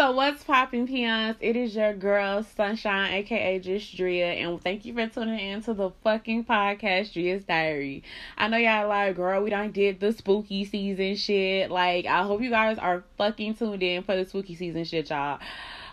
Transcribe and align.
So 0.00 0.12
what's 0.12 0.42
popping, 0.42 0.86
peons? 0.86 1.36
It 1.40 1.56
is 1.56 1.76
your 1.76 1.92
girl 1.92 2.42
Sunshine, 2.42 3.12
aka 3.12 3.58
Just 3.58 3.94
Drea, 3.94 4.28
and 4.28 4.58
thank 4.58 4.86
you 4.86 4.94
for 4.94 5.06
tuning 5.06 5.38
in 5.38 5.62
to 5.64 5.74
the 5.74 5.90
fucking 6.02 6.46
podcast, 6.46 7.12
Drea's 7.12 7.44
Diary. 7.44 8.02
I 8.38 8.48
know 8.48 8.56
y'all 8.56 8.88
like, 8.88 9.16
girl, 9.16 9.42
we 9.42 9.50
done 9.50 9.72
did 9.72 10.00
the 10.00 10.14
spooky 10.14 10.64
season 10.64 11.16
shit. 11.16 11.70
Like, 11.70 12.06
I 12.06 12.22
hope 12.22 12.40
you 12.40 12.48
guys 12.48 12.78
are 12.78 13.04
fucking 13.18 13.56
tuned 13.56 13.82
in 13.82 14.02
for 14.02 14.16
the 14.16 14.24
spooky 14.24 14.54
season 14.54 14.84
shit, 14.84 15.10
y'all. 15.10 15.38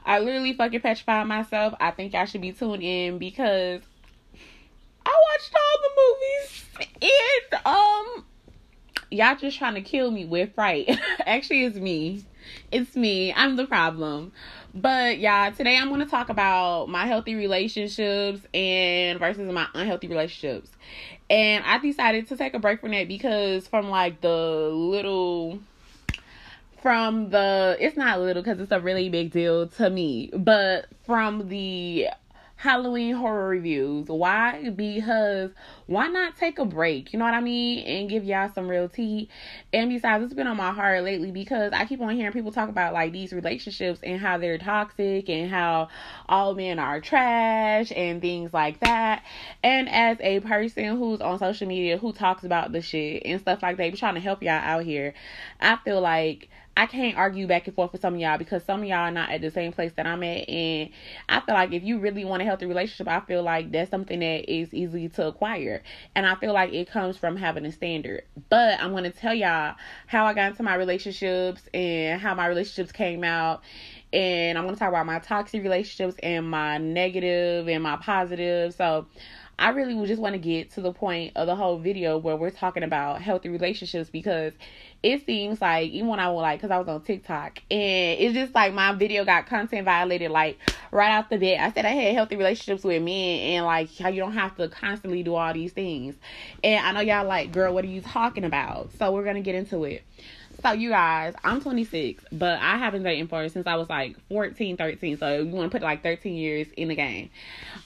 I 0.05 0.19
literally 0.19 0.53
fucking 0.53 0.79
petrified 0.79 1.27
myself. 1.27 1.73
I 1.81 1.91
think 1.91 2.15
I 2.15 2.23
should 2.23 2.39
be 2.39 2.53
tuned 2.53 2.83
in 2.83 3.17
because 3.17 3.81
I 5.05 5.21
watched 5.33 5.53
all 5.53 5.81
the 5.83 5.89
movies 6.01 6.65
and 7.01 7.61
um 7.65 8.25
y'all 9.11 9.35
just 9.35 9.57
trying 9.57 9.75
to 9.75 9.81
kill 9.81 10.11
me 10.11 10.23
with 10.23 10.55
fright. 10.55 10.97
Actually, 11.25 11.65
it's 11.65 11.75
me. 11.75 12.23
It's 12.71 12.95
me. 12.95 13.33
I'm 13.33 13.55
the 13.55 13.65
problem. 13.65 14.31
But 14.73 15.19
yeah, 15.19 15.49
today 15.49 15.77
I'm 15.77 15.89
going 15.89 16.01
to 16.01 16.05
talk 16.05 16.29
about 16.29 16.87
my 16.87 17.05
healthy 17.05 17.35
relationships 17.35 18.41
and 18.53 19.19
versus 19.19 19.51
my 19.51 19.67
unhealthy 19.73 20.07
relationships. 20.07 20.69
And 21.29 21.63
I 21.65 21.77
decided 21.79 22.27
to 22.27 22.37
take 22.37 22.53
a 22.53 22.59
break 22.59 22.81
from 22.81 22.91
that 22.91 23.07
because 23.07 23.67
from 23.67 23.89
like 23.89 24.21
the 24.21 24.69
little 24.71 25.59
from 26.81 27.31
the 27.31 27.75
it's 27.79 27.97
not 27.97 28.19
little 28.19 28.43
because 28.43 28.59
it's 28.59 28.71
a 28.71 28.79
really 28.79 29.09
big 29.09 29.31
deal 29.31 29.67
to 29.67 29.89
me, 29.89 30.29
but 30.33 30.87
from 31.05 31.49
the 31.49 32.07
Halloween 32.57 33.13
horror 33.13 33.49
reviews. 33.49 34.07
Why? 34.07 34.71
Because 34.71 35.51
why 35.85 36.07
not 36.07 36.37
take 36.37 36.57
a 36.57 36.65
break? 36.65 37.13
You 37.13 37.19
know 37.19 37.25
what 37.25 37.35
I 37.35 37.39
mean? 37.39 37.85
And 37.85 38.09
give 38.09 38.23
y'all 38.23 38.49
some 38.49 38.67
real 38.67 38.89
tea. 38.89 39.29
And 39.71 39.91
besides, 39.91 40.23
it's 40.23 40.33
been 40.33 40.47
on 40.47 40.57
my 40.57 40.71
heart 40.71 41.03
lately 41.03 41.29
because 41.29 41.71
I 41.71 41.85
keep 41.85 42.01
on 42.01 42.15
hearing 42.15 42.33
people 42.33 42.51
talk 42.51 42.67
about 42.67 42.93
like 42.93 43.11
these 43.11 43.31
relationships 43.31 43.99
and 44.01 44.19
how 44.19 44.39
they're 44.39 44.57
toxic 44.57 45.29
and 45.29 45.51
how 45.51 45.89
all 46.27 46.55
men 46.55 46.79
are 46.79 46.99
trash 46.99 47.93
and 47.95 48.21
things 48.21 48.51
like 48.51 48.79
that. 48.79 49.23
And 49.61 49.87
as 49.87 50.17
a 50.19 50.39
person 50.39 50.97
who's 50.97 51.21
on 51.21 51.37
social 51.37 51.67
media 51.67 51.99
who 51.99 52.11
talks 52.11 52.43
about 52.43 52.71
the 52.71 52.81
shit 52.81 53.21
and 53.23 53.39
stuff 53.39 53.61
like 53.61 53.77
that, 53.77 53.95
trying 53.97 54.15
to 54.15 54.19
help 54.19 54.41
y'all 54.41 54.53
out 54.53 54.83
here, 54.83 55.13
I 55.61 55.75
feel 55.77 56.01
like 56.01 56.49
I 56.77 56.85
can't 56.85 57.17
argue 57.17 57.47
back 57.47 57.65
and 57.65 57.75
forth 57.75 57.91
with 57.91 58.01
some 58.01 58.13
of 58.13 58.19
y'all 58.19 58.37
because 58.37 58.63
some 58.63 58.81
of 58.81 58.87
y'all 58.87 58.99
are 58.99 59.11
not 59.11 59.31
at 59.31 59.41
the 59.41 59.49
same 59.49 59.71
place 59.71 59.91
that 59.93 60.05
I'm 60.05 60.21
at. 60.21 60.47
And 60.47 60.91
I 61.27 61.39
feel 61.39 61.55
like 61.55 61.73
if 61.73 61.81
you 61.83 61.97
really 61.97 62.23
want 62.23 62.43
a 62.43 62.45
healthy 62.45 62.67
relationship, 62.67 63.07
I 63.07 63.19
feel 63.21 63.41
like 63.41 63.71
that's 63.71 63.89
something 63.89 64.19
that 64.19 64.47
is 64.47 64.71
easy 64.75 65.09
to 65.09 65.25
acquire. 65.25 65.81
And 66.13 66.27
I 66.27 66.35
feel 66.35 66.53
like 66.53 66.71
it 66.73 66.87
comes 66.87 67.17
from 67.17 67.35
having 67.35 67.65
a 67.65 67.71
standard. 67.71 68.25
But 68.49 68.79
I'm 68.79 68.91
going 68.91 69.05
to 69.05 69.09
tell 69.09 69.33
y'all 69.33 69.75
how 70.05 70.27
I 70.27 70.35
got 70.35 70.51
into 70.51 70.61
my 70.61 70.75
relationships 70.75 71.63
and 71.73 72.21
how 72.21 72.35
my 72.35 72.45
relationships 72.45 72.91
came 72.91 73.23
out. 73.23 73.63
And 74.13 74.55
I'm 74.55 74.63
going 74.63 74.75
to 74.75 74.79
talk 74.79 74.89
about 74.89 75.07
my 75.07 75.17
toxic 75.17 75.63
relationships 75.63 76.15
and 76.21 76.47
my 76.49 76.77
negative 76.77 77.67
and 77.67 77.81
my 77.81 77.97
positive. 77.97 78.75
So, 78.75 79.07
I 79.59 79.69
really 79.69 79.95
would 79.95 80.07
just 80.07 80.21
want 80.21 80.33
to 80.33 80.39
get 80.39 80.71
to 80.71 80.81
the 80.81 80.93
point 80.93 81.33
of 81.35 81.47
the 81.47 81.55
whole 81.55 81.79
video 81.79 82.19
where 82.19 82.35
we're 82.35 82.51
talking 82.51 82.83
about 82.83 83.23
healthy 83.23 83.49
relationships 83.49 84.07
because 84.07 84.53
it 85.01 85.25
seems 85.25 85.59
like 85.61 85.89
even 85.89 86.07
when 86.07 86.19
I 86.19 86.29
was 86.29 86.43
like, 86.43 86.59
because 86.59 86.69
I 86.69 86.77
was 86.77 86.87
on 86.87 87.01
TikTok 87.01 87.59
and 87.71 88.19
it's 88.19 88.35
just 88.35 88.53
like 88.53 88.73
my 88.73 88.93
video 88.93 89.25
got 89.25 89.47
content 89.47 89.85
violated 89.85 90.29
like 90.29 90.59
right 90.91 91.17
off 91.17 91.29
the 91.29 91.37
bat. 91.37 91.59
I 91.59 91.71
said 91.71 91.85
I 91.85 91.89
had 91.89 92.13
healthy 92.13 92.35
relationships 92.35 92.83
with 92.83 93.01
men 93.01 93.39
and 93.39 93.65
like 93.65 93.95
how 93.97 94.09
you 94.09 94.21
don't 94.21 94.33
have 94.33 94.55
to 94.57 94.69
constantly 94.69 95.23
do 95.23 95.33
all 95.33 95.53
these 95.53 95.71
things. 95.73 96.15
And 96.63 96.85
I 96.85 96.91
know 96.91 96.99
y'all 96.99 97.27
like, 97.27 97.51
girl, 97.51 97.73
what 97.73 97.83
are 97.83 97.87
you 97.89 98.01
talking 98.01 98.43
about? 98.43 98.91
So 98.99 99.11
we're 99.11 99.25
gonna 99.25 99.41
get 99.41 99.55
into 99.55 99.85
it. 99.85 100.03
So 100.63 100.71
you 100.71 100.89
guys, 100.89 101.35
I'm 101.43 101.61
26, 101.61 102.25
but 102.31 102.59
I 102.59 102.77
have 102.77 102.93
been 102.93 103.03
dating 103.03 103.27
for 103.27 103.47
since 103.47 103.67
I 103.67 103.75
was 103.75 103.87
like 103.89 104.15
14, 104.27 104.75
13. 104.75 105.17
So 105.17 105.41
you 105.41 105.51
want 105.51 105.71
to 105.71 105.77
put 105.77 105.83
like 105.83 106.01
13 106.01 106.35
years 106.35 106.65
in 106.75 106.87
the 106.87 106.95
game. 106.95 107.29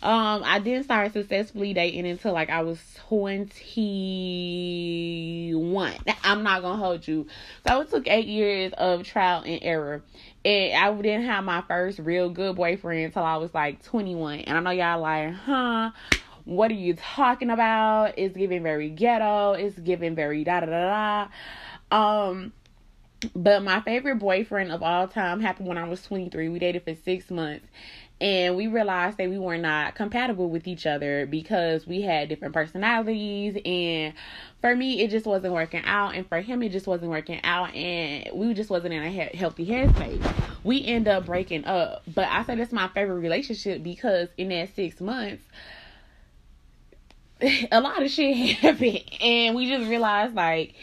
Um, 0.01 0.41
I 0.45 0.59
didn't 0.59 0.85
start 0.85 1.11
successfully 1.11 1.73
dating 1.73 2.07
until 2.07 2.31
like 2.31 2.49
I 2.49 2.61
was 2.61 2.79
21. 3.09 5.95
I'm 6.23 6.43
not 6.43 6.61
gonna 6.61 6.77
hold 6.77 7.05
you. 7.05 7.27
So 7.67 7.81
it 7.81 7.89
took 7.89 8.07
eight 8.07 8.27
years 8.27 8.71
of 8.77 9.03
trial 9.03 9.43
and 9.45 9.59
error. 9.61 10.01
And 10.45 10.73
I 10.73 10.93
didn't 11.01 11.25
have 11.25 11.43
my 11.43 11.63
first 11.67 11.99
real 11.99 12.29
good 12.29 12.55
boyfriend 12.55 13.03
until 13.03 13.23
I 13.23 13.35
was 13.35 13.53
like 13.53 13.83
21. 13.83 14.39
And 14.41 14.57
I 14.57 14.61
know 14.61 14.71
y'all 14.71 15.01
like, 15.01 15.33
huh? 15.33 15.91
What 16.45 16.71
are 16.71 16.75
you 16.75 16.95
talking 16.95 17.49
about? 17.49 18.13
It's 18.17 18.35
giving 18.35 18.63
very 18.63 18.89
ghetto. 18.89 19.51
It's 19.53 19.77
giving 19.77 20.15
very 20.15 20.45
da 20.45 20.61
da 20.61 20.67
da 20.67 21.27
da. 21.91 21.91
Um, 21.91 22.53
but 23.35 23.63
my 23.63 23.81
favorite 23.81 24.15
boyfriend 24.15 24.71
of 24.71 24.81
all 24.81 25.07
time 25.07 25.39
happened 25.39 25.67
when 25.67 25.77
I 25.77 25.87
was 25.87 26.03
23. 26.03 26.49
We 26.49 26.59
dated 26.59 26.83
for 26.83 26.95
six 26.95 27.29
months. 27.29 27.67
And 28.19 28.55
we 28.55 28.67
realized 28.67 29.17
that 29.17 29.29
we 29.31 29.39
were 29.39 29.57
not 29.57 29.95
compatible 29.95 30.47
with 30.47 30.67
each 30.67 30.85
other 30.85 31.25
because 31.25 31.87
we 31.87 32.03
had 32.03 32.29
different 32.29 32.53
personalities. 32.53 33.59
And 33.65 34.13
for 34.61 34.75
me, 34.75 35.01
it 35.01 35.09
just 35.09 35.25
wasn't 35.25 35.53
working 35.53 35.83
out. 35.85 36.13
And 36.13 36.27
for 36.29 36.39
him, 36.39 36.61
it 36.61 36.69
just 36.69 36.85
wasn't 36.85 37.09
working 37.09 37.41
out. 37.43 37.73
And 37.73 38.29
we 38.37 38.53
just 38.53 38.69
wasn't 38.69 38.93
in 38.93 39.01
a 39.01 39.09
he- 39.09 39.37
healthy 39.37 39.65
headspace. 39.65 40.21
We 40.63 40.85
end 40.85 41.07
up 41.07 41.25
breaking 41.25 41.65
up. 41.65 42.03
But 42.13 42.27
I 42.27 42.43
say 42.43 42.59
it's 42.59 42.71
my 42.71 42.89
favorite 42.89 43.19
relationship 43.19 43.81
because 43.81 44.29
in 44.37 44.49
that 44.49 44.75
six 44.75 45.01
months, 45.01 45.43
a 47.71 47.81
lot 47.81 48.03
of 48.03 48.11
shit 48.11 48.35
happened. 48.57 49.01
And 49.19 49.55
we 49.55 49.67
just 49.67 49.89
realized, 49.89 50.35
like, 50.35 50.75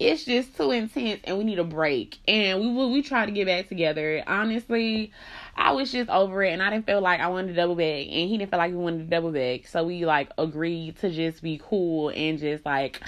it's 0.00 0.24
just 0.24 0.56
too 0.56 0.70
intense 0.70 1.20
and 1.24 1.36
we 1.36 1.44
need 1.44 1.58
a 1.58 1.64
break. 1.64 2.18
And 2.26 2.60
we 2.60 2.86
we 2.86 3.02
try 3.02 3.26
to 3.26 3.32
get 3.32 3.46
back 3.46 3.68
together. 3.68 4.24
Honestly, 4.26 5.12
I 5.54 5.72
was 5.72 5.92
just 5.92 6.08
over 6.08 6.42
it 6.42 6.52
and 6.52 6.62
I 6.62 6.70
didn't 6.70 6.86
feel 6.86 7.02
like 7.02 7.20
I 7.20 7.28
wanted 7.28 7.48
to 7.48 7.54
double 7.54 7.74
back 7.74 8.06
and 8.06 8.28
he 8.28 8.38
didn't 8.38 8.50
feel 8.50 8.58
like 8.58 8.70
he 8.70 8.76
wanted 8.76 8.98
to 9.00 9.04
double 9.04 9.30
back. 9.30 9.66
So 9.66 9.84
we 9.84 10.06
like 10.06 10.30
agreed 10.38 10.98
to 11.00 11.10
just 11.10 11.42
be 11.42 11.60
cool 11.62 12.08
and 12.08 12.38
just 12.38 12.64
like 12.64 13.02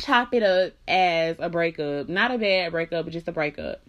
chop 0.00 0.32
it 0.32 0.44
up 0.44 0.72
as 0.86 1.34
a 1.40 1.50
breakup. 1.50 2.08
Not 2.08 2.30
a 2.30 2.38
bad 2.38 2.70
breakup, 2.70 3.06
but 3.06 3.12
just 3.12 3.26
a 3.26 3.32
breakup. 3.32 3.80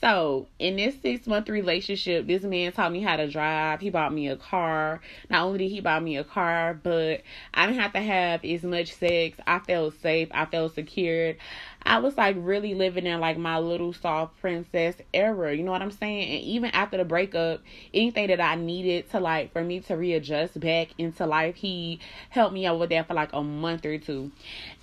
So, 0.00 0.48
in 0.58 0.76
this 0.76 1.00
six 1.00 1.26
month 1.26 1.48
relationship, 1.48 2.26
this 2.26 2.42
man 2.42 2.72
taught 2.72 2.90
me 2.90 3.02
how 3.02 3.16
to 3.16 3.30
drive. 3.30 3.80
He 3.80 3.90
bought 3.90 4.12
me 4.12 4.28
a 4.28 4.36
car. 4.36 5.00
Not 5.30 5.44
only 5.44 5.58
did 5.58 5.70
he 5.70 5.80
buy 5.80 6.00
me 6.00 6.16
a 6.16 6.24
car, 6.24 6.74
but 6.74 7.22
I 7.54 7.66
didn't 7.66 7.80
have 7.80 7.92
to 7.92 8.00
have 8.00 8.44
as 8.44 8.62
much 8.64 8.94
sex. 8.94 9.38
I 9.46 9.60
felt 9.60 9.94
safe. 10.00 10.28
I 10.32 10.46
felt 10.46 10.74
secured. 10.74 11.36
I 11.84 11.98
was 11.98 12.16
like 12.16 12.36
really 12.38 12.74
living 12.74 13.06
in 13.06 13.20
like 13.20 13.36
my 13.36 13.58
little 13.58 13.92
soft 13.92 14.40
princess 14.40 14.96
era. 15.12 15.54
You 15.54 15.62
know 15.62 15.72
what 15.72 15.82
I'm 15.82 15.90
saying? 15.90 16.36
And 16.36 16.44
even 16.44 16.70
after 16.70 16.96
the 16.96 17.04
breakup, 17.04 17.62
anything 17.92 18.28
that 18.28 18.40
I 18.40 18.54
needed 18.54 19.10
to 19.10 19.20
like 19.20 19.52
for 19.52 19.62
me 19.62 19.80
to 19.80 19.94
readjust 19.94 20.58
back 20.58 20.88
into 20.98 21.26
life, 21.26 21.56
he 21.56 22.00
helped 22.30 22.54
me 22.54 22.66
out 22.66 22.78
with 22.78 22.90
that 22.90 23.08
for 23.08 23.14
like 23.14 23.32
a 23.32 23.42
month 23.42 23.84
or 23.84 23.98
two. 23.98 24.30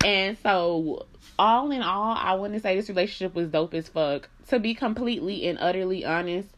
And 0.04 0.36
so 0.42 1.06
all 1.38 1.70
in 1.70 1.82
all, 1.82 2.16
I 2.16 2.34
wouldn't 2.34 2.62
say 2.62 2.76
this 2.76 2.88
relationship 2.88 3.34
was 3.34 3.48
dope 3.48 3.74
as 3.74 3.88
fuck. 3.88 4.28
To 4.48 4.58
be 4.58 4.74
completely 4.74 5.46
and 5.46 5.58
utterly 5.58 6.04
honest, 6.04 6.48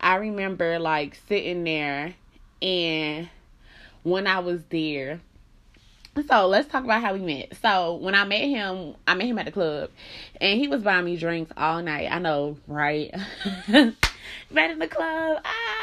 I 0.00 0.16
remember 0.16 0.78
like 0.78 1.18
sitting 1.28 1.64
there 1.64 2.14
and 2.62 3.28
when 4.02 4.26
I 4.26 4.38
was 4.38 4.62
there, 4.70 5.20
so 6.28 6.46
let's 6.48 6.68
talk 6.68 6.84
about 6.84 7.02
how 7.02 7.12
we 7.12 7.20
met. 7.20 7.56
So 7.62 7.94
when 7.94 8.14
I 8.14 8.24
met 8.24 8.40
him, 8.40 8.94
I 9.06 9.14
met 9.14 9.26
him 9.26 9.38
at 9.38 9.46
the 9.46 9.52
club, 9.52 9.90
and 10.40 10.58
he 10.58 10.68
was 10.68 10.82
buying 10.82 11.04
me 11.04 11.16
drinks 11.16 11.52
all 11.56 11.82
night. 11.82 12.08
I 12.10 12.18
know, 12.18 12.56
right? 12.66 13.14
met 13.68 14.70
in 14.70 14.78
the 14.78 14.88
club. 14.88 15.40
Ah. 15.44 15.79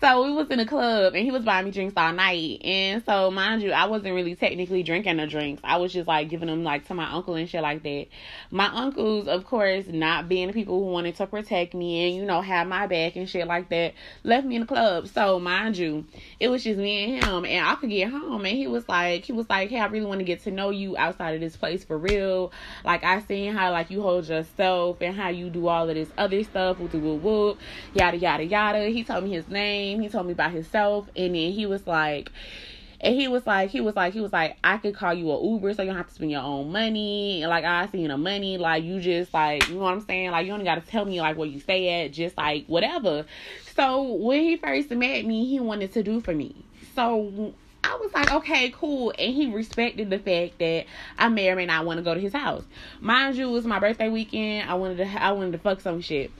So 0.00 0.24
we 0.24 0.30
was 0.30 0.48
in 0.48 0.60
a 0.60 0.64
club 0.64 1.14
and 1.14 1.24
he 1.24 1.32
was 1.32 1.42
buying 1.42 1.64
me 1.64 1.72
drinks 1.72 1.94
all 1.96 2.12
night. 2.12 2.60
And 2.62 3.04
so 3.04 3.32
mind 3.32 3.62
you, 3.62 3.72
I 3.72 3.86
wasn't 3.86 4.14
really 4.14 4.36
technically 4.36 4.84
drinking 4.84 5.16
the 5.16 5.26
drinks. 5.26 5.60
I 5.64 5.78
was 5.78 5.92
just 5.92 6.06
like 6.06 6.28
giving 6.28 6.46
them 6.46 6.62
like 6.62 6.86
to 6.86 6.94
my 6.94 7.10
uncle 7.10 7.34
and 7.34 7.48
shit 7.48 7.62
like 7.62 7.82
that. 7.82 8.06
My 8.52 8.66
uncles, 8.66 9.26
of 9.26 9.44
course, 9.44 9.86
not 9.88 10.28
being 10.28 10.46
the 10.46 10.52
people 10.52 10.78
who 10.78 10.92
wanted 10.92 11.16
to 11.16 11.26
protect 11.26 11.74
me 11.74 12.06
and, 12.06 12.16
you 12.16 12.24
know, 12.24 12.40
have 12.40 12.68
my 12.68 12.86
back 12.86 13.16
and 13.16 13.28
shit 13.28 13.48
like 13.48 13.70
that, 13.70 13.94
left 14.22 14.46
me 14.46 14.54
in 14.54 14.60
the 14.60 14.68
club. 14.68 15.08
So 15.08 15.40
mind 15.40 15.76
you, 15.76 16.04
it 16.38 16.46
was 16.46 16.62
just 16.62 16.78
me 16.78 17.16
and 17.16 17.24
him 17.24 17.44
and 17.44 17.66
I 17.66 17.74
could 17.74 17.90
get 17.90 18.12
home 18.12 18.46
and 18.46 18.56
he 18.56 18.68
was 18.68 18.88
like 18.88 19.24
he 19.24 19.32
was 19.32 19.50
like, 19.50 19.68
Hey, 19.70 19.80
I 19.80 19.86
really 19.86 20.06
want 20.06 20.20
to 20.20 20.24
get 20.24 20.44
to 20.44 20.52
know 20.52 20.70
you 20.70 20.96
outside 20.96 21.34
of 21.34 21.40
this 21.40 21.56
place 21.56 21.82
for 21.82 21.98
real. 21.98 22.52
Like 22.84 23.02
I 23.02 23.20
seen 23.22 23.52
how 23.52 23.72
like 23.72 23.90
you 23.90 24.02
hold 24.02 24.28
yourself 24.28 24.98
and 25.00 25.16
how 25.16 25.30
you 25.30 25.50
do 25.50 25.66
all 25.66 25.88
of 25.88 25.96
this 25.96 26.10
other 26.16 26.44
stuff, 26.44 26.78
whoop 26.78 26.94
whoop 26.94 27.20
whoop, 27.20 27.58
yada 27.94 28.16
yada 28.16 28.44
yada. 28.44 28.86
He 28.90 29.02
told 29.02 29.24
me 29.24 29.32
his 29.32 29.48
name 29.48 29.87
name. 29.88 30.00
He 30.00 30.08
told 30.08 30.26
me 30.26 30.32
about 30.32 30.52
himself, 30.52 31.08
and 31.16 31.34
then 31.34 31.52
he 31.52 31.66
was 31.66 31.86
like, 31.86 32.30
and 33.00 33.14
he 33.14 33.28
was 33.28 33.46
like, 33.46 33.70
he 33.70 33.80
was 33.80 33.94
like, 33.94 34.12
he 34.12 34.20
was 34.20 34.32
like, 34.32 34.56
I 34.64 34.78
could 34.78 34.94
call 34.94 35.14
you 35.14 35.30
a 35.30 35.42
Uber, 35.42 35.74
so 35.74 35.82
you 35.82 35.88
don't 35.88 35.96
have 35.96 36.08
to 36.08 36.14
spend 36.14 36.32
your 36.32 36.42
own 36.42 36.72
money. 36.72 37.42
And 37.42 37.50
like 37.50 37.64
I 37.64 37.86
seen 37.86 38.08
the 38.08 38.18
money, 38.18 38.58
like 38.58 38.82
you 38.82 39.00
just 39.00 39.32
like, 39.32 39.68
you 39.68 39.76
know 39.76 39.82
what 39.82 39.94
I'm 39.94 40.00
saying? 40.00 40.32
Like 40.32 40.46
you 40.46 40.52
only 40.52 40.64
gotta 40.64 40.80
tell 40.80 41.04
me 41.04 41.20
like 41.20 41.36
where 41.36 41.46
you 41.46 41.60
stay 41.60 42.04
at, 42.04 42.12
just 42.12 42.36
like 42.36 42.66
whatever. 42.66 43.24
So 43.76 44.02
when 44.02 44.42
he 44.42 44.56
first 44.56 44.90
met 44.90 45.24
me, 45.24 45.46
he 45.46 45.60
wanted 45.60 45.92
to 45.92 46.02
do 46.02 46.20
for 46.20 46.34
me. 46.34 46.64
So 46.96 47.54
I 47.88 47.96
was 47.96 48.12
like, 48.12 48.30
okay, 48.30 48.70
cool. 48.70 49.14
And 49.18 49.34
he 49.34 49.50
respected 49.50 50.10
the 50.10 50.18
fact 50.18 50.58
that 50.58 50.84
I 51.18 51.28
may 51.28 51.48
or 51.48 51.56
may 51.56 51.64
not 51.64 51.86
want 51.86 51.98
to 51.98 52.04
go 52.04 52.12
to 52.12 52.20
his 52.20 52.34
house. 52.34 52.64
Mind 53.00 53.36
you, 53.36 53.48
it 53.48 53.52
was 53.52 53.64
my 53.64 53.78
birthday 53.78 54.10
weekend. 54.10 54.68
I 54.68 54.74
wanted 54.74 54.98
to 54.98 55.22
I 55.22 55.32
wanted 55.32 55.52
to 55.52 55.58
fuck 55.58 55.80
some 55.80 56.00
shit. 56.02 56.30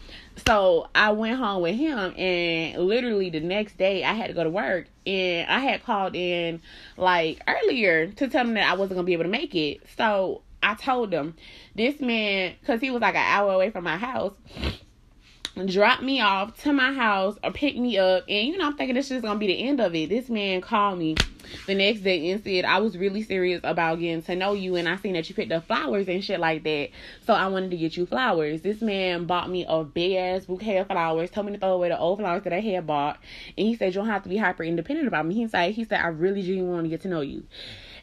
So 0.46 0.88
I 0.94 1.12
went 1.12 1.38
home 1.38 1.62
with 1.62 1.76
him 1.76 2.14
and 2.16 2.84
literally 2.84 3.30
the 3.30 3.40
next 3.40 3.78
day 3.78 4.04
I 4.04 4.12
had 4.12 4.28
to 4.28 4.34
go 4.34 4.44
to 4.44 4.50
work 4.50 4.88
and 5.06 5.48
I 5.48 5.60
had 5.60 5.82
called 5.84 6.14
in 6.14 6.60
like 6.96 7.40
earlier 7.48 8.08
to 8.08 8.28
tell 8.28 8.44
him 8.44 8.54
that 8.54 8.70
I 8.70 8.74
wasn't 8.74 8.96
gonna 8.96 9.06
be 9.06 9.14
able 9.14 9.24
to 9.24 9.30
make 9.30 9.54
it. 9.54 9.80
So 9.96 10.42
I 10.62 10.74
told 10.74 11.12
him 11.12 11.34
this 11.74 11.98
man 12.00 12.56
because 12.60 12.80
he 12.80 12.90
was 12.90 13.00
like 13.00 13.14
an 13.14 13.24
hour 13.24 13.54
away 13.54 13.70
from 13.70 13.84
my 13.84 13.96
house 13.96 14.34
drop 15.66 16.02
me 16.02 16.20
off 16.20 16.60
to 16.62 16.72
my 16.72 16.92
house 16.92 17.36
or 17.42 17.52
pick 17.52 17.76
me 17.76 17.98
up. 17.98 18.24
And 18.28 18.48
you 18.48 18.58
know, 18.58 18.66
I'm 18.66 18.76
thinking 18.76 18.94
this 18.94 19.10
is 19.10 19.22
gonna 19.22 19.38
be 19.38 19.46
the 19.48 19.62
end 19.68 19.80
of 19.80 19.94
it. 19.94 20.08
This 20.08 20.28
man 20.28 20.60
called 20.60 20.98
me 20.98 21.16
the 21.66 21.74
next 21.74 22.00
day 22.00 22.30
and 22.30 22.42
said 22.42 22.64
I 22.64 22.78
was 22.78 22.96
really 22.96 23.22
serious 23.22 23.60
about 23.64 24.00
getting 24.00 24.22
to 24.22 24.36
know 24.36 24.52
you 24.52 24.76
and 24.76 24.88
I 24.88 24.96
seen 24.96 25.14
that 25.14 25.28
you 25.28 25.34
picked 25.34 25.52
up 25.52 25.66
flowers 25.66 26.08
and 26.08 26.22
shit 26.22 26.40
like 26.40 26.62
that. 26.64 26.90
So 27.26 27.34
I 27.34 27.46
wanted 27.48 27.70
to 27.70 27.76
get 27.76 27.96
you 27.96 28.06
flowers. 28.06 28.62
This 28.62 28.80
man 28.80 29.24
bought 29.26 29.50
me 29.50 29.64
a 29.68 29.84
big 29.84 30.16
ass 30.16 30.46
bouquet 30.46 30.78
of 30.78 30.88
flowers, 30.88 31.30
told 31.30 31.46
me 31.46 31.52
to 31.52 31.58
throw 31.58 31.72
away 31.72 31.88
the 31.88 31.98
old 31.98 32.18
flowers 32.18 32.44
that 32.44 32.52
I 32.52 32.60
had 32.60 32.86
bought, 32.86 33.18
and 33.56 33.66
he 33.66 33.76
said 33.76 33.94
you 33.94 34.00
don't 34.00 34.08
have 34.08 34.22
to 34.24 34.28
be 34.28 34.36
hyper 34.36 34.62
independent 34.62 35.08
about 35.08 35.26
me. 35.26 35.34
He 35.34 35.48
said 35.48 35.72
he 35.72 35.84
said 35.84 36.00
I 36.00 36.08
really 36.08 36.42
genuinely 36.42 36.74
want 36.74 36.84
to 36.84 36.90
get 36.90 37.00
to 37.02 37.08
know 37.08 37.20
you. 37.20 37.44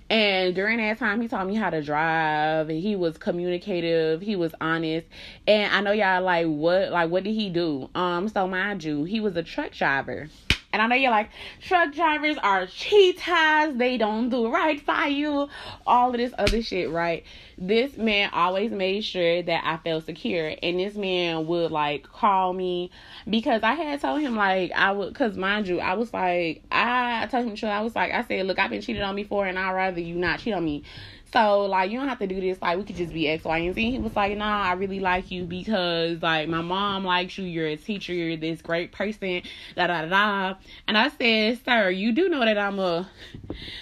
And 0.09 0.53
during 0.53 0.77
that 0.77 0.99
time, 0.99 1.19
he 1.19 1.27
taught 1.27 1.47
me 1.47 1.55
how 1.55 1.71
to 1.71 1.81
drive. 1.81 2.69
He 2.69 2.95
was 2.95 3.17
communicative. 3.17 4.21
He 4.21 4.35
was 4.35 4.53
honest. 4.61 5.07
And 5.47 5.73
I 5.73 5.81
know 5.81 5.91
y'all 5.91 6.21
like 6.21 6.45
what 6.45 6.91
like 6.91 7.09
what 7.09 7.23
did 7.23 7.33
he 7.33 7.49
do? 7.49 7.89
Um, 7.95 8.29
so 8.29 8.47
mind 8.47 8.83
you, 8.83 9.03
he 9.03 9.19
was 9.19 9.35
a 9.35 9.43
truck 9.43 9.71
driver. 9.71 10.29
And 10.75 10.81
I 10.81 10.87
know 10.87 10.95
you're 10.95 11.09
like, 11.09 11.29
truck 11.61 11.93
drivers 11.93 12.37
are 12.43 12.65
cheetahs. 12.65 13.77
They 13.77 13.97
don't 13.97 14.27
do 14.27 14.51
right 14.51 14.85
by 14.85 15.05
you. 15.05 15.47
All 15.87 16.09
of 16.09 16.17
this 16.17 16.33
other 16.37 16.61
shit, 16.61 16.89
right? 16.89 17.23
This 17.57 17.95
man 17.95 18.29
always 18.33 18.71
made 18.71 19.05
sure 19.05 19.41
that 19.41 19.63
I 19.63 19.77
felt 19.77 20.05
secure. 20.05 20.53
And 20.61 20.77
this 20.77 20.95
man 20.95 21.47
would 21.47 21.71
like 21.71 22.03
call 22.03 22.51
me 22.51 22.91
because 23.29 23.63
I 23.63 23.75
had 23.75 24.01
told 24.01 24.19
him 24.19 24.35
like 24.35 24.73
I 24.73 24.91
would, 24.91 25.15
cause 25.15 25.37
mind 25.37 25.69
you, 25.69 25.79
I 25.79 25.93
was 25.93 26.11
like, 26.11 26.61
I 26.69 27.27
told 27.31 27.45
him, 27.45 27.69
I 27.69 27.79
was 27.79 27.95
like, 27.95 28.11
I 28.11 28.25
said, 28.25 28.45
look, 28.45 28.59
I've 28.59 28.69
been 28.69 28.81
cheated 28.81 29.01
on 29.01 29.15
before 29.15 29.47
and 29.47 29.57
I'd 29.57 29.71
rather 29.71 30.01
you 30.01 30.15
not 30.15 30.39
cheat 30.39 30.53
on 30.53 30.65
me. 30.65 30.83
So 31.35 31.65
like 31.65 31.91
you 31.91 31.99
don't 31.99 32.07
have 32.07 32.19
to 32.19 32.27
do 32.27 32.39
this. 32.39 32.61
Like 32.61 32.77
we 32.77 32.85
could 32.85 32.95
just 32.95 33.11
be 33.11 33.27
X, 33.27 33.43
Y, 33.43 33.57
and 33.57 33.75
Z. 33.75 33.91
He 33.91 33.99
was 33.99 34.15
like, 34.15 34.37
Nah, 34.37 34.63
I 34.63 34.71
really 34.71 35.01
like 35.01 35.31
you 35.31 35.43
because 35.43 36.21
like 36.21 36.47
my 36.47 36.61
mom 36.61 37.03
likes 37.03 37.37
you. 37.37 37.43
You're 37.43 37.67
a 37.67 37.75
teacher. 37.75 38.13
You're 38.13 38.37
this 38.37 38.61
great 38.61 38.93
person. 38.93 39.41
Da 39.75 39.87
da 39.87 40.05
da. 40.05 40.55
And 40.87 40.97
I 40.97 41.09
said, 41.09 41.59
Sir, 41.65 41.89
you 41.89 42.13
do 42.13 42.29
know 42.29 42.39
that 42.39 42.57
I'm 42.57 42.79
a 42.79 43.09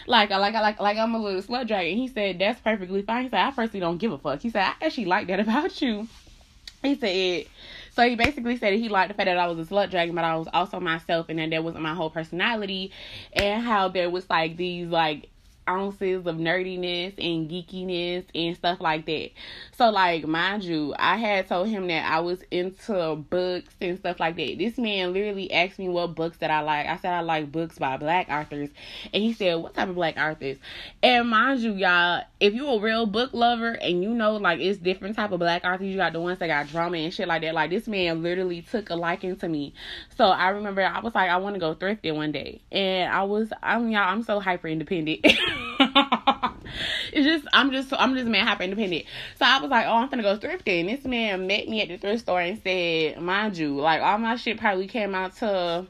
like 0.07 0.31
i 0.31 0.37
like 0.37 0.55
i 0.55 0.61
like 0.61 0.79
like 0.79 0.97
I'm 0.97 1.13
a 1.13 1.19
little 1.19 1.43
slut 1.43 1.67
dragon. 1.67 1.95
He 1.95 2.07
said 2.07 2.39
that's 2.39 2.59
perfectly 2.59 3.03
fine. 3.03 3.25
He 3.25 3.29
said 3.29 3.45
I 3.45 3.51
personally 3.51 3.81
don't 3.81 3.99
give 3.99 4.11
a 4.11 4.17
fuck. 4.17 4.41
He 4.41 4.49
said 4.49 4.63
I 4.63 4.85
actually 4.85 5.05
like 5.05 5.27
that 5.27 5.39
about 5.47 5.79
you. 5.79 6.07
He 6.81 6.95
said. 6.95 7.45
So 7.91 8.09
he 8.09 8.15
basically 8.15 8.57
said 8.57 8.73
he 8.73 8.89
liked 8.89 9.09
the 9.09 9.13
fact 9.13 9.27
that 9.27 9.37
I 9.37 9.45
was 9.45 9.59
a 9.59 9.71
slut 9.71 9.91
dragon, 9.91 10.15
but 10.15 10.23
I 10.23 10.35
was 10.37 10.47
also 10.51 10.79
myself, 10.79 11.27
and 11.29 11.37
that 11.37 11.51
that 11.51 11.63
wasn't 11.63 11.83
my 11.83 11.93
whole 11.93 12.09
personality, 12.09 12.91
and 13.33 13.61
how 13.61 13.89
there 13.89 14.09
was 14.09 14.27
like 14.27 14.57
these 14.57 14.87
like 14.87 15.29
ounces 15.67 16.25
of 16.25 16.35
nerdiness 16.35 17.13
and 17.17 17.49
geekiness 17.49 18.25
and 18.33 18.55
stuff 18.55 18.81
like 18.81 19.05
that. 19.05 19.31
So 19.73 19.89
like 19.89 20.25
mind 20.25 20.63
you, 20.63 20.93
I 20.97 21.17
had 21.17 21.47
told 21.47 21.67
him 21.67 21.87
that 21.87 22.11
I 22.11 22.19
was 22.19 22.41
into 22.51 23.15
books 23.15 23.75
and 23.81 23.97
stuff 23.97 24.19
like 24.19 24.35
that. 24.35 24.57
This 24.57 24.77
man 24.77 25.13
literally 25.13 25.51
asked 25.51 25.79
me 25.79 25.89
what 25.89 26.15
books 26.15 26.37
that 26.37 26.51
I 26.51 26.61
like. 26.61 26.87
I 26.87 26.97
said 26.97 27.13
I 27.13 27.21
like 27.21 27.51
books 27.51 27.77
by 27.77 27.97
black 27.97 28.29
authors. 28.29 28.69
And 29.13 29.23
he 29.23 29.33
said, 29.33 29.55
What 29.55 29.73
type 29.73 29.89
of 29.89 29.95
black 29.95 30.17
authors? 30.17 30.57
And 31.01 31.29
mind 31.29 31.61
you, 31.61 31.73
y'all, 31.73 32.23
if 32.43 32.53
you 32.53 32.67
a 32.67 32.77
real 32.77 33.05
book 33.05 33.29
lover 33.31 33.69
and 33.71 34.03
you 34.03 34.09
know 34.09 34.35
like 34.35 34.59
it's 34.59 34.77
different 34.77 35.15
type 35.15 35.31
of 35.31 35.39
black 35.39 35.63
authors, 35.63 35.87
you 35.87 35.95
got 35.95 36.11
the 36.11 36.19
ones 36.19 36.39
that 36.39 36.47
got 36.47 36.67
drama 36.67 36.97
and 36.97 37.13
shit 37.13 37.25
like 37.25 37.41
that. 37.41 37.53
Like 37.53 37.69
this 37.69 37.87
man 37.87 38.21
literally 38.21 38.61
took 38.61 38.89
a 38.89 38.95
liking 38.95 39.37
to 39.37 39.47
me. 39.47 39.73
So 40.17 40.25
I 40.25 40.49
remember 40.49 40.81
I 40.81 40.99
was 40.99 41.15
like, 41.15 41.29
I 41.29 41.37
want 41.37 41.55
to 41.55 41.61
go 41.61 41.73
thrifting 41.73 42.17
one 42.17 42.33
day. 42.33 42.59
And 42.69 43.09
I 43.09 43.23
was 43.23 43.53
I'm 43.63 43.89
y'all, 43.89 44.09
I'm 44.09 44.23
so 44.23 44.41
hyper 44.41 44.67
independent. 44.67 45.21
it's 45.23 45.37
just 47.13 47.47
I'm 47.53 47.71
just 47.71 47.93
I'm 47.93 48.13
just 48.13 48.27
man 48.27 48.45
hyper 48.45 48.63
independent. 48.63 49.05
So 49.39 49.45
I 49.45 49.61
was 49.61 49.71
like, 49.71 49.85
oh, 49.85 49.93
I'm 49.93 50.09
gonna 50.09 50.21
go 50.21 50.37
thrifting. 50.37 50.87
This 50.87 51.05
man 51.05 51.47
met 51.47 51.69
me 51.69 51.81
at 51.81 51.87
the 51.87 51.97
thrift 51.97 52.23
store 52.23 52.41
and 52.41 52.61
said, 52.61 53.21
mind 53.21 53.57
you, 53.57 53.77
like 53.77 54.01
all 54.01 54.17
my 54.17 54.35
shit 54.35 54.59
probably 54.59 54.87
came 54.87 55.15
out 55.15 55.37
to 55.37 55.87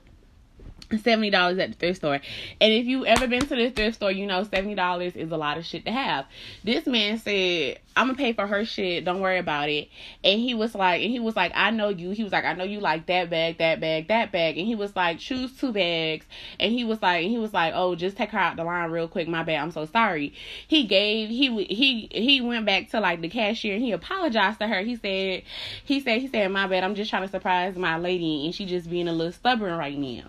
seventy 0.99 1.29
dollars 1.29 1.59
at 1.59 1.71
the 1.71 1.77
thrift 1.77 1.97
store. 1.97 2.19
And 2.61 2.73
if 2.73 2.85
you 2.85 3.05
ever 3.05 3.27
been 3.27 3.45
to 3.47 3.55
the 3.55 3.69
thrift 3.69 3.95
store, 3.95 4.11
you 4.11 4.25
know 4.25 4.43
seventy 4.43 4.75
dollars 4.75 5.15
is 5.15 5.31
a 5.31 5.37
lot 5.37 5.57
of 5.57 5.65
shit 5.65 5.85
to 5.85 5.91
have. 5.91 6.25
This 6.63 6.85
man 6.85 7.17
said, 7.19 7.79
I'm 7.95 8.07
gonna 8.07 8.17
pay 8.17 8.33
for 8.33 8.47
her 8.47 8.65
shit, 8.65 9.05
don't 9.05 9.21
worry 9.21 9.37
about 9.37 9.69
it. 9.69 9.89
And 10.23 10.39
he 10.39 10.53
was 10.53 10.73
like 10.73 11.01
and 11.01 11.11
he 11.11 11.19
was 11.19 11.35
like, 11.35 11.51
I 11.53 11.69
know 11.69 11.89
you. 11.89 12.11
He 12.11 12.23
was 12.23 12.31
like, 12.31 12.45
I 12.45 12.53
know 12.53 12.63
you 12.63 12.79
like 12.79 13.05
that 13.07 13.29
bag, 13.29 13.59
that 13.59 13.79
bag, 13.79 14.07
that 14.07 14.31
bag. 14.31 14.57
And 14.57 14.65
he 14.65 14.75
was 14.75 14.95
like, 14.95 15.19
choose 15.19 15.55
two 15.57 15.71
bags. 15.71 16.25
And 16.59 16.71
he 16.71 16.83
was 16.83 17.01
like 17.01 17.23
and 17.23 17.31
he 17.31 17.37
was 17.37 17.53
like, 17.53 17.73
Oh, 17.75 17.95
just 17.95 18.17
take 18.17 18.31
her 18.31 18.39
out 18.39 18.55
the 18.55 18.63
line 18.63 18.89
real 18.89 19.07
quick. 19.07 19.27
My 19.27 19.43
bad, 19.43 19.61
I'm 19.61 19.71
so 19.71 19.85
sorry. 19.85 20.33
He 20.67 20.85
gave 20.85 21.29
he 21.29 21.63
he 21.65 22.09
he 22.11 22.41
went 22.41 22.65
back 22.65 22.89
to 22.91 22.99
like 22.99 23.21
the 23.21 23.29
cashier 23.29 23.75
and 23.75 23.83
he 23.83 23.91
apologized 23.91 24.59
to 24.59 24.67
her. 24.67 24.81
He 24.81 24.95
said 24.95 25.43
he 25.83 25.99
said 25.99 26.19
he 26.21 26.27
said, 26.27 26.51
My 26.51 26.67
bad, 26.67 26.83
I'm 26.83 26.95
just 26.95 27.09
trying 27.09 27.23
to 27.23 27.29
surprise 27.29 27.75
my 27.75 27.97
lady 27.97 28.45
and 28.45 28.55
she 28.55 28.65
just 28.65 28.89
being 28.89 29.07
a 29.07 29.13
little 29.13 29.33
stubborn 29.33 29.77
right 29.77 29.97
now. 29.97 30.23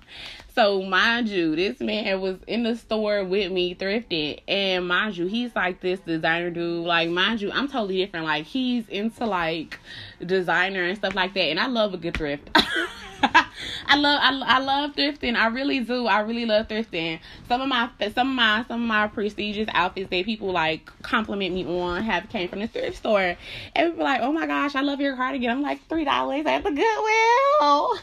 So 0.55 0.83
mind 0.83 1.29
you, 1.29 1.57
this 1.57 1.81
man 1.81 2.21
was 2.21 2.37
in 2.47 2.63
the 2.63 2.77
store 2.77 3.25
with 3.25 3.51
me 3.51 3.75
thrifting, 3.75 4.41
and 4.47 4.87
mind 4.87 5.17
you, 5.17 5.27
he's 5.27 5.53
like 5.57 5.81
this 5.81 5.99
designer 5.99 6.51
dude. 6.51 6.87
Like 6.87 7.11
mind 7.11 7.41
you, 7.41 7.51
I'm 7.51 7.67
totally 7.67 7.97
different. 7.97 8.25
Like 8.25 8.45
he's 8.45 8.89
into 8.89 9.27
like 9.27 9.81
designer 10.25 10.85
and 10.85 10.97
stuff 10.97 11.17
like 11.17 11.35
that, 11.35 11.43
and 11.43 11.59
I 11.59 11.67
love 11.67 11.93
a 11.93 11.97
good 11.97 12.17
thrift. 12.17 12.51
I 12.55 13.97
love 13.97 14.21
I, 14.23 14.43
I 14.45 14.59
love 14.61 14.95
thrifting. 14.95 15.35
I 15.35 15.49
really 15.49 15.81
do. 15.81 16.07
I 16.07 16.21
really 16.21 16.47
love 16.47 16.69
thrifting. 16.69 17.19
Some 17.49 17.61
of 17.61 17.67
my 17.67 17.91
some 18.15 18.29
of 18.29 18.37
my 18.37 18.65
some 18.69 18.83
of 18.83 18.87
my 18.87 19.09
prestigious 19.09 19.69
outfits 19.73 20.09
that 20.09 20.25
people 20.25 20.53
like 20.53 20.89
compliment 21.03 21.53
me 21.53 21.67
on 21.67 22.01
have 22.05 22.29
came 22.29 22.49
from 22.49 22.61
the 22.61 22.69
thrift 22.69 22.99
store. 22.99 23.37
And 23.75 23.91
people 23.91 24.05
like, 24.05 24.21
"Oh 24.21 24.31
my 24.31 24.47
gosh, 24.47 24.77
I 24.77 24.83
love 24.83 25.01
your 25.01 25.17
cardigan." 25.17 25.51
I'm 25.51 25.63
like, 25.63 25.89
three 25.89 26.05
dollars 26.05 26.47
at 26.47 26.63
the 26.63 26.71
Goodwill. 26.71 27.99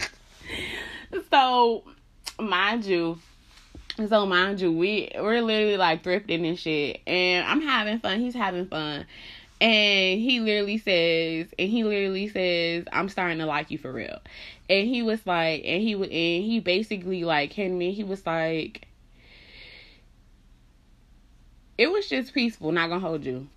so 1.30 1.84
mind 2.38 2.84
you, 2.84 3.18
so 4.08 4.26
mind 4.26 4.60
you, 4.60 4.72
we 4.72 5.10
we're 5.16 5.42
literally 5.42 5.76
like 5.76 6.02
thrifting 6.02 6.46
and 6.48 6.58
shit, 6.58 7.00
and 7.06 7.46
I'm 7.46 7.62
having 7.62 7.98
fun. 7.98 8.20
He's 8.20 8.34
having 8.34 8.66
fun, 8.66 9.06
and 9.60 10.20
he 10.20 10.40
literally 10.40 10.78
says, 10.78 11.48
and 11.58 11.68
he 11.68 11.84
literally 11.84 12.28
says, 12.28 12.84
I'm 12.92 13.08
starting 13.08 13.38
to 13.38 13.46
like 13.46 13.70
you 13.70 13.78
for 13.78 13.92
real. 13.92 14.20
And 14.68 14.88
he 14.88 15.02
was 15.02 15.26
like, 15.26 15.62
and 15.64 15.82
he 15.82 15.94
would, 15.94 16.10
and 16.10 16.44
he 16.44 16.60
basically 16.60 17.24
like 17.24 17.54
to 17.54 17.68
me. 17.68 17.92
He 17.92 18.04
was 18.04 18.24
like, 18.24 18.86
it 21.76 21.90
was 21.90 22.08
just 22.08 22.32
peaceful. 22.32 22.72
Not 22.72 22.88
gonna 22.88 23.00
hold 23.00 23.24
you 23.24 23.48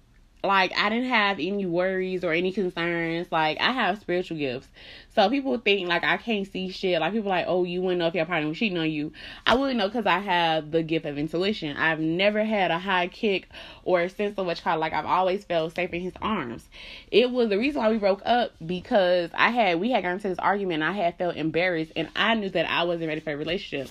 like 0.43 0.73
I 0.77 0.89
didn't 0.89 1.09
have 1.09 1.39
any 1.39 1.65
worries 1.65 2.23
or 2.23 2.33
any 2.33 2.51
concerns. 2.51 3.31
Like 3.31 3.59
I 3.59 3.71
have 3.71 3.99
spiritual 3.99 4.37
gifts. 4.37 4.67
So 5.15 5.29
people 5.29 5.57
think 5.59 5.87
like 5.87 6.03
I 6.03 6.17
can't 6.17 6.47
see 6.51 6.69
shit. 6.69 6.99
Like 6.99 7.13
people 7.13 7.29
like, 7.29 7.45
oh, 7.47 7.63
you 7.63 7.81
wouldn't 7.81 7.99
know 7.99 8.07
if 8.07 8.15
your 8.15 8.25
partner 8.25 8.49
was 8.49 8.57
cheating 8.57 8.77
on 8.77 8.89
you. 8.89 9.11
I 9.45 9.55
wouldn't 9.55 9.77
know 9.77 9.87
because 9.87 10.07
I 10.07 10.19
have 10.19 10.71
the 10.71 10.81
gift 10.81 11.05
of 11.05 11.17
intuition. 11.17 11.77
I've 11.77 11.99
never 11.99 12.43
had 12.43 12.71
a 12.71 12.79
high 12.79 13.07
kick 13.07 13.47
or 13.83 14.01
a 14.01 14.09
sense 14.09 14.37
of 14.37 14.45
what 14.45 14.61
called 14.61 14.79
like 14.79 14.93
I've 14.93 15.05
always 15.05 15.43
felt 15.43 15.75
safe 15.75 15.93
in 15.93 16.01
his 16.01 16.13
arms. 16.21 16.67
It 17.11 17.29
was 17.29 17.49
the 17.49 17.57
reason 17.57 17.81
why 17.81 17.91
we 17.91 17.97
broke 17.97 18.21
up 18.25 18.53
because 18.65 19.29
I 19.33 19.51
had 19.51 19.79
we 19.79 19.91
had 19.91 20.03
gotten 20.03 20.17
into 20.17 20.29
this 20.29 20.39
argument. 20.39 20.83
I 20.83 20.93
had 20.93 21.17
felt 21.17 21.35
embarrassed 21.35 21.91
and 21.95 22.09
I 22.15 22.33
knew 22.35 22.49
that 22.49 22.69
I 22.69 22.83
wasn't 22.83 23.07
ready 23.07 23.21
for 23.21 23.31
a 23.31 23.37
relationship. 23.37 23.89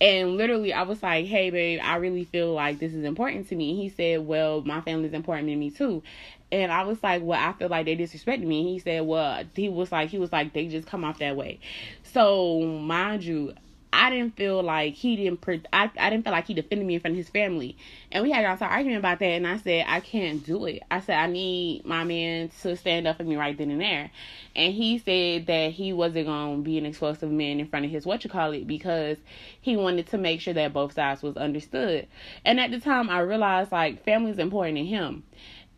And 0.00 0.36
literally, 0.36 0.72
I 0.72 0.82
was 0.82 1.02
like, 1.02 1.26
hey, 1.26 1.50
babe, 1.50 1.80
I 1.82 1.96
really 1.96 2.24
feel 2.24 2.52
like 2.52 2.78
this 2.78 2.92
is 2.92 3.04
important 3.04 3.48
to 3.48 3.56
me. 3.56 3.70
And 3.70 3.80
he 3.80 3.88
said, 3.88 4.26
well, 4.26 4.62
my 4.62 4.80
family 4.80 5.08
is 5.08 5.14
important 5.14 5.48
to 5.48 5.56
me 5.56 5.70
too. 5.70 6.02
And 6.50 6.72
I 6.72 6.84
was 6.84 7.02
like, 7.02 7.22
well, 7.22 7.38
I 7.38 7.52
feel 7.52 7.68
like 7.68 7.86
they 7.86 7.96
disrespected 7.96 8.44
me. 8.44 8.60
And 8.60 8.68
he 8.68 8.78
said, 8.78 9.06
well, 9.06 9.44
he 9.54 9.68
was 9.68 9.92
like, 9.92 10.08
he 10.08 10.18
was 10.18 10.32
like, 10.32 10.52
they 10.54 10.66
just 10.66 10.88
come 10.88 11.04
off 11.04 11.18
that 11.18 11.36
way. 11.36 11.60
So, 12.02 12.62
mind 12.62 13.22
you, 13.22 13.52
I 13.92 14.10
didn't 14.10 14.36
feel 14.36 14.62
like 14.62 14.94
he 14.94 15.16
didn't. 15.16 15.40
Pre- 15.40 15.62
I 15.72 15.90
I 15.98 16.10
didn't 16.10 16.24
feel 16.24 16.32
like 16.32 16.46
he 16.46 16.54
defended 16.54 16.86
me 16.86 16.94
in 16.94 17.00
front 17.00 17.12
of 17.12 17.16
his 17.16 17.30
family, 17.30 17.76
and 18.12 18.22
we 18.22 18.30
had 18.30 18.42
got 18.42 18.60
an 18.60 18.72
argument 18.72 18.98
about 18.98 19.18
that. 19.20 19.26
And 19.26 19.46
I 19.46 19.56
said 19.56 19.86
I 19.88 20.00
can't 20.00 20.44
do 20.44 20.66
it. 20.66 20.82
I 20.90 21.00
said 21.00 21.16
I 21.16 21.26
need 21.26 21.86
my 21.86 22.04
man 22.04 22.50
to 22.62 22.76
stand 22.76 23.06
up 23.06 23.16
for 23.16 23.24
me 23.24 23.36
right 23.36 23.56
then 23.56 23.70
and 23.70 23.80
there. 23.80 24.10
And 24.54 24.74
he 24.74 24.98
said 24.98 25.46
that 25.46 25.72
he 25.72 25.92
wasn't 25.92 26.26
gonna 26.26 26.58
be 26.58 26.76
an 26.76 26.84
explosive 26.84 27.30
man 27.30 27.60
in 27.60 27.68
front 27.68 27.86
of 27.86 27.90
his 27.90 28.04
what 28.04 28.24
you 28.24 28.30
call 28.30 28.52
it 28.52 28.66
because 28.66 29.16
he 29.60 29.76
wanted 29.76 30.06
to 30.08 30.18
make 30.18 30.42
sure 30.42 30.54
that 30.54 30.72
both 30.74 30.92
sides 30.92 31.22
was 31.22 31.36
understood. 31.36 32.06
And 32.44 32.60
at 32.60 32.70
the 32.70 32.80
time, 32.80 33.08
I 33.08 33.20
realized 33.20 33.72
like 33.72 34.04
family 34.04 34.30
is 34.30 34.38
important 34.38 34.76
to 34.76 34.84
him. 34.84 35.22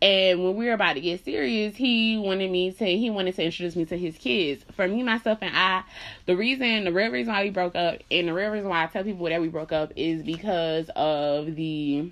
And 0.02 0.42
when 0.42 0.56
we 0.56 0.66
were 0.66 0.72
about 0.72 0.94
to 0.94 1.00
get 1.00 1.24
serious, 1.24 1.76
he 1.76 2.16
wanted 2.16 2.50
me 2.50 2.72
to 2.72 2.84
he 2.84 3.10
wanted 3.10 3.34
to 3.36 3.44
introduce 3.44 3.76
me 3.76 3.84
to 3.86 3.98
his 3.98 4.16
kids. 4.16 4.64
For 4.74 4.88
me, 4.88 5.02
myself, 5.02 5.38
and 5.42 5.54
I, 5.54 5.82
the 6.24 6.36
reason, 6.36 6.84
the 6.84 6.92
real 6.92 7.10
reason 7.10 7.34
why 7.34 7.44
we 7.44 7.50
broke 7.50 7.76
up, 7.76 7.98
and 8.10 8.28
the 8.28 8.32
real 8.32 8.50
reason 8.50 8.68
why 8.68 8.84
I 8.84 8.86
tell 8.86 9.04
people 9.04 9.26
that 9.26 9.40
we 9.40 9.48
broke 9.48 9.72
up 9.72 9.92
is 9.96 10.22
because 10.22 10.88
of 10.96 11.54
the 11.54 12.10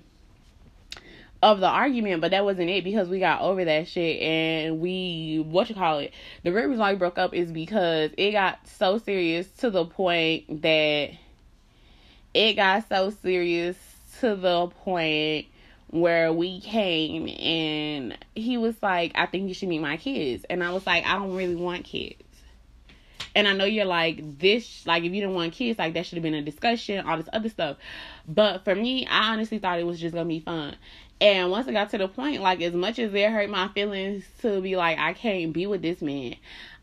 of 1.41 1.61
the 1.61 1.67
argument, 1.67 2.21
but 2.21 2.31
that 2.31 2.43
wasn't 2.43 2.69
it 2.69 2.83
because 2.83 3.07
we 3.07 3.19
got 3.19 3.41
over 3.41 3.63
that 3.63 3.87
shit 3.87 4.21
and 4.21 4.79
we 4.79 5.43
what 5.47 5.69
you 5.69 5.75
call 5.75 5.99
it. 5.99 6.13
The 6.43 6.51
real 6.51 6.65
reason 6.65 6.79
why 6.79 6.93
we 6.93 6.99
broke 6.99 7.17
up 7.17 7.33
is 7.33 7.51
because 7.51 8.11
it 8.17 8.31
got 8.31 8.67
so 8.67 8.97
serious 8.97 9.47
to 9.59 9.69
the 9.69 9.85
point 9.85 10.61
that 10.61 11.11
it 12.33 12.53
got 12.53 12.87
so 12.89 13.09
serious 13.09 13.77
to 14.19 14.35
the 14.35 14.67
point 14.67 15.47
where 15.89 16.31
we 16.31 16.61
came 16.61 17.27
and 17.27 18.17
he 18.35 18.57
was 18.57 18.75
like, 18.81 19.11
I 19.15 19.25
think 19.25 19.47
you 19.47 19.53
should 19.53 19.69
meet 19.69 19.79
my 19.79 19.97
kids. 19.97 20.45
And 20.49 20.63
I 20.63 20.71
was 20.71 20.85
like, 20.85 21.05
I 21.05 21.13
don't 21.13 21.35
really 21.35 21.55
want 21.55 21.85
kids. 21.85 22.23
And 23.35 23.47
I 23.47 23.53
know 23.53 23.65
you're 23.65 23.85
like, 23.85 24.39
this, 24.39 24.85
like, 24.87 25.03
if 25.03 25.13
you 25.13 25.21
didn't 25.21 25.35
want 25.35 25.53
kids, 25.53 25.77
like, 25.77 25.93
that 25.93 26.05
should 26.05 26.17
have 26.17 26.23
been 26.23 26.33
a 26.33 26.41
discussion, 26.41 27.05
all 27.05 27.17
this 27.17 27.29
other 27.31 27.49
stuff. 27.49 27.77
But 28.27 28.63
for 28.63 28.73
me, 28.73 29.05
I 29.07 29.33
honestly 29.33 29.59
thought 29.59 29.79
it 29.79 29.85
was 29.85 29.99
just 29.99 30.15
gonna 30.15 30.27
be 30.27 30.39
fun. 30.39 30.75
And 31.21 31.51
once 31.51 31.67
it 31.67 31.73
got 31.73 31.89
to 31.91 31.97
the 31.97 32.07
point, 32.07 32.41
like, 32.41 32.61
as 32.61 32.73
much 32.73 32.97
as 32.97 33.13
it 33.13 33.29
hurt 33.29 33.49
my 33.49 33.67
feelings 33.69 34.25
to 34.41 34.61
be 34.61 34.75
like, 34.75 34.97
I 34.97 35.13
can't 35.13 35.53
be 35.53 35.67
with 35.67 35.81
this 35.81 36.01
man, 36.01 36.35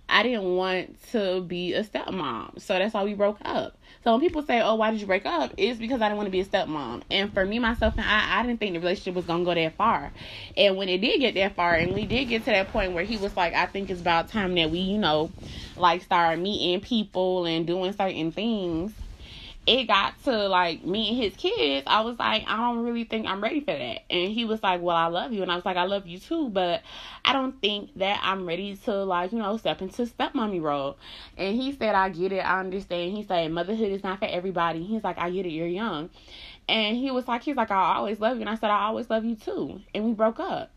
I 0.08 0.22
didn't 0.22 0.56
want 0.56 1.02
to 1.10 1.42
be 1.42 1.74
a 1.74 1.82
stepmom. 1.82 2.60
So 2.60 2.78
that's 2.78 2.94
why 2.94 3.02
we 3.04 3.14
broke 3.14 3.38
up. 3.44 3.75
So 4.06 4.12
when 4.12 4.20
people 4.20 4.42
say, 4.42 4.60
"Oh, 4.60 4.76
why 4.76 4.92
did 4.92 5.00
you 5.00 5.06
break 5.08 5.26
up?" 5.26 5.52
it's 5.56 5.80
because 5.80 6.00
I 6.00 6.06
didn't 6.08 6.18
want 6.18 6.28
to 6.28 6.30
be 6.30 6.38
a 6.40 6.44
stepmom. 6.44 7.02
And 7.10 7.34
for 7.34 7.44
me, 7.44 7.58
myself, 7.58 7.94
and 7.98 8.06
I, 8.06 8.38
I 8.38 8.42
didn't 8.46 8.60
think 8.60 8.74
the 8.74 8.78
relationship 8.78 9.14
was 9.14 9.26
gonna 9.26 9.44
go 9.44 9.52
that 9.54 9.76
far. 9.76 10.12
And 10.56 10.76
when 10.76 10.88
it 10.88 11.00
did 11.00 11.18
get 11.20 11.34
that 11.34 11.56
far, 11.56 11.74
and 11.76 11.92
we 11.92 12.06
did 12.06 12.26
get 12.26 12.44
to 12.44 12.52
that 12.52 12.68
point 12.68 12.92
where 12.92 13.02
he 13.04 13.16
was 13.16 13.36
like, 13.36 13.54
"I 13.54 13.66
think 13.66 13.90
it's 13.90 14.00
about 14.00 14.28
time 14.28 14.54
that 14.54 14.70
we, 14.70 14.78
you 14.78 14.98
know, 14.98 15.32
like 15.76 16.02
start 16.02 16.38
meeting 16.38 16.80
people 16.82 17.46
and 17.46 17.66
doing 17.66 17.92
certain 17.94 18.30
things." 18.32 18.94
It 19.66 19.88
got 19.88 20.22
to 20.22 20.48
like 20.48 20.84
me 20.84 21.08
and 21.08 21.18
his 21.18 21.34
kids, 21.34 21.84
I 21.88 22.02
was 22.02 22.18
like, 22.18 22.44
I 22.46 22.56
don't 22.56 22.84
really 22.84 23.02
think 23.02 23.26
I'm 23.26 23.42
ready 23.42 23.60
for 23.60 23.66
that. 23.66 24.02
And 24.10 24.30
he 24.30 24.44
was 24.44 24.62
like, 24.62 24.80
Well, 24.80 24.96
I 24.96 25.06
love 25.06 25.32
you. 25.32 25.42
And 25.42 25.50
I 25.50 25.56
was 25.56 25.64
like, 25.64 25.76
I 25.76 25.84
love 25.84 26.06
you 26.06 26.18
too, 26.20 26.48
but 26.50 26.82
I 27.24 27.32
don't 27.32 27.60
think 27.60 27.90
that 27.96 28.20
I'm 28.22 28.46
ready 28.46 28.76
to 28.76 29.04
like, 29.04 29.32
you 29.32 29.38
know, 29.38 29.56
step 29.56 29.82
into 29.82 30.06
stepmommy 30.06 30.62
role. 30.62 30.98
And 31.36 31.60
he 31.60 31.72
said, 31.72 31.96
I 31.96 32.10
get 32.10 32.32
it, 32.32 32.40
I 32.40 32.60
understand. 32.60 33.16
He 33.16 33.24
said, 33.24 33.50
Motherhood 33.50 33.90
is 33.90 34.04
not 34.04 34.20
for 34.20 34.26
everybody. 34.26 34.84
He's 34.84 35.02
like, 35.02 35.18
I 35.18 35.30
get 35.30 35.46
it, 35.46 35.50
you're 35.50 35.66
young. 35.66 36.10
And 36.68 36.96
he 36.96 37.10
was 37.10 37.26
like, 37.26 37.42
he's 37.42 37.56
like, 37.56 37.70
I 37.72 37.96
always 37.96 38.20
love 38.20 38.36
you. 38.36 38.42
And 38.42 38.50
I 38.50 38.54
said, 38.54 38.70
I 38.70 38.84
always 38.84 39.10
love 39.10 39.24
you 39.24 39.34
too. 39.34 39.80
And 39.94 40.04
we 40.04 40.12
broke 40.12 40.38
up. 40.38 40.70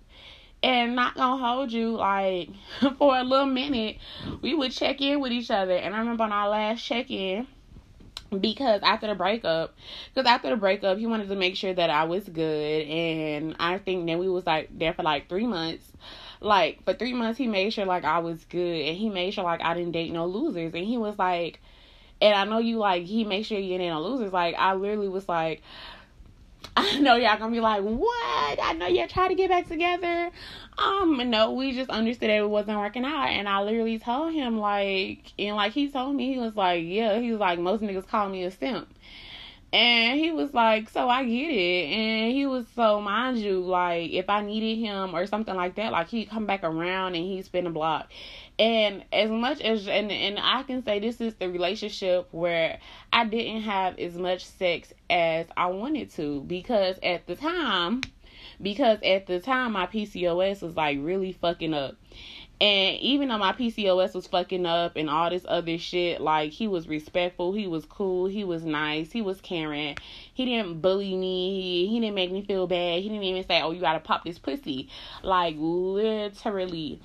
And 0.62 0.96
not 0.96 1.16
gonna 1.16 1.42
hold 1.42 1.72
you 1.72 1.92
like 1.96 2.50
for 2.98 3.18
a 3.18 3.24
little 3.24 3.46
minute, 3.46 3.98
we 4.42 4.56
would 4.56 4.72
check 4.72 5.00
in 5.00 5.22
with 5.22 5.32
each 5.32 5.52
other. 5.52 5.76
And 5.76 5.96
I 5.96 6.00
remember 6.00 6.24
on 6.24 6.34
our 6.34 6.50
last 6.50 6.84
check 6.84 7.10
in, 7.12 7.48
because 8.40 8.82
after 8.84 9.08
the 9.08 9.16
breakup 9.16 9.76
because 10.14 10.28
after 10.30 10.50
the 10.50 10.56
breakup 10.56 10.98
he 10.98 11.08
wanted 11.08 11.28
to 11.28 11.36
make 11.36 11.56
sure 11.56 11.74
that 11.74 11.90
i 11.90 12.04
was 12.04 12.30
good 12.30 12.88
and 12.88 13.56
i 13.60 13.78
think 13.80 14.06
then 14.06 14.20
we 14.20 14.30
was 14.30 14.46
like 14.46 14.70
there 14.78 14.94
for 14.94 15.04
like 15.04 15.28
three 15.30 15.48
months. 15.48 15.92
Like 16.42 16.84
for 16.86 16.94
three 16.94 17.14
months 17.14 17.38
he 17.38 17.48
made 17.48 17.74
sure 17.74 17.86
like 17.86 18.06
i 18.06 18.20
was 18.20 18.46
good 18.46 18.86
and 18.86 18.98
he 18.98 19.10
made 19.10 19.34
sure 19.34 19.44
like 19.44 19.62
i 19.62 19.74
didn't 19.74 19.92
date 19.92 20.14
no 20.14 20.26
losers 20.26 20.74
and 20.74 20.86
he 20.86 20.98
was 20.98 21.18
like 21.20 21.60
and 22.22 22.34
i 22.34 22.46
know 22.46 22.60
you 22.60 22.78
like 22.78 23.04
he 23.04 23.26
made 23.26 23.44
sure 23.44 23.60
you 23.60 23.78
didn't 23.78 23.90
no 23.90 24.02
losers. 24.02 24.32
Like 24.32 24.56
i 24.58 24.74
literally 24.74 25.10
was 25.10 25.28
like 25.28 25.62
I 26.76 27.00
know 27.00 27.16
y'all 27.16 27.38
gonna 27.38 27.52
be 27.52 27.60
like, 27.60 27.82
what? 27.82 28.60
I 28.62 28.74
know 28.74 28.88
y'all 28.88 29.08
trying 29.08 29.30
to 29.30 29.36
get 29.36 29.50
back 29.50 29.68
together. 29.68 30.32
Um, 30.78 31.30
no, 31.30 31.52
we 31.52 31.74
just 31.74 31.90
understood 31.90 32.30
that 32.30 32.38
it 32.38 32.50
wasn't 32.50 32.78
working 32.78 33.06
out, 33.06 33.28
and 33.28 33.48
I 33.50 33.62
literally 33.62 34.00
told 34.00 34.34
him 34.34 34.58
like, 34.60 35.34
and 35.38 35.56
like 35.56 35.74
he 35.74 35.90
told 35.90 36.16
me, 36.16 36.34
he 36.34 36.40
was 36.40 36.56
like, 36.56 36.84
yeah, 36.86 37.20
he 37.20 37.32
was 37.32 37.40
like, 37.40 37.60
most 37.60 37.82
niggas 37.82 38.08
call 38.08 38.30
me 38.30 38.44
a 38.44 38.52
simp. 38.52 38.88
And 39.72 40.20
he 40.20 40.32
was 40.32 40.54
like, 40.54 40.90
So 40.90 41.08
I 41.10 41.24
get 41.26 41.52
it. 41.52 41.92
And 41.94 42.34
he 42.34 42.48
was 42.48 42.66
so, 42.76 43.00
mind 43.02 43.38
you, 43.38 43.62
like, 43.62 44.12
if 44.12 44.30
I 44.30 44.42
needed 44.42 44.80
him 44.80 45.16
or 45.16 45.28
something 45.28 45.56
like 45.56 45.76
that, 45.76 45.92
like, 45.92 46.08
he'd 46.10 46.30
come 46.30 46.48
back 46.48 46.64
around 46.64 47.16
and 47.16 47.24
he'd 47.24 47.46
spin 47.46 47.68
a 47.68 47.70
block. 47.70 48.10
And 48.60 49.06
as 49.14 49.32
much 49.32 49.62
as, 49.62 49.88
and, 49.88 50.12
and 50.12 50.38
I 50.38 50.64
can 50.64 50.84
say 50.84 51.00
this 51.00 51.22
is 51.22 51.34
the 51.36 51.50
relationship 51.50 52.28
where 52.32 52.80
I 53.14 53.24
didn't 53.24 53.62
have 53.62 53.98
as 53.98 54.16
much 54.18 54.46
sex 54.46 54.94
as 55.10 55.48
I 55.56 55.68
wanted 55.68 56.12
to 56.16 56.42
because 56.42 57.00
at 57.02 57.26
the 57.26 57.38
time, 57.38 58.02
because 58.62 59.00
at 59.02 59.28
the 59.28 59.40
time 59.40 59.72
my 59.72 59.88
PCOS 59.88 60.62
was 60.62 60.76
like 60.76 60.98
really 61.02 61.32
fucking 61.32 61.74
up. 61.74 61.96
And 62.62 62.98
even 62.98 63.30
though 63.30 63.38
my 63.38 63.54
PCOS 63.54 64.14
was 64.14 64.28
fucking 64.28 64.66
up 64.66 64.98
and 64.98 65.10
all 65.10 65.30
this 65.30 65.46
other 65.48 65.78
shit, 65.78 66.20
like 66.20 66.52
he 66.52 66.68
was 66.68 66.90
respectful, 66.90 67.54
he 67.54 67.68
was 67.68 67.86
cool, 67.86 68.26
he 68.26 68.44
was 68.44 68.66
nice, 68.66 69.14
he 69.14 69.22
was 69.22 69.40
caring. 69.40 69.96
He 70.40 70.46
didn't 70.46 70.82
bully 70.82 71.18
me, 71.18 71.88
he 71.88 72.00
didn't 72.00 72.16
make 72.16 72.32
me 72.32 72.46
feel 72.46 72.66
bad. 72.66 73.02
He 73.02 73.10
didn't 73.10 73.26
even 73.26 73.46
say, 73.46 73.62
"Oh, 73.62 73.72
you 73.72 73.82
gotta 73.82 74.00
pop 74.00 74.24
this 74.24 74.40
pussy." 74.40 74.88
Like 75.22 75.56
literally, 75.58 77.02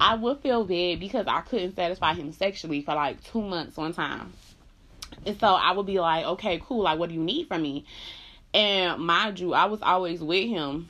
I 0.00 0.14
would 0.14 0.40
feel 0.40 0.64
bad 0.64 0.98
because 0.98 1.26
I 1.26 1.42
couldn't 1.42 1.76
satisfy 1.76 2.14
him 2.14 2.32
sexually 2.32 2.80
for 2.80 2.94
like 2.94 3.22
two 3.22 3.42
months 3.42 3.76
one 3.76 3.92
time. 3.92 4.32
And 5.26 5.38
so 5.38 5.48
I 5.48 5.72
would 5.72 5.84
be 5.84 6.00
like, 6.00 6.24
"Okay, 6.24 6.62
cool. 6.64 6.84
Like, 6.84 6.98
what 6.98 7.10
do 7.10 7.14
you 7.14 7.22
need 7.22 7.48
from 7.48 7.60
me?" 7.60 7.84
And 8.54 9.02
mind 9.02 9.38
you, 9.38 9.52
I 9.52 9.66
was 9.66 9.82
always 9.82 10.22
with 10.22 10.48
him. 10.48 10.88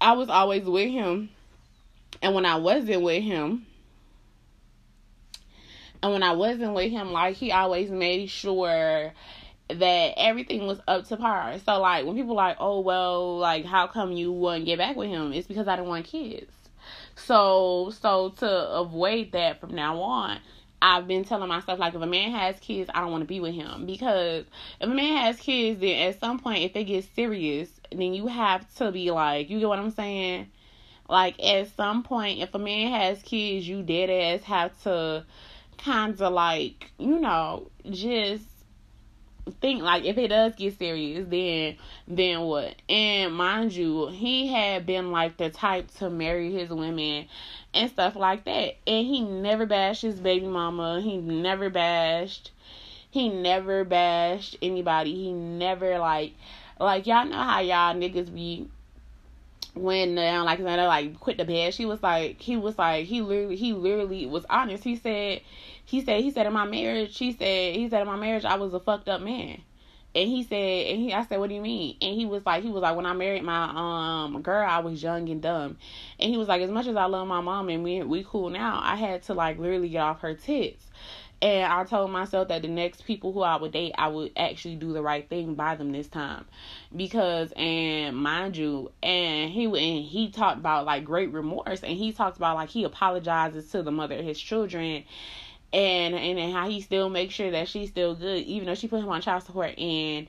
I 0.00 0.12
was 0.12 0.28
always 0.28 0.66
with 0.66 0.88
him 0.88 1.30
and 2.22 2.32
when 2.32 2.46
I 2.46 2.56
wasn't 2.56 3.02
with 3.02 3.24
him, 3.24 3.66
and 6.00 6.12
when 6.12 6.22
I 6.22 6.32
wasn't 6.32 6.74
with 6.74 6.92
him, 6.92 7.12
like 7.12 7.36
he 7.36 7.50
always 7.50 7.90
made 7.90 8.30
sure 8.30 9.12
that 9.68 10.14
everything 10.16 10.66
was 10.66 10.80
up 10.88 11.06
to 11.08 11.16
par. 11.16 11.58
So 11.64 11.80
like 11.80 12.06
when 12.06 12.16
people 12.16 12.34
like, 12.34 12.56
oh 12.60 12.80
well, 12.80 13.38
like 13.38 13.64
how 13.64 13.86
come 13.86 14.12
you 14.12 14.32
wouldn't 14.32 14.66
get 14.66 14.78
back 14.78 14.96
with 14.96 15.08
him? 15.08 15.32
It's 15.32 15.46
because 15.46 15.68
I 15.68 15.76
didn't 15.76 15.88
want 15.88 16.06
kids. 16.06 16.50
So 17.16 17.92
so 18.00 18.30
to 18.38 18.70
avoid 18.70 19.32
that 19.32 19.60
from 19.60 19.74
now 19.74 20.00
on, 20.00 20.38
I've 20.80 21.06
been 21.06 21.24
telling 21.24 21.48
myself 21.48 21.78
like 21.78 21.94
if 21.94 22.00
a 22.00 22.06
man 22.06 22.30
has 22.30 22.58
kids, 22.60 22.90
I 22.94 23.00
don't 23.00 23.10
want 23.10 23.22
to 23.22 23.28
be 23.28 23.40
with 23.40 23.54
him 23.54 23.84
because 23.84 24.44
if 24.80 24.88
a 24.88 24.94
man 24.94 25.18
has 25.18 25.38
kids, 25.38 25.80
then 25.80 26.08
at 26.08 26.20
some 26.20 26.38
point 26.38 26.62
if 26.62 26.74
it 26.74 26.84
gets 26.84 27.08
serious, 27.14 27.68
then 27.90 28.14
you 28.14 28.26
have 28.28 28.72
to 28.76 28.90
be 28.90 29.10
like, 29.10 29.50
you 29.50 29.58
get 29.60 29.68
what 29.68 29.78
I'm 29.78 29.90
saying? 29.90 30.48
Like 31.08 31.42
at 31.42 31.74
some 31.76 32.02
point, 32.02 32.40
if 32.40 32.54
a 32.54 32.58
man 32.58 32.92
has 32.92 33.22
kids, 33.22 33.66
you 33.66 33.82
dead 33.82 34.10
ass 34.10 34.44
have 34.44 34.82
to 34.84 35.24
kind 35.78 36.20
of 36.20 36.32
like 36.32 36.90
you 36.98 37.20
know 37.20 37.70
just 37.88 38.44
think 39.52 39.82
like 39.82 40.04
if 40.04 40.18
it 40.18 40.28
does 40.28 40.54
get 40.54 40.78
serious 40.78 41.26
then 41.28 41.76
then 42.06 42.40
what? 42.40 42.74
And 42.88 43.34
mind 43.34 43.72
you 43.72 44.08
he 44.08 44.48
had 44.48 44.86
been 44.86 45.10
like 45.10 45.36
the 45.36 45.50
type 45.50 45.90
to 45.96 46.10
marry 46.10 46.52
his 46.52 46.70
women 46.70 47.26
and 47.74 47.90
stuff 47.90 48.16
like 48.16 48.44
that. 48.44 48.76
And 48.86 49.06
he 49.06 49.20
never 49.20 49.66
bashed 49.66 50.02
his 50.02 50.20
baby 50.20 50.46
mama. 50.46 51.00
He 51.00 51.16
never 51.18 51.70
bashed 51.70 52.52
he 53.10 53.28
never 53.28 53.84
bashed 53.84 54.56
anybody. 54.60 55.14
He 55.14 55.32
never 55.32 55.98
like 55.98 56.34
like 56.78 57.06
y'all 57.06 57.26
know 57.26 57.36
how 57.36 57.60
y'all 57.60 57.94
niggas 57.94 58.32
be 58.32 58.68
when 59.74 60.14
down 60.14 60.44
like 60.44 60.58
they 60.58 60.64
like 60.64 61.18
quit 61.20 61.38
the 61.38 61.44
bed 61.44 61.72
she 61.72 61.86
was 61.86 62.02
like 62.02 62.40
he 62.40 62.56
was 62.56 62.76
like 62.78 63.06
he 63.06 63.22
literally 63.22 63.56
he 63.56 63.72
literally 63.72 64.26
was 64.26 64.44
honest. 64.50 64.84
He 64.84 64.96
said 64.96 65.40
he 65.88 66.04
said 66.04 66.22
he 66.22 66.30
said 66.30 66.46
in 66.46 66.52
my 66.52 66.66
marriage 66.66 67.16
he 67.16 67.32
said 67.32 67.74
he 67.74 67.88
said 67.88 68.02
in 68.02 68.06
my 68.06 68.16
marriage 68.16 68.44
i 68.44 68.56
was 68.56 68.74
a 68.74 68.80
fucked 68.80 69.08
up 69.08 69.22
man. 69.22 69.62
And 70.14 70.28
he 70.28 70.42
said 70.42 70.86
and 70.86 71.00
he 71.00 71.14
i 71.14 71.24
said 71.24 71.38
what 71.38 71.48
do 71.48 71.54
you 71.54 71.62
mean? 71.62 71.96
And 72.02 72.14
he 72.14 72.26
was 72.26 72.44
like 72.44 72.62
he 72.62 72.68
was 72.68 72.82
like 72.82 72.94
when 72.94 73.06
i 73.06 73.14
married 73.14 73.42
my 73.42 74.24
um 74.24 74.42
girl 74.42 74.66
i 74.68 74.80
was 74.80 75.02
young 75.02 75.30
and 75.30 75.40
dumb. 75.40 75.78
And 76.20 76.30
he 76.30 76.36
was 76.36 76.46
like 76.46 76.60
as 76.60 76.70
much 76.70 76.86
as 76.86 76.96
i 76.96 77.06
love 77.06 77.26
my 77.26 77.40
mom 77.40 77.70
and 77.70 77.82
we 77.82 78.02
we 78.02 78.22
cool 78.22 78.50
now 78.50 78.80
i 78.82 78.96
had 78.96 79.22
to 79.24 79.34
like 79.34 79.58
literally 79.58 79.88
get 79.88 80.02
off 80.02 80.20
her 80.20 80.34
tits. 80.34 80.84
And 81.40 81.72
I 81.72 81.84
told 81.84 82.10
myself 82.10 82.48
that 82.48 82.62
the 82.62 82.68
next 82.68 83.04
people 83.04 83.32
who 83.32 83.42
I 83.42 83.56
would 83.56 83.70
date, 83.70 83.92
I 83.96 84.08
would 84.08 84.32
actually 84.36 84.74
do 84.74 84.92
the 84.92 85.02
right 85.02 85.28
thing 85.28 85.54
by 85.54 85.76
them 85.76 85.92
this 85.92 86.08
time, 86.08 86.44
because 86.94 87.52
and 87.52 88.16
mind 88.16 88.56
you, 88.56 88.90
and 89.04 89.48
he 89.48 89.66
and 89.66 90.04
he 90.04 90.30
talked 90.30 90.58
about 90.58 90.84
like 90.84 91.04
great 91.04 91.32
remorse, 91.32 91.84
and 91.84 91.96
he 91.96 92.12
talked 92.12 92.38
about 92.38 92.56
like 92.56 92.70
he 92.70 92.82
apologizes 92.82 93.70
to 93.70 93.84
the 93.84 93.92
mother 93.92 94.16
of 94.16 94.24
his 94.24 94.40
children, 94.40 95.04
and 95.72 96.14
and 96.14 96.52
how 96.52 96.68
he 96.68 96.80
still 96.80 97.10
makes 97.10 97.34
sure 97.34 97.50
that 97.50 97.68
she's 97.68 97.90
still 97.90 98.14
good, 98.14 98.42
even 98.44 98.66
though 98.66 98.74
she 98.74 98.88
put 98.88 99.00
him 99.00 99.08
on 99.08 99.20
child 99.20 99.42
support, 99.42 99.78
and 99.78 100.28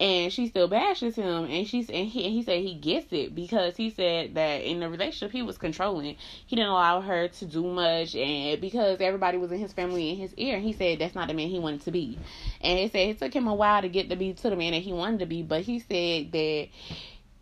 and 0.00 0.32
she 0.32 0.46
still 0.46 0.68
bashes 0.68 1.16
him. 1.16 1.44
And 1.44 1.66
she's 1.66 1.90
and 1.90 2.06
he, 2.06 2.24
and 2.24 2.32
he 2.32 2.42
said 2.42 2.62
he 2.62 2.74
gets 2.74 3.12
it 3.12 3.34
because 3.34 3.76
he 3.76 3.90
said 3.90 4.34
that 4.34 4.62
in 4.62 4.80
the 4.80 4.88
relationship 4.88 5.32
he 5.32 5.42
was 5.42 5.58
controlling. 5.58 6.16
He 6.46 6.56
didn't 6.56 6.70
allow 6.70 7.00
her 7.00 7.28
to 7.28 7.44
do 7.44 7.64
much 7.64 8.14
and 8.14 8.60
because 8.60 9.00
everybody 9.00 9.38
was 9.38 9.50
in 9.50 9.58
his 9.58 9.72
family 9.72 10.10
in 10.10 10.16
his 10.16 10.34
ear. 10.34 10.58
He 10.58 10.72
said 10.72 10.98
that's 10.98 11.14
not 11.14 11.28
the 11.28 11.34
man 11.34 11.48
he 11.48 11.58
wanted 11.58 11.82
to 11.82 11.90
be. 11.90 12.18
And 12.60 12.78
he 12.78 12.88
said 12.88 13.08
it 13.08 13.18
took 13.18 13.34
him 13.34 13.48
a 13.48 13.54
while 13.54 13.82
to 13.82 13.88
get 13.88 14.10
to 14.10 14.16
be 14.16 14.32
to 14.34 14.50
the 14.50 14.56
man 14.56 14.72
that 14.72 14.82
he 14.82 14.92
wanted 14.92 15.20
to 15.20 15.26
be. 15.26 15.42
But 15.42 15.62
he 15.62 15.80
said 15.80 16.30
that 16.32 16.68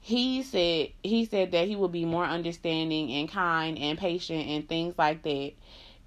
he 0.01 0.43
said 0.43 0.91
he 1.03 1.25
said 1.27 1.53
that 1.53 1.69
he 1.69 1.77
would 1.77 1.93
be 1.93 2.05
more 2.05 2.25
understanding 2.25 3.13
and 3.13 3.29
kind 3.29 3.77
and 3.79 3.99
patient 3.99 4.47
and 4.47 4.69
things 4.69 4.95
like 4.97 5.23
that. 5.25 5.53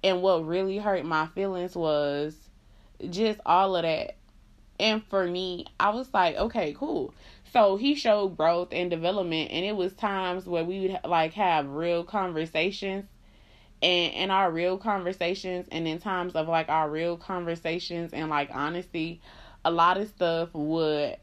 And 0.02 0.22
what 0.22 0.46
really 0.46 0.78
hurt 0.78 1.04
my 1.04 1.26
feelings 1.26 1.76
was 1.76 2.36
just 3.08 3.40
all 3.44 3.76
of 3.76 3.82
that. 3.82 4.16
And 4.78 5.04
for 5.04 5.26
me, 5.26 5.66
I 5.78 5.90
was 5.90 6.08
like, 6.14 6.36
okay, 6.36 6.74
cool. 6.76 7.12
So 7.52 7.76
he 7.76 7.94
showed 7.94 8.36
growth 8.36 8.68
and 8.72 8.90
development, 8.90 9.50
and 9.50 9.64
it 9.64 9.76
was 9.76 9.92
times 9.92 10.46
where 10.46 10.64
we 10.64 10.88
would 10.88 11.00
like 11.04 11.34
have 11.34 11.68
real 11.68 12.04
conversations, 12.04 13.06
and 13.82 14.12
in 14.14 14.30
our 14.30 14.50
real 14.50 14.78
conversations, 14.78 15.66
and 15.70 15.86
in 15.88 15.98
times 15.98 16.34
of 16.34 16.48
like 16.48 16.68
our 16.68 16.88
real 16.88 17.16
conversations 17.16 18.12
and 18.12 18.30
like 18.30 18.50
honesty, 18.52 19.20
a 19.64 19.70
lot 19.70 19.98
of 19.98 20.08
stuff 20.08 20.54
would, 20.54 21.16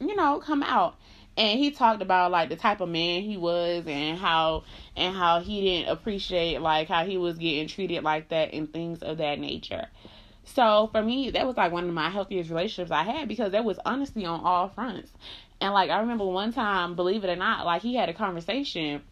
you 0.00 0.16
know, 0.16 0.40
come 0.40 0.62
out 0.62 0.96
and 1.38 1.56
he 1.60 1.70
talked 1.70 2.02
about 2.02 2.32
like 2.32 2.48
the 2.48 2.56
type 2.56 2.80
of 2.80 2.88
man 2.88 3.22
he 3.22 3.36
was 3.36 3.84
and 3.86 4.18
how 4.18 4.64
and 4.96 5.16
how 5.16 5.38
he 5.40 5.60
didn't 5.60 5.88
appreciate 5.88 6.60
like 6.60 6.88
how 6.88 7.06
he 7.06 7.16
was 7.16 7.38
getting 7.38 7.68
treated 7.68 8.02
like 8.02 8.28
that 8.30 8.52
and 8.52 8.72
things 8.72 9.02
of 9.02 9.18
that 9.18 9.38
nature. 9.38 9.86
So 10.44 10.88
for 10.90 11.00
me, 11.00 11.30
that 11.30 11.46
was 11.46 11.56
like 11.56 11.70
one 11.70 11.84
of 11.84 11.94
my 11.94 12.10
healthiest 12.10 12.50
relationships 12.50 12.90
I 12.90 13.04
had 13.04 13.28
because 13.28 13.52
that 13.52 13.64
was 13.64 13.78
honesty 13.86 14.26
on 14.26 14.40
all 14.40 14.68
fronts. 14.68 15.12
And 15.60 15.72
like 15.72 15.90
I 15.90 16.00
remember 16.00 16.26
one 16.26 16.52
time, 16.52 16.96
believe 16.96 17.22
it 17.22 17.30
or 17.30 17.36
not, 17.36 17.64
like 17.64 17.82
he 17.82 17.94
had 17.94 18.08
a 18.08 18.14
conversation 18.14 19.02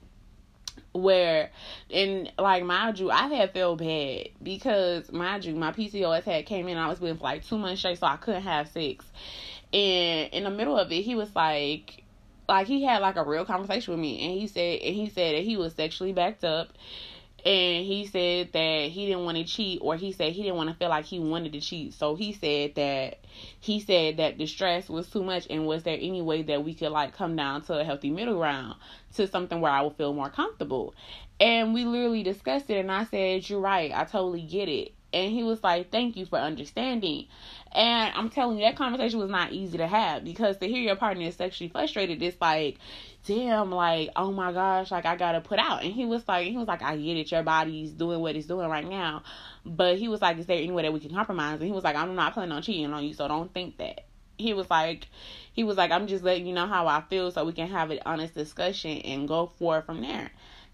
where 0.92 1.50
and 1.90 2.32
like 2.38 2.64
mind 2.64 2.98
you 2.98 3.10
I 3.10 3.28
had 3.28 3.52
felt 3.52 3.78
bad 3.78 4.30
because 4.42 5.12
mind 5.12 5.44
you 5.44 5.54
my 5.54 5.70
PCOS 5.70 6.24
had 6.24 6.46
came 6.46 6.68
in 6.68 6.76
I 6.76 6.88
was 6.88 7.00
with 7.00 7.20
like 7.20 7.44
two 7.44 7.58
months 7.58 7.80
straight 7.80 7.98
so 7.98 8.06
I 8.06 8.16
couldn't 8.16 8.42
have 8.42 8.68
sex 8.68 9.04
and 9.72 10.32
in 10.32 10.44
the 10.44 10.50
middle 10.50 10.78
of 10.78 10.90
it 10.90 11.02
he 11.02 11.14
was 11.14 11.34
like 11.34 12.02
like 12.48 12.66
he 12.66 12.82
had 12.84 13.02
like 13.02 13.16
a 13.16 13.24
real 13.24 13.44
conversation 13.44 13.92
with 13.92 14.00
me 14.00 14.24
and 14.24 14.40
he 14.40 14.46
said 14.46 14.80
and 14.80 14.94
he 14.94 15.08
said 15.08 15.34
that 15.36 15.42
he 15.42 15.56
was 15.56 15.74
sexually 15.74 16.12
backed 16.12 16.44
up 16.44 16.68
and 17.46 17.86
he 17.86 18.04
said 18.06 18.52
that 18.54 18.90
he 18.90 19.06
didn't 19.06 19.24
want 19.24 19.36
to 19.36 19.44
cheat 19.44 19.78
or 19.80 19.94
he 19.94 20.10
said 20.10 20.32
he 20.32 20.42
didn't 20.42 20.56
want 20.56 20.68
to 20.68 20.74
feel 20.74 20.88
like 20.88 21.04
he 21.04 21.20
wanted 21.20 21.52
to 21.52 21.60
cheat. 21.60 21.94
So 21.94 22.16
he 22.16 22.32
said 22.32 22.74
that 22.74 23.18
he 23.60 23.78
said 23.78 24.16
that 24.16 24.36
the 24.36 24.46
stress 24.46 24.88
was 24.88 25.08
too 25.08 25.22
much 25.22 25.46
and 25.48 25.64
was 25.64 25.84
there 25.84 25.96
any 26.00 26.20
way 26.22 26.42
that 26.42 26.64
we 26.64 26.74
could 26.74 26.90
like 26.90 27.16
come 27.16 27.36
down 27.36 27.62
to 27.62 27.78
a 27.78 27.84
healthy 27.84 28.10
middle 28.10 28.38
ground 28.38 28.74
to 29.14 29.28
something 29.28 29.60
where 29.60 29.70
i 29.70 29.80
would 29.80 29.96
feel 29.96 30.12
more 30.12 30.28
comfortable? 30.28 30.92
And 31.38 31.72
we 31.72 31.84
literally 31.84 32.24
discussed 32.24 32.68
it 32.68 32.78
and 32.78 32.90
i 32.90 33.04
said 33.04 33.48
you're 33.48 33.60
right. 33.60 33.92
I 33.94 34.04
totally 34.04 34.42
get 34.42 34.68
it 34.68 34.95
and 35.16 35.32
he 35.32 35.42
was 35.42 35.62
like 35.64 35.90
thank 35.90 36.16
you 36.16 36.26
for 36.26 36.38
understanding 36.38 37.26
and 37.76 38.14
I'm 38.16 38.30
telling 38.30 38.58
you, 38.58 38.64
that 38.64 38.76
conversation 38.76 39.18
was 39.18 39.28
not 39.28 39.52
easy 39.52 39.76
to 39.76 39.86
have 39.86 40.24
because 40.24 40.56
to 40.58 40.66
hear 40.66 40.80
your 40.80 40.96
partner 40.96 41.24
is 41.24 41.36
sexually 41.36 41.68
frustrated, 41.68 42.22
it's 42.22 42.40
like, 42.40 42.78
damn, 43.26 43.70
like, 43.70 44.08
oh 44.16 44.32
my 44.32 44.50
gosh, 44.50 44.90
like 44.90 45.04
I 45.04 45.14
gotta 45.16 45.42
put 45.42 45.58
out. 45.58 45.84
And 45.84 45.92
he 45.92 46.06
was 46.06 46.26
like, 46.26 46.48
he 46.48 46.56
was 46.56 46.68
like, 46.68 46.80
I 46.80 46.96
get 46.96 47.18
it, 47.18 47.30
your 47.30 47.42
body's 47.42 47.90
doing 47.90 48.20
what 48.20 48.34
it's 48.34 48.46
doing 48.46 48.70
right 48.70 48.88
now. 48.88 49.24
But 49.66 49.98
he 49.98 50.08
was 50.08 50.22
like, 50.22 50.38
is 50.38 50.46
there 50.46 50.56
any 50.56 50.70
way 50.70 50.84
that 50.84 50.92
we 50.92 51.00
can 51.00 51.14
compromise? 51.14 51.60
And 51.60 51.64
he 51.64 51.72
was 51.72 51.84
like, 51.84 51.96
I'm 51.96 52.14
not 52.14 52.32
planning 52.32 52.52
on 52.52 52.62
cheating 52.62 52.90
on 52.94 53.04
you, 53.04 53.12
so 53.12 53.28
don't 53.28 53.52
think 53.52 53.76
that. 53.76 54.06
He 54.38 54.52
was 54.52 54.70
like, 54.70 55.08
he 55.52 55.64
was 55.64 55.76
like, 55.76 55.90
I'm 55.90 56.06
just 56.06 56.24
letting 56.24 56.46
you 56.46 56.54
know 56.54 56.66
how 56.66 56.86
I 56.86 57.02
feel 57.08 57.30
so 57.30 57.44
we 57.44 57.52
can 57.52 57.68
have 57.68 57.90
an 57.90 58.00
honest 58.04 58.34
discussion 58.34 58.98
and 58.98 59.28
go 59.28 59.46
forward 59.58 59.84
from 59.84 60.00
there. 60.02 60.30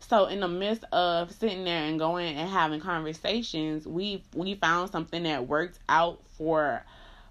So 0.09 0.27
in 0.27 0.41
the 0.41 0.49
midst 0.49 0.85
of 0.93 1.31
sitting 1.33 1.65
there 1.65 1.85
and 1.85 1.99
going 1.99 2.37
and 2.37 2.51
having 2.51 2.81
conversations, 2.81 3.87
we 3.87 4.23
we 4.35 4.55
found 4.57 4.91
something 4.91 5.23
that 5.23 5.47
worked 5.47 5.79
out 5.89 6.21
for 6.37 6.85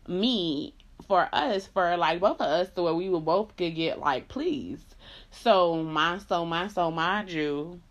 me, 0.07 0.73
for 1.07 1.27
us, 1.33 1.67
for 1.67 1.95
like 1.97 2.19
both 2.19 2.41
of 2.41 2.47
us, 2.47 2.69
to 2.71 2.83
where 2.83 2.93
we 2.93 3.09
would 3.09 3.25
both 3.25 3.55
could 3.57 3.75
get 3.75 3.99
like 3.99 4.29
pleased. 4.29 4.95
So 5.31 5.83
my 5.83 6.17
so 6.17 6.45
my 6.45 6.67
so 6.69 6.91
mind 6.91 7.29
you. 7.29 7.81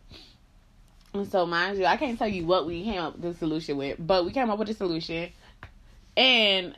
So 1.29 1.45
mind 1.45 1.79
you, 1.79 1.87
I 1.87 1.97
can't 1.97 2.19
tell 2.19 2.29
you 2.29 2.47
what 2.47 2.67
we 2.67 2.85
came 2.85 3.01
up 3.01 3.15
with 3.15 3.23
the 3.23 3.35
solution 3.35 3.77
with, 3.77 3.97
but 3.99 4.25
we 4.25 4.33
came 4.33 4.49
up 4.49 4.59
with 4.59 4.71
a 4.71 4.75
solution, 4.75 5.31
and 6.17 6.75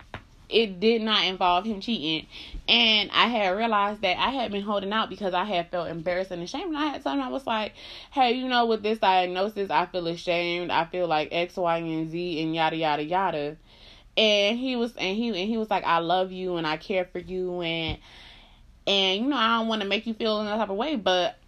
it 0.48 0.80
did 0.80 1.02
not 1.02 1.24
involve 1.24 1.64
him 1.64 1.80
cheating. 1.80 2.26
And 2.68 3.10
I 3.12 3.26
had 3.26 3.50
realized 3.50 4.02
that 4.02 4.18
I 4.18 4.30
had 4.30 4.52
been 4.52 4.62
holding 4.62 4.92
out 4.92 5.08
because 5.08 5.34
I 5.34 5.44
had 5.44 5.70
felt 5.70 5.88
embarrassed 5.88 6.30
and 6.30 6.42
ashamed. 6.42 6.68
And 6.68 6.76
I 6.76 6.86
had 6.86 7.02
something 7.02 7.24
I 7.24 7.28
was 7.28 7.46
like, 7.46 7.74
hey, 8.10 8.32
you 8.32 8.48
know, 8.48 8.66
with 8.66 8.82
this 8.82 8.98
diagnosis, 8.98 9.70
I 9.70 9.86
feel 9.86 10.06
ashamed. 10.06 10.70
I 10.70 10.84
feel 10.84 11.06
like 11.06 11.28
X, 11.32 11.56
Y, 11.56 11.76
and 11.78 12.10
Z, 12.10 12.42
and 12.42 12.54
yada, 12.54 12.76
yada, 12.76 13.02
yada. 13.02 13.56
And 14.16 14.58
he 14.58 14.76
was, 14.76 14.94
and 14.96 15.16
he, 15.16 15.28
and 15.28 15.48
he 15.48 15.56
was 15.56 15.70
like, 15.70 15.84
I 15.84 15.98
love 15.98 16.32
you 16.32 16.56
and 16.56 16.66
I 16.66 16.76
care 16.76 17.06
for 17.06 17.18
you. 17.18 17.62
And, 17.62 17.98
and, 18.86 19.24
you 19.24 19.30
know, 19.30 19.36
I 19.36 19.58
don't 19.58 19.68
want 19.68 19.82
to 19.82 19.88
make 19.88 20.06
you 20.06 20.14
feel 20.14 20.40
in 20.40 20.46
that 20.46 20.56
type 20.56 20.68
of 20.68 20.76
way, 20.76 20.96
but 20.96 21.38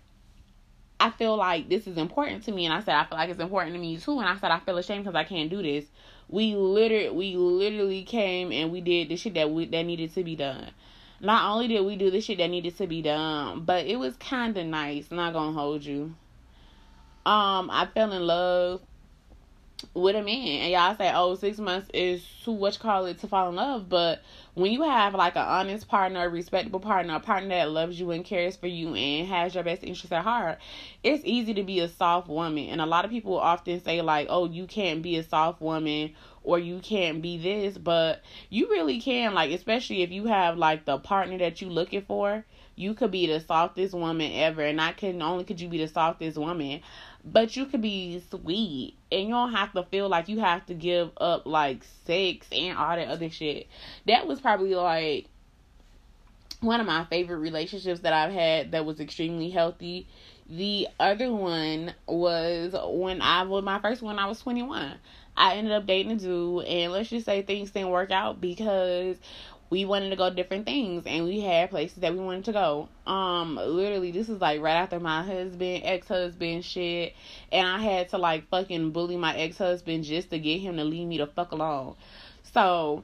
I 0.98 1.10
feel 1.10 1.36
like 1.36 1.68
this 1.68 1.86
is 1.86 1.98
important 1.98 2.44
to 2.44 2.52
me. 2.52 2.64
And 2.64 2.72
I 2.72 2.80
said, 2.80 2.94
I 2.94 3.04
feel 3.04 3.18
like 3.18 3.28
it's 3.28 3.40
important 3.40 3.74
to 3.74 3.80
me 3.80 3.98
too. 3.98 4.18
And 4.18 4.28
I 4.28 4.38
said, 4.38 4.50
I 4.50 4.60
feel 4.60 4.78
ashamed 4.78 5.04
because 5.04 5.16
I 5.16 5.24
can't 5.24 5.50
do 5.50 5.62
this 5.62 5.84
we 6.28 6.54
literally 6.54 7.10
we 7.10 7.36
literally 7.36 8.02
came 8.02 8.52
and 8.52 8.72
we 8.72 8.80
did 8.80 9.08
the 9.08 9.16
shit 9.16 9.34
that 9.34 9.50
we 9.50 9.66
that 9.66 9.82
needed 9.84 10.12
to 10.14 10.24
be 10.24 10.36
done. 10.36 10.70
Not 11.20 11.50
only 11.50 11.68
did 11.68 11.80
we 11.84 11.96
do 11.96 12.10
the 12.10 12.20
shit 12.20 12.38
that 12.38 12.48
needed 12.48 12.76
to 12.78 12.86
be 12.86 13.02
done, 13.02 13.64
but 13.64 13.86
it 13.86 13.96
was 13.96 14.16
kind 14.16 14.56
of 14.56 14.66
nice. 14.66 15.10
Not 15.10 15.32
gonna 15.32 15.52
hold 15.52 15.84
you. 15.84 16.14
Um, 17.26 17.70
I 17.70 17.88
fell 17.94 18.12
in 18.12 18.26
love 18.26 18.82
with 19.92 20.16
a 20.16 20.22
man, 20.22 20.62
and 20.62 20.72
y'all 20.72 20.96
say, 20.96 21.12
oh 21.14 21.34
six 21.34 21.58
months 21.58 21.88
is 21.92 22.24
too 22.44 22.56
much 22.56 22.78
call 22.78 23.06
it 23.06 23.18
to 23.18 23.26
fall 23.28 23.48
in 23.48 23.56
love," 23.56 23.88
but 23.88 24.22
when 24.54 24.72
you 24.72 24.82
have 24.82 25.14
like 25.14 25.36
an 25.36 25.46
honest 25.46 25.88
partner, 25.88 26.24
a 26.24 26.28
respectable 26.28 26.80
partner, 26.80 27.16
a 27.16 27.20
partner 27.20 27.50
that 27.50 27.70
loves 27.70 27.98
you 27.98 28.10
and 28.12 28.24
cares 28.24 28.56
for 28.56 28.66
you 28.66 28.94
and 28.94 29.28
has 29.28 29.54
your 29.54 29.64
best 29.64 29.82
interests 29.82 30.12
at 30.12 30.22
heart, 30.22 30.58
it's 31.02 31.24
easy 31.24 31.54
to 31.54 31.62
be 31.62 31.80
a 31.80 31.88
soft 31.88 32.28
woman. 32.28 32.68
And 32.68 32.80
a 32.80 32.86
lot 32.86 33.04
of 33.04 33.10
people 33.10 33.38
often 33.38 33.82
say 33.82 34.00
like, 34.00 34.28
"Oh, 34.30 34.46
you 34.46 34.66
can't 34.66 35.02
be 35.02 35.16
a 35.16 35.22
soft 35.22 35.60
woman." 35.60 36.14
Or 36.46 36.58
you 36.58 36.80
can't 36.80 37.22
be 37.22 37.38
this, 37.38 37.78
but 37.78 38.22
you 38.50 38.68
really 38.68 39.00
can, 39.00 39.32
like, 39.32 39.50
especially 39.50 40.02
if 40.02 40.10
you 40.12 40.26
have 40.26 40.58
like 40.58 40.84
the 40.84 40.98
partner 40.98 41.38
that 41.38 41.62
you 41.62 41.70
looking 41.70 42.02
for, 42.02 42.44
you 42.76 42.92
could 42.92 43.10
be 43.10 43.26
the 43.26 43.40
softest 43.40 43.94
woman 43.94 44.30
ever, 44.30 44.60
and 44.60 44.76
not 44.76 44.98
can 44.98 45.22
only 45.22 45.44
could 45.44 45.58
you 45.58 45.68
be 45.68 45.78
the 45.78 45.88
softest 45.88 46.36
woman, 46.36 46.82
but 47.24 47.56
you 47.56 47.66
could 47.66 47.80
be 47.80 48.22
sweet 48.30 48.94
and 49.10 49.22
you 49.28 49.34
don't 49.34 49.52
have 49.52 49.72
to 49.72 49.82
feel 49.84 50.08
like 50.08 50.28
you 50.28 50.40
have 50.40 50.66
to 50.66 50.74
give 50.74 51.10
up 51.16 51.46
like 51.46 51.82
sex 52.04 52.46
and 52.52 52.76
all 52.76 52.96
that 52.96 53.08
other 53.08 53.30
shit. 53.30 53.66
That 54.06 54.26
was 54.26 54.40
probably 54.40 54.74
like 54.74 55.26
one 56.60 56.80
of 56.80 56.86
my 56.86 57.04
favorite 57.04 57.38
relationships 57.38 58.00
that 58.00 58.12
I've 58.12 58.32
had 58.32 58.72
that 58.72 58.84
was 58.84 59.00
extremely 59.00 59.50
healthy. 59.50 60.06
The 60.48 60.88
other 61.00 61.32
one 61.32 61.94
was 62.06 62.74
when 62.88 63.22
I 63.22 63.42
was 63.44 63.64
my 63.64 63.80
first 63.80 64.02
one 64.02 64.18
I 64.18 64.26
was 64.26 64.40
21. 64.40 64.94
I 65.36 65.56
ended 65.56 65.72
up 65.72 65.86
dating 65.86 66.12
a 66.12 66.16
dude 66.16 66.64
and 66.64 66.92
let's 66.92 67.08
just 67.08 67.26
say 67.26 67.42
things 67.42 67.70
didn't 67.70 67.90
work 67.90 68.10
out 68.10 68.40
because 68.40 69.16
we 69.70 69.84
wanted 69.84 70.10
to 70.10 70.16
go 70.16 70.30
different 70.30 70.66
things 70.66 71.04
and 71.06 71.24
we 71.24 71.40
had 71.40 71.70
places 71.70 71.98
that 71.98 72.12
we 72.12 72.20
wanted 72.20 72.44
to 72.44 72.52
go. 72.52 72.88
Um, 73.06 73.56
literally, 73.56 74.10
this 74.10 74.28
is 74.28 74.40
like 74.40 74.60
right 74.60 74.74
after 74.74 75.00
my 75.00 75.22
husband, 75.22 75.82
ex 75.84 76.06
husband 76.08 76.64
shit, 76.64 77.14
and 77.50 77.66
I 77.66 77.78
had 77.78 78.10
to 78.10 78.18
like 78.18 78.48
fucking 78.48 78.90
bully 78.90 79.16
my 79.16 79.36
ex 79.36 79.58
husband 79.58 80.04
just 80.04 80.30
to 80.30 80.38
get 80.38 80.60
him 80.60 80.76
to 80.76 80.84
leave 80.84 81.08
me 81.08 81.18
the 81.18 81.26
fuck 81.26 81.52
alone. 81.52 81.96
So, 82.52 83.02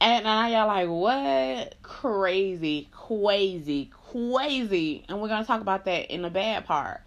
and 0.00 0.24
now 0.24 0.48
y'all 0.48 0.66
like, 0.66 0.88
what? 0.88 1.82
Crazy, 1.82 2.88
crazy, 2.90 3.90
crazy. 4.10 5.04
And 5.08 5.20
we're 5.20 5.28
gonna 5.28 5.46
talk 5.46 5.60
about 5.60 5.84
that 5.86 6.12
in 6.12 6.22
the 6.22 6.30
bad 6.30 6.64
part. 6.66 7.00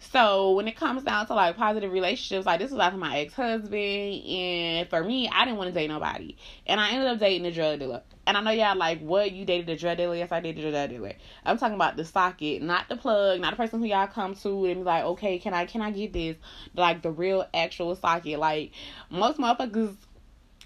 So 0.00 0.52
when 0.52 0.66
it 0.66 0.76
comes 0.76 1.02
down 1.02 1.26
to 1.26 1.34
like 1.34 1.56
positive 1.56 1.92
relationships, 1.92 2.46
like 2.46 2.58
this 2.58 2.70
was 2.70 2.80
after 2.80 2.98
my 2.98 3.18
ex 3.20 3.34
husband, 3.34 3.74
and 3.74 4.88
for 4.88 5.04
me, 5.04 5.28
I 5.28 5.44
didn't 5.44 5.58
want 5.58 5.68
to 5.68 5.74
date 5.74 5.88
nobody, 5.88 6.36
and 6.66 6.80
I 6.80 6.90
ended 6.90 7.08
up 7.08 7.18
dating 7.18 7.46
a 7.46 7.52
drug 7.52 7.78
dealer. 7.78 8.02
And 8.26 8.36
I 8.36 8.40
know 8.40 8.50
y'all 8.50 8.76
like, 8.76 9.00
what 9.00 9.32
you 9.32 9.44
dated 9.44 9.68
a 9.68 9.76
drug 9.76 9.98
dealer? 9.98 10.16
Yes, 10.16 10.32
I 10.32 10.40
dated 10.40 10.64
a 10.64 10.70
drug 10.70 10.90
dealer. 10.90 11.12
I'm 11.44 11.58
talking 11.58 11.74
about 11.74 11.96
the 11.96 12.04
socket, 12.04 12.62
not 12.62 12.88
the 12.88 12.96
plug, 12.96 13.40
not 13.40 13.52
the 13.52 13.56
person 13.56 13.80
who 13.80 13.86
y'all 13.86 14.06
come 14.06 14.34
to 14.36 14.64
and 14.66 14.76
be 14.76 14.82
like, 14.82 15.04
okay, 15.04 15.38
can 15.38 15.52
I 15.52 15.66
can 15.66 15.82
I 15.82 15.90
get 15.90 16.12
this? 16.12 16.36
Like 16.74 17.02
the 17.02 17.10
real 17.10 17.46
actual 17.52 17.94
socket. 17.94 18.38
Like 18.38 18.72
most 19.10 19.38
motherfuckers, 19.38 19.96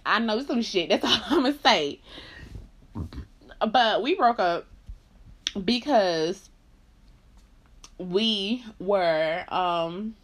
I 0.07 0.20
know 0.20 0.42
some 0.44 0.62
shit. 0.62 0.90
That's 0.90 1.05
all 1.05 1.20
I'm 1.31 1.42
gonna 1.42 1.59
say. 1.59 2.01
But 3.61 4.03
we 4.03 4.14
broke 4.14 4.38
up 4.38 4.66
because 5.64 6.51
we 7.98 8.64
were 8.78 9.44
um 9.48 10.14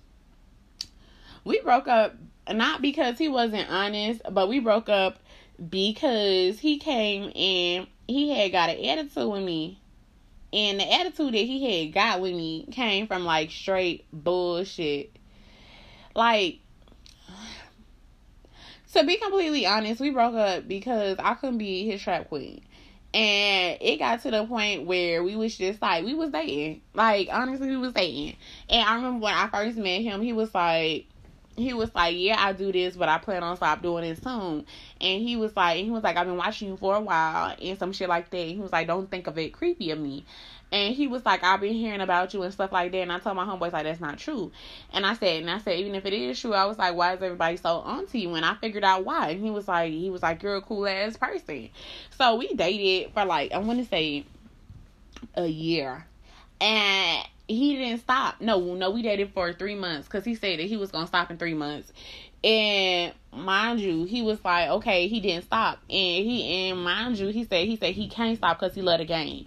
we 1.44 1.61
broke 1.61 1.88
up 1.88 2.14
not 2.52 2.83
because 2.83 3.18
he 3.18 3.28
wasn't 3.28 3.70
honest, 3.70 4.22
but 4.30 4.48
we 4.48 4.59
broke 4.59 4.88
up 4.88 5.18
because 5.68 6.59
he 6.59 6.78
came 6.78 7.33
and 7.37 7.87
he 8.09 8.30
had 8.30 8.52
got 8.52 8.70
an 8.70 8.85
attitude 8.85 9.30
with 9.30 9.42
me. 9.42 9.78
And 10.52 10.80
the 10.80 10.92
attitude 10.92 11.35
that 11.35 11.38
he 11.38 11.85
had 11.85 11.94
got 11.94 12.20
with 12.20 12.35
me 12.35 12.66
came 12.72 13.06
from 13.06 13.24
like 13.24 13.50
straight 13.50 14.04
bullshit. 14.12 15.14
Like 16.14 16.59
to 18.92 19.04
be 19.04 19.16
completely 19.16 19.66
honest, 19.66 20.00
we 20.00 20.11
broke 20.11 20.35
up 20.35 20.66
because 20.66 21.16
I 21.20 21.35
couldn't 21.35 21.59
be 21.59 21.87
his 21.87 22.02
trap 22.02 22.28
queen. 22.28 22.62
And 23.12 23.79
it 23.81 23.99
got 23.99 24.23
to 24.23 24.31
the 24.31 24.46
point 24.46 24.87
where 24.87 25.25
we 25.25 25.35
was 25.35 25.57
just 25.57 25.83
like 25.83 26.05
we 26.05 26.14
was 26.14 26.31
dating. 26.31 26.83
Like 26.94 27.29
honestly 27.33 27.68
we 27.68 27.77
was 27.77 27.92
dating. 27.92 28.37
And 28.68 28.88
I 28.88 28.94
remember 28.94 29.25
when 29.25 29.35
I 29.35 29.49
first 29.49 29.77
met 29.79 30.03
him, 30.03 30.23
he 30.23 30.33
was 30.33 30.55
like 30.55 31.07
he 31.57 31.75
was 31.75 31.94
like, 31.94 32.16
Yeah, 32.16 32.37
I 32.38 32.53
do 32.53 32.70
this, 32.73 32.96
but 32.96 33.09
I 33.09 33.18
plan 33.18 33.42
on 33.42 33.57
stop 33.57 33.83
doing 33.83 34.05
it 34.05 34.23
soon. 34.23 34.64
And 35.01 35.23
he 35.23 35.37
was 35.37 35.57
like 35.57 35.85
he 35.85 35.90
was 35.90 36.05
like, 36.05 36.16
I've 36.16 36.27
been 36.27 36.37
watching 36.37 36.68
you 36.68 36.77
for 36.77 36.96
a 36.96 37.01
while 37.01 37.57
and 37.61 37.79
some 37.79 37.92
shit 37.92 38.09
like 38.09 38.31
that. 38.31 38.38
And 38.38 38.51
he 38.51 38.61
was 38.61 38.73
like, 38.73 38.87
Don't 38.87 39.11
think 39.11 39.27
of 39.27 39.38
it 39.38 39.53
creepy 39.53 39.90
of 39.90 39.99
me. 39.99 40.25
And 40.72 40.94
he 40.94 41.06
was 41.09 41.24
like, 41.24 41.42
I've 41.42 41.61
been 41.61 41.74
hearing 41.74 42.00
about 42.00 42.33
you 42.33 42.42
and 42.42 42.52
stuff 42.52 42.70
like 42.72 42.92
that. 42.92 42.98
And 42.98 43.12
I 43.12 43.18
told 43.18 43.37
my 43.37 43.44
homeboys 43.44 43.72
like 43.72 43.85
that's 43.85 44.00
not 44.00 44.18
true. 44.18 44.52
And 44.92 45.04
I 45.04 45.14
said, 45.14 45.42
and 45.42 45.50
I 45.50 45.59
said, 45.59 45.78
even 45.80 45.94
if 45.94 46.06
it 46.06 46.12
is 46.12 46.40
true, 46.40 46.54
I 46.54 46.66
was 46.66 46.78
like, 46.78 46.94
why 46.94 47.14
is 47.14 47.22
everybody 47.22 47.56
so 47.56 47.78
onto 47.78 48.18
you? 48.18 48.35
And 48.35 48.44
I 48.44 48.54
figured 48.54 48.85
out 48.85 49.04
why. 49.04 49.30
And 49.30 49.42
he 49.42 49.50
was 49.50 49.66
like, 49.66 49.92
he 49.92 50.11
was 50.11 50.22
like, 50.22 50.42
you're 50.42 50.56
a 50.56 50.62
cool 50.62 50.87
ass 50.87 51.16
person. 51.16 51.70
So 52.16 52.37
we 52.37 52.54
dated 52.54 53.12
for 53.12 53.24
like 53.24 53.52
I 53.52 53.59
want 53.59 53.80
to 53.80 53.85
say 53.85 54.24
a 55.35 55.46
year, 55.46 56.06
and 56.61 57.26
he 57.48 57.76
didn't 57.76 58.00
stop. 58.00 58.40
No, 58.40 58.74
no, 58.74 58.90
we 58.90 59.02
dated 59.02 59.33
for 59.33 59.52
three 59.52 59.74
months 59.74 60.06
because 60.06 60.24
he 60.24 60.35
said 60.35 60.59
that 60.61 60.66
he 60.66 60.76
was 60.76 60.90
gonna 60.90 61.06
stop 61.06 61.30
in 61.30 61.38
three 61.38 61.54
months. 61.54 61.92
And 62.42 63.12
mind 63.33 63.81
you, 63.81 64.05
he 64.05 64.22
was 64.22 64.42
like, 64.44 64.70
okay, 64.70 65.09
he 65.09 65.20
didn't 65.20 65.44
stop, 65.44 65.79
and 65.90 66.24
he 66.24 66.70
and 66.70 66.83
mind 66.83 67.18
you, 67.18 67.29
he 67.29 67.44
said 67.44 67.66
he 67.66 67.76
said 67.76 67.94
he 67.94 68.09
can't 68.09 68.37
stop 68.38 68.59
because 68.59 68.74
he 68.74 68.83
loved 68.83 69.00
the 69.00 69.07
game 69.07 69.46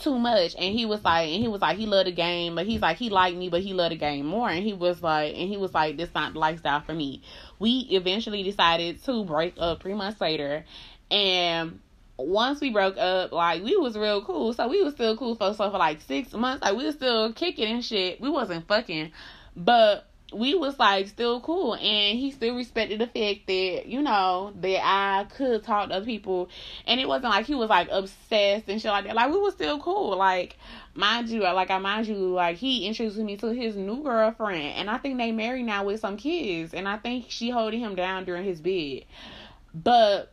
too 0.00 0.18
much. 0.18 0.54
And 0.58 0.74
he 0.74 0.86
was 0.86 1.02
like 1.04 1.28
and 1.28 1.42
he 1.42 1.48
was 1.48 1.60
like 1.60 1.78
he 1.78 1.86
loved 1.86 2.08
the 2.08 2.12
game 2.12 2.54
but 2.54 2.66
he's 2.66 2.80
like 2.80 2.96
he 2.96 3.10
liked 3.10 3.36
me 3.36 3.48
but 3.48 3.62
he 3.62 3.72
loved 3.72 3.92
the 3.92 3.96
game 3.96 4.26
more. 4.26 4.48
And 4.48 4.62
he 4.62 4.72
was 4.72 5.02
like 5.02 5.34
and 5.34 5.48
he 5.48 5.56
was 5.56 5.74
like 5.74 5.96
this 5.96 6.10
not 6.14 6.34
the 6.34 6.38
lifestyle 6.38 6.80
for 6.80 6.94
me. 6.94 7.22
We 7.58 7.86
eventually 7.90 8.42
decided 8.42 9.02
to 9.04 9.24
break 9.24 9.54
up 9.58 9.82
three 9.82 9.94
months 9.94 10.20
later. 10.20 10.64
And 11.10 11.80
once 12.16 12.60
we 12.60 12.70
broke 12.70 12.96
up 12.96 13.32
like 13.32 13.62
we 13.62 13.76
was 13.76 13.96
real 13.96 14.22
cool. 14.22 14.52
So 14.52 14.68
we 14.68 14.82
was 14.82 14.94
still 14.94 15.16
cool 15.16 15.34
for 15.34 15.54
so 15.54 15.70
for 15.70 15.78
like 15.78 16.00
six 16.02 16.32
months. 16.32 16.62
Like 16.62 16.76
we 16.76 16.84
was 16.84 16.94
still 16.94 17.32
kicking 17.32 17.72
and 17.72 17.84
shit. 17.84 18.20
We 18.20 18.30
wasn't 18.30 18.66
fucking. 18.66 19.12
But 19.56 20.07
we 20.32 20.54
was 20.54 20.78
like 20.78 21.08
still 21.08 21.40
cool. 21.40 21.74
And 21.74 22.18
he 22.18 22.30
still 22.30 22.56
respected 22.56 23.00
the 23.00 23.06
fact 23.06 23.46
that 23.46 23.86
you 23.86 24.02
know 24.02 24.52
that 24.60 24.80
I 24.84 25.24
could 25.24 25.62
talk 25.64 25.88
to 25.88 25.96
other 25.96 26.04
people. 26.04 26.48
And 26.86 27.00
it 27.00 27.08
wasn't 27.08 27.32
like 27.32 27.46
he 27.46 27.54
was 27.54 27.70
like 27.70 27.88
obsessed 27.90 28.68
and 28.68 28.80
shit 28.80 28.90
like 28.90 29.04
that. 29.06 29.16
Like 29.16 29.32
we 29.32 29.38
was 29.38 29.54
still 29.54 29.78
cool. 29.78 30.16
Like 30.16 30.56
mind 30.94 31.28
you 31.28 31.40
like 31.40 31.70
I 31.70 31.78
mind 31.78 32.06
you 32.06 32.16
like 32.16 32.56
he 32.56 32.86
introduced 32.86 33.18
me 33.18 33.36
to 33.38 33.48
his 33.48 33.76
new 33.76 34.02
girlfriend. 34.02 34.74
And 34.74 34.90
I 34.90 34.98
think 34.98 35.18
they 35.18 35.32
married 35.32 35.64
now 35.64 35.84
with 35.84 36.00
some 36.00 36.16
kids. 36.16 36.74
And 36.74 36.88
I 36.88 36.98
think 36.98 37.26
she 37.28 37.50
holding 37.50 37.80
him 37.80 37.94
down 37.94 38.24
during 38.24 38.44
his 38.44 38.60
bed. 38.60 39.04
But 39.74 40.32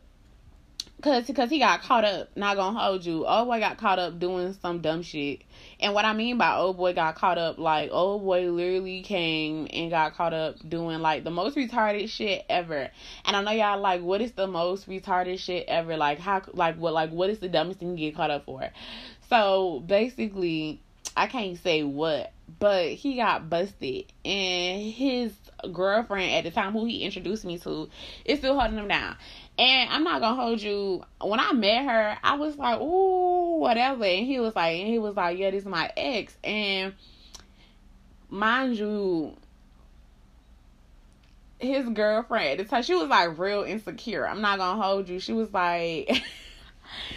Cause, 1.02 1.30
cause 1.36 1.50
he 1.50 1.58
got 1.58 1.82
caught 1.82 2.04
up. 2.04 2.34
Not 2.36 2.56
gonna 2.56 2.78
hold 2.78 3.04
you. 3.04 3.26
oh 3.28 3.44
boy 3.44 3.60
got 3.60 3.76
caught 3.76 3.98
up 3.98 4.18
doing 4.18 4.54
some 4.54 4.80
dumb 4.80 5.02
shit. 5.02 5.42
And 5.78 5.92
what 5.92 6.04
I 6.04 6.14
mean 6.14 6.38
by 6.38 6.56
old 6.56 6.78
boy 6.78 6.94
got 6.94 7.16
caught 7.16 7.38
up, 7.38 7.58
like 7.58 7.90
old 7.92 8.22
boy 8.22 8.50
literally 8.50 9.02
came 9.02 9.68
and 9.72 9.90
got 9.90 10.14
caught 10.14 10.32
up 10.32 10.56
doing 10.66 11.00
like 11.00 11.24
the 11.24 11.30
most 11.30 11.56
retarded 11.56 12.08
shit 12.08 12.44
ever. 12.48 12.88
And 13.24 13.36
I 13.36 13.42
know 13.42 13.50
y'all 13.50 13.80
like, 13.80 14.00
what 14.00 14.20
is 14.22 14.32
the 14.32 14.46
most 14.46 14.88
retarded 14.88 15.38
shit 15.38 15.66
ever? 15.68 15.96
Like 15.96 16.18
how, 16.18 16.42
like 16.52 16.76
what, 16.76 16.94
like 16.94 17.10
what 17.10 17.28
is 17.28 17.40
the 17.40 17.48
dumbest 17.48 17.80
thing 17.80 17.98
you 17.98 18.10
get 18.10 18.16
caught 18.16 18.30
up 18.30 18.46
for? 18.46 18.70
So 19.28 19.82
basically, 19.86 20.80
I 21.16 21.26
can't 21.26 21.58
say 21.58 21.82
what, 21.82 22.32
but 22.58 22.88
he 22.88 23.16
got 23.16 23.48
busted, 23.48 24.04
and 24.24 24.92
his 24.92 25.32
girlfriend 25.72 26.32
at 26.32 26.44
the 26.44 26.50
time, 26.50 26.72
who 26.72 26.84
he 26.84 27.02
introduced 27.02 27.44
me 27.44 27.58
to, 27.60 27.88
is 28.24 28.38
still 28.38 28.58
holding 28.58 28.78
him 28.78 28.88
down. 28.88 29.16
And 29.58 29.90
I'm 29.90 30.04
not 30.04 30.20
gonna 30.20 30.40
hold 30.40 30.60
you. 30.60 31.02
When 31.20 31.40
I 31.40 31.52
met 31.52 31.84
her, 31.86 32.18
I 32.22 32.36
was 32.36 32.56
like, 32.58 32.78
ooh, 32.80 33.58
whatever. 33.58 34.04
And 34.04 34.26
he 34.26 34.38
was 34.38 34.54
like, 34.54 34.78
and 34.78 34.88
he 34.88 34.98
was 34.98 35.16
like, 35.16 35.38
yeah, 35.38 35.50
this 35.50 35.62
is 35.62 35.68
my 35.68 35.90
ex. 35.96 36.36
And 36.44 36.94
mind 38.28 38.76
you, 38.76 39.34
his 41.58 41.88
girlfriend 41.88 42.48
at 42.48 42.58
the 42.58 42.64
time, 42.64 42.82
she 42.82 42.94
was 42.94 43.08
like 43.08 43.38
real 43.38 43.62
insecure. 43.62 44.28
I'm 44.28 44.42
not 44.42 44.58
gonna 44.58 44.82
hold 44.82 45.08
you. 45.08 45.18
She 45.20 45.32
was 45.32 45.52
like. 45.52 46.22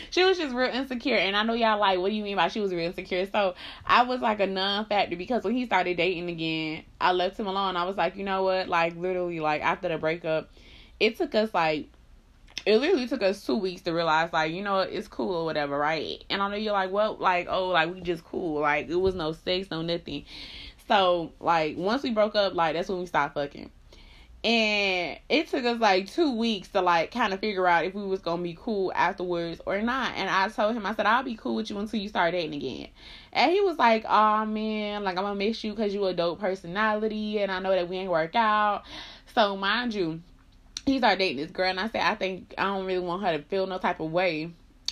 she 0.09 0.23
was 0.23 0.37
just 0.37 0.55
real 0.55 0.73
insecure 0.73 1.15
and 1.15 1.37
i 1.37 1.43
know 1.43 1.53
y'all 1.53 1.79
like 1.79 1.99
what 1.99 2.09
do 2.09 2.15
you 2.15 2.23
mean 2.23 2.35
by 2.35 2.47
she 2.47 2.59
was 2.59 2.73
real 2.73 2.87
insecure 2.87 3.27
so 3.27 3.53
i 3.85 4.01
was 4.01 4.19
like 4.19 4.39
a 4.39 4.47
non-factor 4.47 5.15
because 5.15 5.43
when 5.43 5.53
he 5.53 5.65
started 5.65 5.95
dating 5.95 6.27
again 6.27 6.83
i 6.99 7.11
left 7.11 7.39
him 7.39 7.45
alone 7.45 7.75
i 7.75 7.83
was 7.83 7.95
like 7.95 8.15
you 8.15 8.23
know 8.23 8.41
what 8.41 8.67
like 8.67 8.95
literally 8.95 9.39
like 9.39 9.61
after 9.61 9.87
the 9.87 9.97
breakup 9.97 10.49
it 10.99 11.17
took 11.17 11.35
us 11.35 11.53
like 11.53 11.87
it 12.69 12.77
literally 12.77 13.07
took 13.07 13.23
us 13.23 13.43
two 13.43 13.57
weeks 13.57 13.81
to 13.81 13.91
realize 13.91 14.31
like 14.31 14.53
you 14.53 14.61
know 14.61 14.79
it's 14.79 15.07
cool 15.07 15.33
or 15.33 15.45
whatever 15.45 15.75
right? 15.77 16.23
And 16.29 16.39
i 16.39 16.49
know 16.49 16.55
you're 16.55 16.73
like 16.73 16.91
well 16.91 17.17
like 17.19 17.47
oh 17.49 17.69
like 17.69 17.91
we 17.91 17.99
just 18.01 18.23
cool. 18.23 18.61
Like 18.61 18.89
it 18.89 18.95
was 18.95 19.15
no 19.15 19.31
sex 19.31 19.71
no 19.71 19.81
nothing. 19.81 20.25
So 20.87 21.33
like 21.39 21.77
once 21.77 22.03
we 22.03 22.11
broke 22.11 22.35
up 22.35 22.53
like 22.53 22.75
that's 22.75 22.87
when 22.87 22.99
we 22.99 23.07
stopped 23.07 23.33
fucking. 23.33 23.71
And 24.41 25.19
it 25.27 25.47
took 25.47 25.65
us 25.65 25.79
like 25.79 26.09
two 26.09 26.33
weeks 26.37 26.69
to 26.69 26.81
like 26.81 27.11
kind 27.11 27.33
of 27.33 27.39
figure 27.39 27.67
out 27.67 27.85
if 27.85 27.95
we 27.95 28.03
was 28.03 28.21
gonna 28.21 28.43
be 28.43 28.55
cool 28.57 28.93
afterwards 28.93 29.59
or 29.65 29.81
not. 29.81 30.13
And 30.15 30.29
i 30.29 30.47
told 30.49 30.75
him 30.75 30.85
i 30.85 30.93
said 30.93 31.07
i'll 31.07 31.23
be 31.23 31.35
cool 31.35 31.55
with 31.55 31.71
you 31.71 31.79
until 31.79 31.99
you 31.99 32.07
start 32.07 32.33
dating 32.33 32.53
again. 32.53 32.89
And 33.33 33.51
he 33.51 33.61
was 33.61 33.79
like 33.79 34.05
oh 34.07 34.45
man 34.45 35.03
like 35.03 35.17
i'm 35.17 35.23
gonna 35.23 35.33
miss 35.33 35.63
you 35.63 35.71
because 35.71 35.91
you 35.91 36.05
a 36.05 36.13
dope 36.13 36.39
personality 36.39 37.39
and 37.39 37.51
i 37.51 37.57
know 37.57 37.71
that 37.71 37.89
we 37.89 37.97
ain't 37.97 38.11
work 38.11 38.35
out. 38.35 38.83
So 39.33 39.57
mind 39.57 39.95
you 39.95 40.21
he 40.85 40.97
started 40.97 41.19
dating 41.19 41.37
this 41.37 41.51
girl, 41.51 41.69
and 41.69 41.79
I 41.79 41.89
said, 41.89 42.01
I 42.01 42.15
think 42.15 42.53
I 42.57 42.63
don't 42.63 42.85
really 42.85 42.99
want 42.99 43.23
her 43.23 43.37
to 43.37 43.43
feel 43.43 43.67
no 43.67 43.77
type 43.77 43.99
of 43.99 44.11
way. 44.11 44.51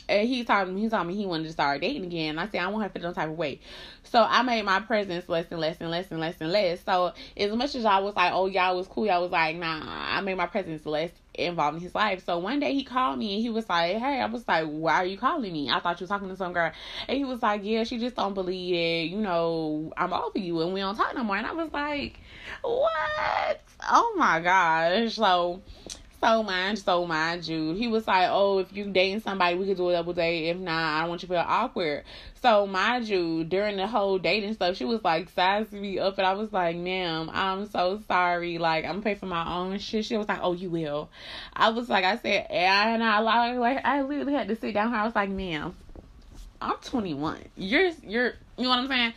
And 0.09 0.27
he 0.27 0.45
told 0.45 0.69
me, 0.69 0.81
he 0.81 0.89
told 0.89 1.05
me 1.05 1.15
he 1.15 1.25
wanted 1.25 1.45
to 1.45 1.51
start 1.51 1.81
dating 1.81 2.05
again. 2.05 2.39
I 2.39 2.47
said, 2.47 2.61
I 2.61 2.67
want 2.67 2.83
her 2.83 2.89
to 2.89 2.93
feel 2.99 3.09
no 3.09 3.13
type 3.13 3.29
of 3.29 3.37
way. 3.37 3.59
So 4.03 4.23
I 4.23 4.41
made 4.41 4.63
my 4.63 4.79
presence 4.79 5.27
less 5.27 5.47
and 5.51 5.59
less 5.59 5.77
and 5.81 5.91
less 5.91 6.09
and 6.11 6.21
less 6.21 6.35
and 6.39 6.51
less. 6.51 6.81
So 6.85 7.11
as 7.35 7.51
much 7.51 7.75
as 7.75 7.83
y'all 7.83 8.05
was 8.05 8.15
like, 8.15 8.31
oh, 8.31 8.45
y'all 8.45 8.77
was 8.77 8.87
cool, 8.87 9.05
y'all 9.05 9.21
was 9.21 9.31
like, 9.31 9.57
nah, 9.57 9.81
I 9.83 10.21
made 10.21 10.37
my 10.37 10.45
presence 10.45 10.85
less 10.85 11.11
involved 11.45 11.77
in 11.77 11.83
his 11.83 11.95
life. 11.95 12.25
So 12.25 12.39
one 12.39 12.59
day 12.59 12.73
he 12.73 12.83
called 12.83 13.19
me 13.19 13.35
and 13.35 13.41
he 13.41 13.49
was 13.49 13.67
like, 13.69 13.97
hey, 13.97 14.21
I 14.21 14.25
was 14.25 14.47
like, 14.47 14.65
why 14.67 14.95
are 14.95 15.05
you 15.05 15.17
calling 15.17 15.53
me? 15.53 15.69
I 15.69 15.79
thought 15.79 15.99
you 15.99 16.05
were 16.05 16.09
talking 16.09 16.29
to 16.29 16.35
some 16.35 16.53
girl. 16.53 16.71
And 17.07 17.17
he 17.17 17.25
was 17.25 17.41
like, 17.41 17.61
yeah, 17.63 17.83
she 17.83 17.97
just 17.97 18.15
don't 18.15 18.33
believe 18.33 18.73
it. 18.73 19.11
You 19.11 19.17
know, 19.17 19.93
I'm 19.97 20.13
over 20.13 20.39
you 20.39 20.61
and 20.61 20.73
we 20.73 20.79
don't 20.79 20.95
talk 20.95 21.15
no 21.15 21.23
more. 21.23 21.37
And 21.37 21.47
I 21.47 21.53
was 21.53 21.71
like, 21.71 22.19
what? 22.61 23.61
Oh 23.89 24.15
my 24.17 24.39
gosh. 24.39 25.15
So 25.15 25.61
so 26.27 26.43
mind, 26.43 26.77
so 26.79 27.05
mind 27.05 27.47
you, 27.47 27.73
he 27.73 27.87
was 27.87 28.05
like, 28.05 28.27
"Oh, 28.29 28.59
if 28.59 28.73
you 28.73 28.91
dating 28.91 29.21
somebody, 29.21 29.55
we 29.55 29.65
could 29.65 29.77
do 29.77 29.89
a 29.89 29.93
double 29.93 30.11
date. 30.11 30.49
If 30.49 30.57
not, 30.57 30.97
I 30.97 30.99
don't 31.01 31.09
want 31.09 31.21
you 31.21 31.27
to 31.29 31.33
feel 31.35 31.43
awkward." 31.45 32.03
So 32.41 32.67
mind 32.67 33.07
you, 33.07 33.45
during 33.45 33.77
the 33.77 33.87
whole 33.87 34.19
dating 34.19 34.53
stuff, 34.53 34.75
she 34.75 34.83
was 34.83 35.03
like 35.05 35.29
sizing 35.29 35.81
me 35.81 35.99
up, 35.99 36.17
and 36.17 36.27
I 36.27 36.33
was 36.33 36.51
like, 36.51 36.75
"Ma'am, 36.75 37.29
I'm 37.33 37.65
so 37.67 38.01
sorry. 38.07 38.57
Like, 38.57 38.83
I'm 38.83 39.01
paying 39.01 39.15
for 39.15 39.25
my 39.25 39.57
own 39.57 39.79
shit." 39.79 40.03
She 40.03 40.17
was 40.17 40.27
like, 40.27 40.39
"Oh, 40.41 40.51
you 40.53 40.69
will." 40.69 41.09
I 41.53 41.69
was 41.69 41.87
like, 41.87 42.03
I 42.03 42.17
said, 42.17 42.47
and 42.49 43.01
I 43.01 43.19
like, 43.19 43.85
I 43.85 44.01
literally 44.01 44.33
had 44.33 44.49
to 44.49 44.55
sit 44.57 44.73
down. 44.73 44.89
Here. 44.89 44.97
I 44.97 45.05
was 45.05 45.15
like, 45.15 45.29
"Ma'am, 45.29 45.77
I'm 46.59 46.75
21. 46.83 47.41
You're, 47.55 47.91
you're, 48.03 48.33
you 48.57 48.63
know 48.63 48.69
what 48.69 48.79
I'm 48.79 48.87
saying?" 48.89 49.13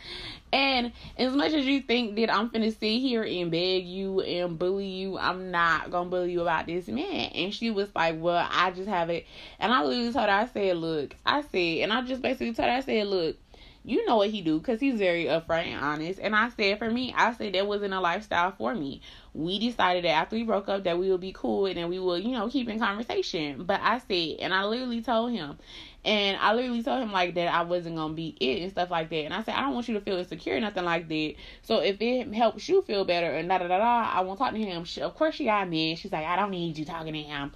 And 0.53 0.91
as 1.17 1.33
much 1.33 1.53
as 1.53 1.65
you 1.65 1.81
think 1.81 2.15
that 2.15 2.33
I'm 2.33 2.49
finna 2.49 2.77
sit 2.77 2.99
here 2.99 3.23
and 3.23 3.51
beg 3.51 3.85
you 3.85 4.21
and 4.21 4.59
bully 4.59 4.87
you, 4.87 5.17
I'm 5.17 5.51
not 5.51 5.91
gonna 5.91 6.09
bully 6.09 6.33
you 6.33 6.41
about 6.41 6.65
this 6.65 6.87
man. 6.87 7.31
And 7.33 7.53
she 7.53 7.71
was 7.71 7.89
like, 7.95 8.15
Well, 8.19 8.47
I 8.51 8.71
just 8.71 8.89
have 8.89 9.09
it. 9.09 9.25
And 9.59 9.71
I 9.71 9.83
literally 9.83 10.11
told 10.11 10.29
her, 10.29 10.35
I 10.35 10.47
said, 10.47 10.77
Look, 10.77 11.15
I 11.25 11.41
said, 11.41 11.83
and 11.83 11.93
I 11.93 12.01
just 12.01 12.21
basically 12.21 12.53
told 12.53 12.69
her, 12.69 12.75
I 12.75 12.81
said, 12.81 13.07
Look, 13.07 13.37
you 13.83 14.05
know 14.05 14.17
what 14.17 14.29
he 14.29 14.41
do 14.41 14.59
because 14.59 14.79
he's 14.79 14.99
very 14.99 15.25
upfront 15.25 15.65
and 15.65 15.83
honest. 15.83 16.19
And 16.19 16.35
I 16.35 16.49
said, 16.49 16.77
for 16.77 16.89
me, 16.89 17.13
I 17.17 17.33
said 17.33 17.53
that 17.53 17.65
wasn't 17.65 17.93
a 17.93 17.99
lifestyle 17.99 18.51
for 18.51 18.75
me. 18.75 19.01
We 19.33 19.57
decided 19.59 20.03
that 20.03 20.09
after 20.09 20.35
we 20.35 20.43
broke 20.43 20.69
up 20.69 20.83
that 20.83 20.99
we 20.99 21.09
would 21.09 21.21
be 21.21 21.33
cool 21.33 21.65
and 21.65 21.77
then 21.77 21.89
we 21.89 21.97
would, 21.97 22.23
you 22.23 22.31
know, 22.31 22.47
keep 22.47 22.69
in 22.69 22.79
conversation. 22.79 23.63
But 23.63 23.81
I 23.81 23.97
said, 23.99 24.37
and 24.39 24.53
I 24.53 24.65
literally 24.65 25.01
told 25.01 25.31
him, 25.31 25.57
and 26.03 26.37
I 26.37 26.53
literally 26.53 26.81
told 26.81 27.03
him 27.03 27.11
like 27.11 27.35
that 27.35 27.53
I 27.53 27.61
wasn't 27.61 27.95
gonna 27.95 28.13
be 28.13 28.35
it 28.39 28.63
and 28.63 28.71
stuff 28.71 28.89
like 28.89 29.09
that. 29.09 29.25
And 29.25 29.33
I 29.33 29.43
said 29.43 29.53
I 29.53 29.61
don't 29.61 29.73
want 29.73 29.87
you 29.87 29.93
to 29.93 30.01
feel 30.01 30.17
insecure, 30.17 30.59
nothing 30.59 30.83
like 30.83 31.07
that. 31.07 31.35
So 31.61 31.79
if 31.79 32.01
it 32.01 32.33
helps 32.33 32.67
you 32.67 32.81
feel 32.81 33.05
better 33.05 33.31
and 33.31 33.47
da 33.47 33.59
da 33.59 33.67
da 33.67 33.77
da, 33.77 34.09
I 34.11 34.21
won't 34.21 34.39
talk 34.39 34.53
to 34.53 34.59
him. 34.59 34.83
She, 34.83 35.01
of 35.01 35.15
course 35.15 35.35
she 35.35 35.45
got 35.45 35.69
me. 35.69 35.95
She's 35.95 36.11
like 36.11 36.25
I 36.25 36.35
don't 36.35 36.51
need 36.51 36.77
you 36.77 36.85
talking 36.85 37.13
to 37.13 37.21
him. 37.21 37.51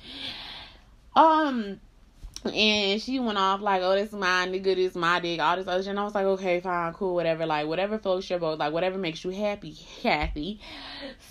Um. 1.16 1.82
And 2.54 3.02
she 3.02 3.20
went 3.20 3.40
off 3.40 3.60
like, 3.60 3.82
"Oh, 3.82 3.96
this 3.96 4.10
is 4.10 4.14
my 4.14 4.46
nigga, 4.48 4.76
this 4.76 4.92
is 4.92 4.96
my 4.96 5.20
dick, 5.20 5.40
all 5.40 5.56
this 5.56 5.66
other 5.66 5.82
shit." 5.82 5.90
And 5.90 6.00
I 6.00 6.04
was 6.04 6.14
like, 6.14 6.26
"Okay, 6.26 6.60
fine, 6.60 6.94
cool, 6.94 7.16
whatever. 7.16 7.48
Like, 7.48 7.66
whatever 7.66 7.98
floats 7.98 8.30
your 8.30 8.38
boat, 8.38 8.60
like, 8.60 8.72
whatever 8.72 9.00
makes 9.00 9.24
you 9.24 9.32
happy, 9.32 9.76
Kathy." 10.04 10.60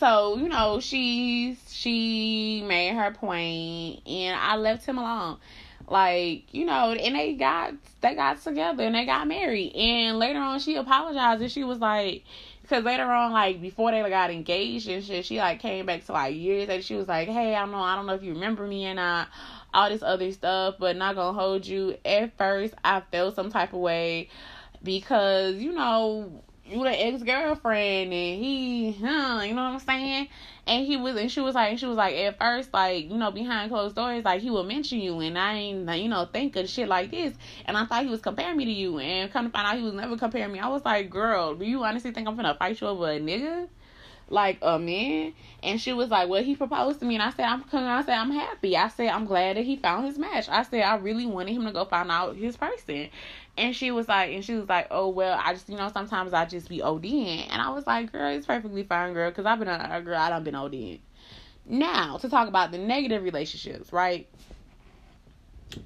So, 0.00 0.37
you 0.37 0.48
know, 0.48 0.81
she 0.81 1.57
she 1.68 2.64
made 2.66 2.94
her 2.94 3.12
point, 3.12 4.05
and 4.09 4.37
I 4.37 4.57
left 4.57 4.87
him 4.87 4.98
alone 4.98 5.37
like 5.88 6.53
you 6.53 6.64
know 6.64 6.92
and 6.92 7.14
they 7.14 7.35
got 7.35 7.75
they 8.01 8.14
got 8.14 8.40
together 8.42 8.85
and 8.85 8.94
they 8.94 9.05
got 9.05 9.29
married 9.29 9.73
and 9.75 10.18
later 10.18 10.38
on 10.38 10.59
she 10.59 10.77
apologized 10.77 11.42
and 11.42 11.51
she 11.51 11.64
was 11.64 11.79
like 11.79 12.25
Because 12.64 12.83
later 12.83 13.05
on, 13.05 13.33
like 13.33 13.61
before 13.61 13.90
they 13.90 14.01
got 14.09 14.31
engaged 14.31 14.88
and 14.88 15.05
shit, 15.05 15.27
she 15.27 15.37
like 15.37 15.61
came 15.61 15.85
back 15.85 16.07
to 16.07 16.12
like 16.12 16.35
years 16.35 16.70
and 16.70 16.83
she 16.83 16.94
was 16.94 17.07
like, 17.07 17.29
"Hey, 17.29 17.55
I 17.55 17.61
don't 17.61 17.73
know, 17.73 17.79
I 17.79 17.94
don't 17.94 18.07
know 18.07 18.14
if 18.14 18.23
you 18.23 18.33
remember 18.33 18.66
me 18.66 18.87
or 18.87 18.94
not." 18.94 19.29
Uh, 19.29 19.31
all 19.75 19.90
this 19.90 20.03
other 20.03 20.33
stuff, 20.33 20.77
but 20.79 20.97
not 20.97 21.14
gonna 21.14 21.38
hold 21.38 21.66
you. 21.66 21.99
At 22.07 22.38
first, 22.38 22.73
I 22.83 23.03
felt 23.12 23.35
some 23.35 23.51
type 23.51 23.75
of 23.75 23.81
way 23.81 24.31
because 24.83 25.57
you 25.57 25.73
know 25.73 26.42
you 26.64 26.83
the 26.83 26.90
ex 26.90 27.23
girlfriend 27.23 28.12
and 28.14 28.42
he, 28.42 28.92
huh, 28.92 29.42
you 29.42 29.55
know 29.55 29.64
what 29.64 29.73
I'm 29.75 29.79
saying? 29.81 30.29
And 30.66 30.87
he 30.87 30.96
was, 30.96 31.16
and 31.16 31.31
she 31.31 31.40
was 31.40 31.55
like, 31.55 31.79
she 31.79 31.87
was 31.87 31.96
like, 31.96 32.14
at 32.14 32.38
first, 32.38 32.72
like, 32.72 33.11
you 33.11 33.16
know, 33.16 33.31
behind 33.31 33.70
closed 33.70 33.96
doors, 33.96 34.24
like, 34.24 34.40
he 34.40 34.50
would 34.50 34.66
mention 34.66 34.98
you, 34.98 35.20
and 35.20 35.38
I 35.38 35.55
ain't, 35.55 35.88
you 35.98 36.09
know, 36.09 36.24
think 36.24 36.57
of 36.57 36.68
shit 36.68 36.88
like 36.88 37.11
this. 37.11 37.35
And 37.66 37.77
I 37.77 37.85
thought 37.85 38.05
he 38.05 38.09
was 38.09 38.22
comparing 38.22 38.57
me 38.57 38.64
to 38.64 38.70
you, 38.70 38.98
and 38.98 39.31
come 39.31 39.44
to 39.44 39.50
find 39.50 39.66
out 39.66 39.77
he 39.77 39.83
was 39.83 39.92
never 39.92 40.16
comparing 40.16 40.53
me. 40.53 40.61
I 40.61 40.68
was 40.68 40.85
like, 40.85 41.11
girl, 41.11 41.55
do 41.55 41.66
you 41.66 41.85
honestly 41.85 42.12
think 42.12 42.27
I'm 42.27 42.37
gonna 42.37 42.55
fight 42.55 42.81
you 42.81 42.87
over 42.87 43.11
a 43.11 43.20
nigga? 43.20 43.68
like 44.31 44.59
a 44.62 44.79
man 44.79 45.33
and 45.62 45.81
she 45.81 45.92
was 45.92 46.09
like 46.09 46.29
well 46.29 46.42
he 46.42 46.57
proposed 46.57 46.98
to 46.98 47.05
me 47.05 47.14
and 47.14 47.22
i 47.22 47.31
said 47.31 47.44
i'm 47.44 47.62
i 47.72 48.03
said 48.03 48.16
i'm 48.16 48.31
happy 48.31 48.77
i 48.77 48.88
said 48.88 49.09
i'm 49.09 49.27
glad 49.27 49.57
that 49.57 49.64
he 49.64 49.77
found 49.77 50.07
his 50.07 50.18
match 50.18 50.48
i 50.48 50.62
said 50.62 50.83
i 50.83 50.96
really 50.96 51.27
wanted 51.27 51.53
him 51.53 51.64
to 51.64 51.72
go 51.72 51.85
find 51.85 52.11
out 52.11 52.35
his 52.37 52.57
person 52.57 53.09
and 53.57 53.75
she 53.75 53.90
was 53.90 54.09
like, 54.09 54.33
and 54.33 54.45
she 54.45 54.55
was 54.55 54.69
like, 54.69 54.88
oh 54.90 55.09
well, 55.09 55.40
I 55.43 55.53
just 55.53 55.69
you 55.69 55.77
know 55.77 55.90
sometimes 55.93 56.33
I 56.33 56.45
just 56.45 56.69
be 56.69 56.79
ODing, 56.79 57.49
and 57.51 57.62
I 57.62 57.71
was 57.71 57.87
like, 57.87 58.12
girl, 58.12 58.31
it's 58.35 58.47
perfectly 58.47 58.83
fine, 58.83 59.12
girl, 59.12 59.31
because 59.31 59.47
I've 59.47 59.59
been 59.59 59.69
a, 59.69 59.88
a 59.93 60.03
girl, 60.03 60.17
I 60.17 60.31
don't 60.31 60.45
been 60.45 60.55
ODing. 60.55 61.01
Now 61.67 62.19
to 62.19 62.29
talk 62.29 62.49
about 62.49 62.73
the 62.73 62.79
negative 62.79 63.23
relationships, 63.23 63.93
right? 63.93 64.29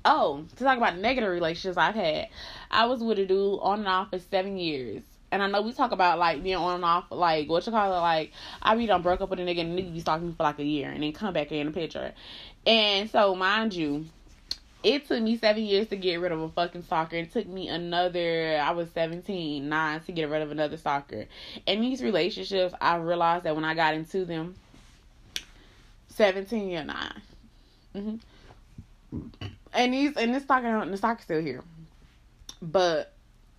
Oh, 0.05 0.45
to 0.57 0.65
talk 0.65 0.77
about 0.77 0.99
negative 0.99 1.31
relationships 1.31 1.77
I've 1.77 1.95
had, 1.95 2.29
I 2.71 2.87
was 2.87 3.03
with 3.03 3.19
a 3.19 3.27
dude 3.27 3.59
on 3.63 3.81
and 3.81 3.89
off 3.89 4.11
for 4.11 4.19
seven 4.19 4.59
years. 4.59 5.03
And 5.31 5.43
I 5.43 5.49
know 5.49 5.61
we 5.61 5.73
talk 5.73 5.93
about 5.93 6.19
like 6.19 6.43
being 6.43 6.57
on 6.57 6.77
and 6.77 6.85
off, 6.85 7.05
like 7.11 7.49
what 7.51 7.67
you 7.67 7.73
call 7.73 7.93
it, 7.93 8.01
like 8.01 8.33
I 8.63 8.75
be 8.77 8.87
done 8.87 9.03
broke 9.03 9.21
up 9.21 9.29
with 9.29 9.41
a 9.41 9.43
nigga 9.43 9.61
and 9.61 9.79
nigga 9.79 9.93
be 9.93 10.01
stalking 10.01 10.29
me 10.29 10.35
for 10.35 10.43
like 10.43 10.59
a 10.59 10.65
year 10.65 10.91
and 10.91 11.03
then 11.03 11.13
come 11.13 11.35
back 11.35 11.53
in 11.53 11.67
the 11.67 11.73
picture. 11.73 12.15
And 12.67 13.11
so 13.11 13.35
mind 13.35 13.75
you, 13.75 14.07
it 14.83 15.09
took 15.09 15.23
me 15.23 15.37
seven 15.37 15.65
years 15.65 15.89
to 15.89 15.97
get 15.97 16.21
rid 16.21 16.31
of 16.31 16.41
a 16.41 16.49
fucking 16.49 16.83
stalker. 16.83 17.17
It 17.17 17.33
took 17.33 17.47
me 17.47 17.69
another, 17.69 18.61
I 18.63 18.71
was 18.71 18.89
17, 18.91 19.69
nine 19.69 20.01
to 20.01 20.13
get 20.13 20.29
rid 20.29 20.43
of 20.43 20.51
another 20.53 20.77
stalker. 20.77 21.27
And 21.67 21.83
these 21.83 22.03
relationships, 22.03 22.75
I 22.81 22.97
realized 22.97 23.45
that 23.45 23.57
when 23.57 23.65
I 23.65 23.75
got 23.75 23.95
into 23.95 24.25
them, 24.25 24.55
17 26.11 26.77
or 26.77 26.85
9. 26.85 26.97
Mm-hmm. 27.97 29.47
And 29.73 29.95
these, 29.95 30.17
and 30.17 30.35
this 30.35 30.45
stalker, 30.45 30.87
the 30.87 30.97
stalker's 30.97 31.25
still 31.25 31.41
here. 31.41 31.63
But, 32.63 33.13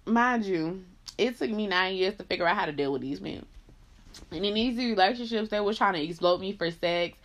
mind 0.06 0.46
you, 0.46 0.84
it 1.18 1.38
took 1.38 1.50
me 1.50 1.68
nine 1.68 1.96
years 1.96 2.16
to 2.16 2.24
figure 2.24 2.48
out 2.48 2.56
how 2.56 2.66
to 2.66 2.72
deal 2.72 2.94
with 2.94 3.02
these 3.02 3.20
men. 3.20 3.46
And 4.32 4.46
in 4.46 4.54
these 4.54 4.78
relationships, 4.78 5.50
they 5.50 5.60
were 5.60 5.74
trying 5.74 5.94
to 5.94 6.04
exploit 6.04 6.40
me 6.40 6.54
for 6.54 6.72
sex 6.72 7.18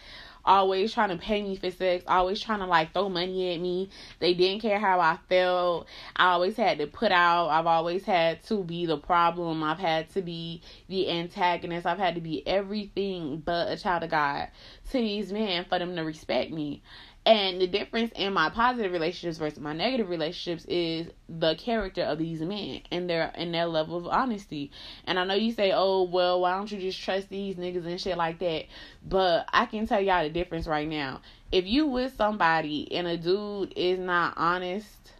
always 0.44 0.92
trying 0.92 1.10
to 1.10 1.16
pay 1.16 1.42
me 1.42 1.56
for 1.56 1.70
sex, 1.70 2.04
always 2.06 2.40
trying 2.40 2.60
to 2.60 2.66
like 2.66 2.92
throw 2.92 3.08
money 3.08 3.54
at 3.54 3.60
me. 3.60 3.90
They 4.18 4.34
didn't 4.34 4.62
care 4.62 4.78
how 4.78 5.00
I 5.00 5.18
felt. 5.28 5.86
I 6.16 6.30
always 6.30 6.56
had 6.56 6.78
to 6.78 6.86
put 6.86 7.12
out. 7.12 7.48
I've 7.48 7.66
always 7.66 8.04
had 8.04 8.42
to 8.44 8.62
be 8.64 8.86
the 8.86 8.98
problem. 8.98 9.62
I've 9.62 9.78
had 9.78 10.10
to 10.10 10.22
be 10.22 10.62
the 10.88 11.10
antagonist. 11.10 11.86
I've 11.86 11.98
had 11.98 12.14
to 12.16 12.20
be 12.20 12.46
everything 12.46 13.42
but 13.44 13.70
a 13.70 13.76
child 13.76 14.02
of 14.02 14.10
God 14.10 14.48
to 14.90 14.98
these 14.98 15.32
men 15.32 15.64
for 15.64 15.78
them 15.78 15.96
to 15.96 16.02
respect 16.02 16.50
me. 16.50 16.82
And 17.26 17.58
the 17.58 17.66
difference 17.66 18.12
in 18.14 18.34
my 18.34 18.50
positive 18.50 18.92
relationships 18.92 19.38
versus 19.38 19.58
my 19.58 19.72
negative 19.72 20.10
relationships 20.10 20.66
is 20.68 21.06
the 21.26 21.54
character 21.54 22.02
of 22.02 22.18
these 22.18 22.42
men 22.42 22.82
and 22.90 23.08
their 23.08 23.32
and 23.34 23.54
their 23.54 23.64
level 23.64 23.96
of 23.96 24.06
honesty. 24.06 24.70
And 25.06 25.18
I 25.18 25.24
know 25.24 25.32
you 25.32 25.52
say, 25.52 25.72
"Oh, 25.74 26.02
well, 26.02 26.42
why 26.42 26.54
don't 26.54 26.70
you 26.70 26.78
just 26.78 27.00
trust 27.00 27.30
these 27.30 27.56
niggas 27.56 27.86
and 27.86 27.98
shit 27.98 28.18
like 28.18 28.40
that?" 28.40 28.66
But 29.02 29.46
I 29.54 29.64
can 29.64 29.86
tell 29.86 30.02
y'all 30.02 30.22
the 30.22 30.28
difference 30.28 30.66
right 30.66 30.86
now. 30.86 31.22
If 31.50 31.66
you 31.66 31.86
with 31.86 32.14
somebody 32.14 32.92
and 32.92 33.06
a 33.06 33.16
dude 33.16 33.72
is 33.74 33.98
not 33.98 34.34
honest 34.36 35.12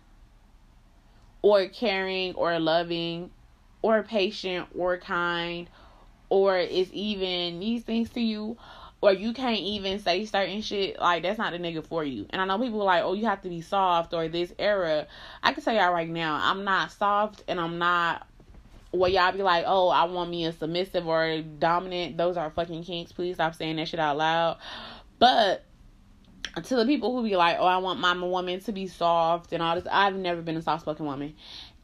or 1.41 1.69
caring 1.69 2.35
or 2.35 2.59
loving 2.59 3.31
or 3.81 4.03
patient 4.03 4.69
or 4.77 4.99
kind 4.99 5.71
or 6.29 6.59
is 6.59 6.93
even 6.93 7.61
these 7.61 7.85
things 7.85 8.11
to 8.11 8.21
you, 8.21 8.59
or 9.05 9.13
you 9.13 9.35
can't 9.35 9.61
even 9.61 9.99
say 9.99 10.25
certain 10.25 10.63
shit, 10.63 10.99
like 10.99 11.23
that's 11.23 11.37
not 11.37 11.53
a 11.53 11.59
nigga 11.59 11.87
for 11.87 12.03
you. 12.03 12.25
And 12.31 12.41
I 12.41 12.47
know 12.47 12.59
people 12.59 12.83
like, 12.83 13.03
oh, 13.05 13.13
you 13.13 13.27
have 13.27 13.43
to 13.43 13.51
be 13.51 13.61
soft 13.61 14.15
or 14.15 14.29
this 14.29 14.51
era. 14.59 15.07
I 15.43 15.53
can 15.53 15.63
tell 15.63 15.75
y'all 15.75 15.93
right 15.93 16.09
now, 16.09 16.41
I'm 16.41 16.65
not 16.65 16.91
soft 16.91 17.45
and 17.47 17.61
I'm 17.61 17.77
not 17.77 18.27
where 18.93 19.11
y'all 19.11 19.31
be 19.33 19.43
like, 19.43 19.65
oh, 19.67 19.89
I 19.89 20.05
want 20.05 20.31
me 20.31 20.47
a 20.47 20.53
submissive 20.53 21.07
or 21.07 21.43
dominant. 21.43 22.17
Those 22.17 22.39
are 22.39 22.49
fucking 22.49 22.85
kinks. 22.85 23.13
Please 23.13 23.35
stop 23.35 23.55
saying 23.55 23.77
that 23.77 23.89
shit 23.89 24.01
out 24.01 24.17
loud. 24.17 24.57
But 25.19 25.67
to 26.63 26.75
the 26.75 26.87
people 26.87 27.15
who 27.15 27.29
be 27.29 27.37
like, 27.37 27.59
oh, 27.61 27.67
I 27.67 27.77
want 27.77 28.01
my 28.01 28.15
woman 28.15 28.61
to 28.61 28.73
be 28.73 28.87
soft 28.87 29.53
and 29.53 29.63
all 29.63 29.75
this, 29.75 29.87
I've 29.93 30.17
never 30.17 30.41
been 30.41 30.57
a 30.57 30.63
soft 30.63 30.81
spoken 30.81 31.05
woman. 31.05 31.35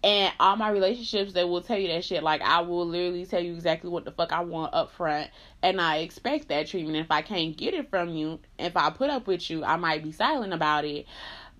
And 0.02 0.32
all 0.40 0.56
my 0.56 0.70
relationships, 0.70 1.34
they 1.34 1.44
will 1.44 1.60
tell 1.60 1.78
you 1.78 1.88
that 1.88 2.04
shit. 2.04 2.22
Like, 2.22 2.40
I 2.40 2.60
will 2.62 2.86
literally 2.86 3.26
tell 3.26 3.40
you 3.40 3.52
exactly 3.52 3.90
what 3.90 4.06
the 4.06 4.10
fuck 4.10 4.32
I 4.32 4.40
want 4.40 4.72
up 4.72 4.90
front. 4.92 5.30
And 5.62 5.78
I 5.78 5.98
expect 5.98 6.48
that 6.48 6.68
treatment. 6.68 6.96
If 6.96 7.10
I 7.10 7.20
can't 7.20 7.54
get 7.54 7.74
it 7.74 7.90
from 7.90 8.08
you, 8.08 8.40
if 8.58 8.76
I 8.76 8.88
put 8.90 9.10
up 9.10 9.26
with 9.26 9.50
you, 9.50 9.62
I 9.62 9.76
might 9.76 10.02
be 10.02 10.12
silent 10.12 10.54
about 10.54 10.86
it. 10.86 11.06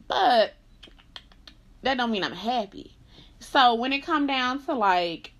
But 0.09 0.55
that 1.83 1.99
don't 1.99 2.11
mean 2.11 2.25
I'm 2.25 2.33
happy. 2.33 2.97
So 3.41 3.75
when 3.75 3.93
it 3.93 4.01
come 4.01 4.27
down 4.27 4.63
to 4.65 4.75
like 4.75 5.33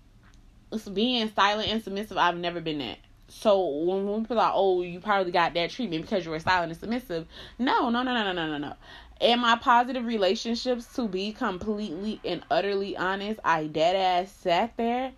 being 0.93 1.31
silent 1.35 1.69
and 1.69 1.83
submissive, 1.83 2.17
I've 2.17 2.37
never 2.37 2.61
been 2.61 2.79
that. 2.79 2.99
So 3.29 3.65
when 3.65 4.21
people 4.23 4.39
are 4.39 4.47
like, 4.47 4.53
oh, 4.53 4.81
you 4.83 4.99
probably 4.99 5.31
got 5.31 5.53
that 5.55 5.71
treatment 5.71 6.03
because 6.03 6.25
you 6.25 6.31
were 6.31 6.39
silent 6.39 6.71
and 6.71 6.79
submissive. 6.79 7.27
No, 7.57 7.89
no, 7.89 8.03
no, 8.03 8.13
no, 8.13 8.23
no, 8.23 8.33
no, 8.33 8.47
no, 8.47 8.57
no 8.57 8.73
in 9.21 9.39
my 9.39 9.55
positive 9.55 10.05
relationships, 10.05 10.93
to 10.95 11.07
be 11.07 11.31
completely 11.31 12.19
and 12.25 12.43
utterly 12.49 12.97
honest, 12.97 13.39
I 13.43 13.67
dead 13.67 13.95
ass 13.95 14.31
sat 14.31 14.75
there. 14.77 15.11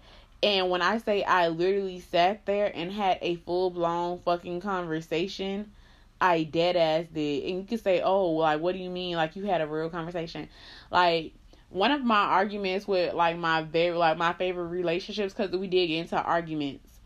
And 0.43 0.69
when 0.69 0.81
I 0.81 0.97
say 0.97 1.23
I 1.23 1.47
literally 1.47 2.01
sat 2.01 2.45
there 2.45 2.69
and 2.75 2.91
had 2.91 3.17
a 3.21 3.37
full 3.37 3.69
blown 3.69 4.19
fucking 4.19 4.59
conversation, 4.59 5.71
I 6.19 6.43
dead 6.43 6.75
ass 6.75 7.05
did. 7.13 7.45
And 7.45 7.59
you 7.59 7.63
could 7.65 7.81
say, 7.81 8.01
oh, 8.01 8.31
like, 8.31 8.59
what 8.59 8.73
do 8.73 8.79
you 8.79 8.89
mean? 8.89 9.15
Like, 9.15 9.37
you 9.37 9.45
had 9.45 9.61
a 9.61 9.67
real 9.67 9.89
conversation. 9.89 10.49
Like, 10.91 11.33
one 11.69 11.91
of 11.91 12.03
my 12.03 12.23
arguments 12.25 12.85
with, 12.85 13.13
like, 13.13 13.37
my 13.37 13.61
very, 13.61 13.95
like, 13.95 14.17
my 14.17 14.33
favorite 14.33 14.67
relationships, 14.67 15.33
because 15.33 15.55
we 15.55 15.67
did 15.67 15.87
get 15.87 15.99
into 15.99 16.21
arguments. 16.21 16.99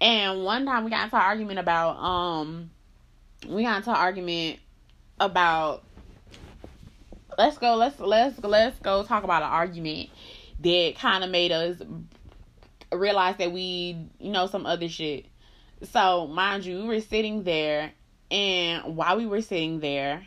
And 0.00 0.42
one 0.42 0.64
time 0.64 0.84
we 0.84 0.90
got 0.90 1.04
into 1.04 1.16
an 1.16 1.22
argument 1.22 1.58
about, 1.58 1.98
um, 1.98 2.70
we 3.46 3.62
got 3.62 3.76
into 3.76 3.90
an 3.90 3.96
argument 3.96 4.58
about 5.20 5.84
let's 7.38 7.58
go 7.58 7.76
let's 7.76 7.98
let's 8.00 8.38
let's 8.42 8.78
go 8.80 9.02
talk 9.02 9.24
about 9.24 9.42
an 9.42 9.48
argument 9.48 10.10
that 10.60 10.94
kind 10.98 11.24
of 11.24 11.30
made 11.30 11.52
us 11.52 11.80
realize 12.92 13.36
that 13.38 13.52
we 13.52 13.96
you 14.18 14.30
know 14.30 14.46
some 14.46 14.66
other 14.66 14.88
shit. 14.88 15.26
So 15.92 16.26
mind 16.26 16.64
you 16.64 16.82
we 16.82 16.86
were 16.86 17.00
sitting 17.00 17.44
there 17.44 17.92
and 18.30 18.96
while 18.96 19.16
we 19.16 19.26
were 19.26 19.42
sitting 19.42 19.80
there 19.80 20.26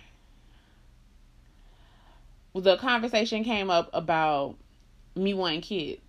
the 2.55 2.77
conversation 2.77 3.43
came 3.43 3.69
up 3.69 3.89
about 3.93 4.55
me 5.15 5.33
wanting 5.33 5.61
kids 5.61 6.02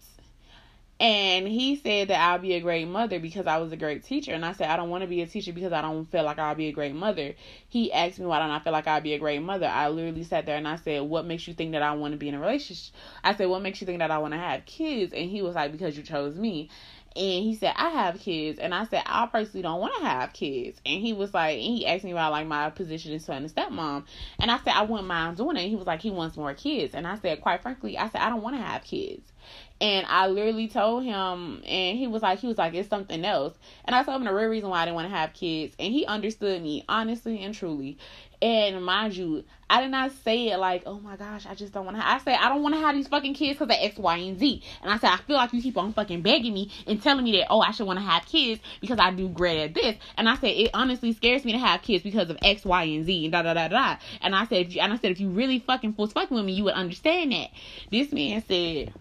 and 1.01 1.49
he 1.49 1.77
said 1.77 2.09
that 2.09 2.21
I'll 2.21 2.39
be 2.39 2.55
a 2.55 2.61
great 2.61 2.87
mother 2.87 3.19
because 3.19 3.47
I 3.49 3.59
was 3.59 3.73
a 3.73 3.77
great 3.77 4.05
teacher. 4.05 4.33
And 4.33 4.45
I 4.45 4.53
said, 4.53 4.71
I 4.71 4.77
don't 4.77 4.91
want 4.91 5.03
to 5.03 5.09
be 5.09 5.23
a 5.23 5.27
teacher 5.27 5.53
because 5.53 5.73
I 5.73 5.83
don't 5.83 6.05
feel 6.05 6.23
like 6.23 6.39
I'll 6.39 6.55
be 6.55 6.69
a 6.69 6.73
great 6.73 6.95
mother. 6.95 7.35
He 7.69 7.93
asked 7.93 8.21
me 8.21 8.27
why 8.27 8.39
don't 8.39 8.51
I 8.51 8.61
feel 8.61 8.73
like 8.73 8.87
I'll 8.87 9.01
be 9.01 9.15
a 9.15 9.19
great 9.19 9.43
mother. 9.43 9.67
I 9.67 9.89
literally 9.89 10.23
sat 10.23 10.47
there 10.47 10.57
and 10.57 10.69
I 10.69 10.77
said, 10.77 11.03
What 11.03 11.27
makes 11.27 11.49
you 11.49 11.55
think 11.55 11.73
that 11.73 11.83
I 11.83 11.95
want 11.95 12.13
to 12.13 12.19
be 12.19 12.29
in 12.29 12.37
a 12.37 12.41
relationship? 12.41 12.95
I 13.25 13.35
said, 13.35 13.49
What 13.49 13.63
makes 13.63 13.81
you 13.81 13.87
think 13.87 13.99
that 13.99 14.13
I 14.13 14.19
want 14.19 14.35
to 14.35 14.39
have 14.39 14.65
kids? 14.67 15.13
And 15.13 15.29
he 15.29 15.43
was 15.43 15.57
like, 15.57 15.73
Because 15.73 15.97
you 15.97 16.05
chose 16.05 16.37
me. 16.37 16.71
And 17.17 17.45
he 17.45 17.55
said, 17.55 17.75
I 17.77 17.91
have 17.91 18.19
kids. 18.19 18.59
And 18.59 18.75
I 18.75 18.87
said, 18.87 19.03
I 19.07 19.27
personally 19.27 19.63
don't 19.63 19.81
want 19.81 19.95
to 19.99 20.05
have 20.05 20.33
kids. 20.33 20.81
And 20.85 21.01
he 21.01 21.13
was 21.13 21.33
like, 21.33 21.55
and 21.55 21.63
he 21.63 21.87
asked 21.87 22.03
me 22.03 22.11
about 22.11 22.33
like 22.33 22.47
my 22.49 22.71
position 22.71 23.13
as 23.13 23.25
son 23.25 23.45
and 23.45 23.55
stepmom. 23.55 24.05
And 24.41 24.51
I 24.51 24.59
said, 24.59 24.73
I 24.75 24.83
wouldn't 24.83 25.07
mind 25.07 25.37
doing 25.37 25.57
it. 25.57 25.69
he 25.69 25.77
was 25.77 25.87
like, 25.87 26.01
he 26.01 26.11
wants 26.11 26.37
more 26.37 26.55
kids. 26.55 26.93
And 26.93 27.07
I 27.07 27.17
said, 27.19 27.41
quite 27.41 27.63
frankly, 27.63 27.97
I 27.97 28.09
said, 28.09 28.21
I 28.21 28.31
don't 28.31 28.43
want 28.43 28.57
to 28.57 28.63
have 28.63 28.83
kids. 28.83 29.33
And 29.81 30.07
I 30.09 30.29
literally 30.29 30.69
told 30.69 31.05
him, 31.05 31.63
and 31.67 31.99
he 31.99 32.07
was 32.07 32.23
like, 32.23 32.39
he 32.39 32.47
was 32.47 32.57
like, 32.57 32.75
it's 32.75 32.89
something 32.89 33.25
else. 33.25 33.55
And 33.85 33.95
I 33.95 34.03
told 34.03 34.19
him 34.19 34.25
the 34.25 34.33
real 34.33 34.49
reason 34.49 34.71
why 34.71 34.83
I 34.83 34.85
didn't 34.85 34.95
want 34.95 35.11
to 35.11 35.17
have 35.17 35.33
kids. 35.35 35.75
And 35.79 35.93
he 35.93 36.07
understood 36.07 36.63
me, 36.63 36.85
honestly 36.89 37.43
and 37.43 37.55
truly. 37.55 37.99
And 38.41 38.85
mind 38.85 39.17
you, 39.17 39.43
I 39.71 39.81
did 39.81 39.91
not 39.91 40.13
say 40.23 40.51
it 40.51 40.59
like, 40.59 40.83
oh 40.87 41.01
my 41.01 41.17
gosh, 41.17 41.47
I 41.47 41.55
just 41.55 41.73
don't 41.73 41.87
want 41.87 41.97
to. 41.97 42.07
I 42.07 42.19
said, 42.19 42.37
I 42.41 42.51
don't 42.51 42.63
want 42.63 42.75
to 42.75 42.81
have 42.81 42.95
these 42.95 43.09
fucking 43.09 43.35
kids 43.35 43.59
because 43.59 43.75
of 43.75 43.83
X, 43.83 43.97
Y, 43.97 44.17
and 44.17 44.39
Z. 44.39 44.63
And 44.83 44.93
I 44.93 44.99
said, 44.99 45.11
I 45.11 45.17
feel 45.17 45.37
like 45.37 45.53
you 45.53 45.63
keep 45.63 45.77
on 45.79 45.93
fucking 45.93 46.23
begging 46.23 46.53
me 46.53 46.71
and 46.87 47.03
telling 47.03 47.25
me 47.25 47.33
that, 47.39 47.47
oh, 47.49 47.61
I 47.61 47.71
should 47.71 47.87
want 47.87 47.99
to 47.99 48.05
have 48.05 48.27
kids 48.27 48.61
because 48.81 48.99
I 48.99 49.13
do 49.13 49.29
great 49.29 49.63
at 49.63 49.75
this. 49.75 49.97
And 50.17 50.29
I 50.29 50.37
said, 50.37 50.51
it 50.51 50.71
honestly 50.75 51.13
scares 51.15 51.45
me 51.45 51.53
to 51.53 51.59
have 51.59 51.83
kids 51.83 52.05
because 52.05 52.29
of 52.31 52.37
X, 52.43 52.65
Y, 52.65 52.83
and 52.85 53.07
Z 53.07 53.25
and 53.25 53.33
da 53.33 53.43
da 53.43 53.55
da 53.55 53.69
da. 53.69 53.97
And 54.21 54.37
I 54.37 54.47
said, 54.47 54.67
if 54.67 54.75
you, 54.75 54.81
and 54.83 54.93
I 54.93 54.99
said, 54.99 55.11
if 55.11 55.21
you 55.21 55.31
really 55.31 55.59
fucking 55.59 55.95
was 55.97 56.13
fucking 56.13 56.35
with 56.37 56.45
me, 56.45 56.53
you 56.53 56.65
would 56.65 56.75
understand 56.75 57.33
that. 57.33 57.49
This 57.91 58.13
man 58.13 58.45
said, 58.47 58.93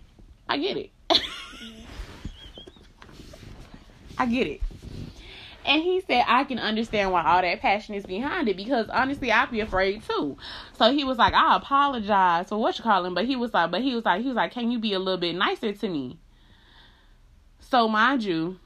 I 0.48 0.58
get 0.58 0.78
it. 0.78 0.92
I 4.18 4.26
get 4.26 4.48
it. 4.48 4.62
And 5.66 5.82
he 5.82 6.02
said, 6.02 6.26
I 6.28 6.44
can 6.44 6.60
understand 6.60 7.12
why 7.12 7.24
all 7.24 7.42
that 7.42 7.62
passion 7.62 7.96
is 7.96 8.06
behind 8.06 8.50
it 8.50 8.58
because 8.58 8.90
honestly, 8.90 9.32
I'd 9.32 9.50
be 9.50 9.62
afraid 9.62 10.04
too. 10.04 10.38
So 10.78 10.92
he 10.92 11.06
was 11.06 11.18
like, 11.18 11.34
I 11.34 11.56
apologize 11.56 12.50
for 12.50 12.58
what 12.58 12.78
you 12.78 12.84
call 12.84 13.06
him, 13.06 13.14
but 13.14 13.26
he 13.26 13.36
was 13.36 13.54
like, 13.54 13.72
but 13.72 13.82
he 13.82 13.96
was 13.96 14.04
like, 14.04 14.22
he 14.22 14.28
was 14.28 14.36
like, 14.36 14.52
can 14.52 14.72
you 14.72 14.80
be 14.80 14.94
a 14.94 15.00
little 15.00 15.20
bit 15.20 15.36
nicer 15.36 15.72
to 15.72 15.90
me? 15.90 16.18
So 17.62 17.88
mind 17.88 18.24
you, 18.24 18.60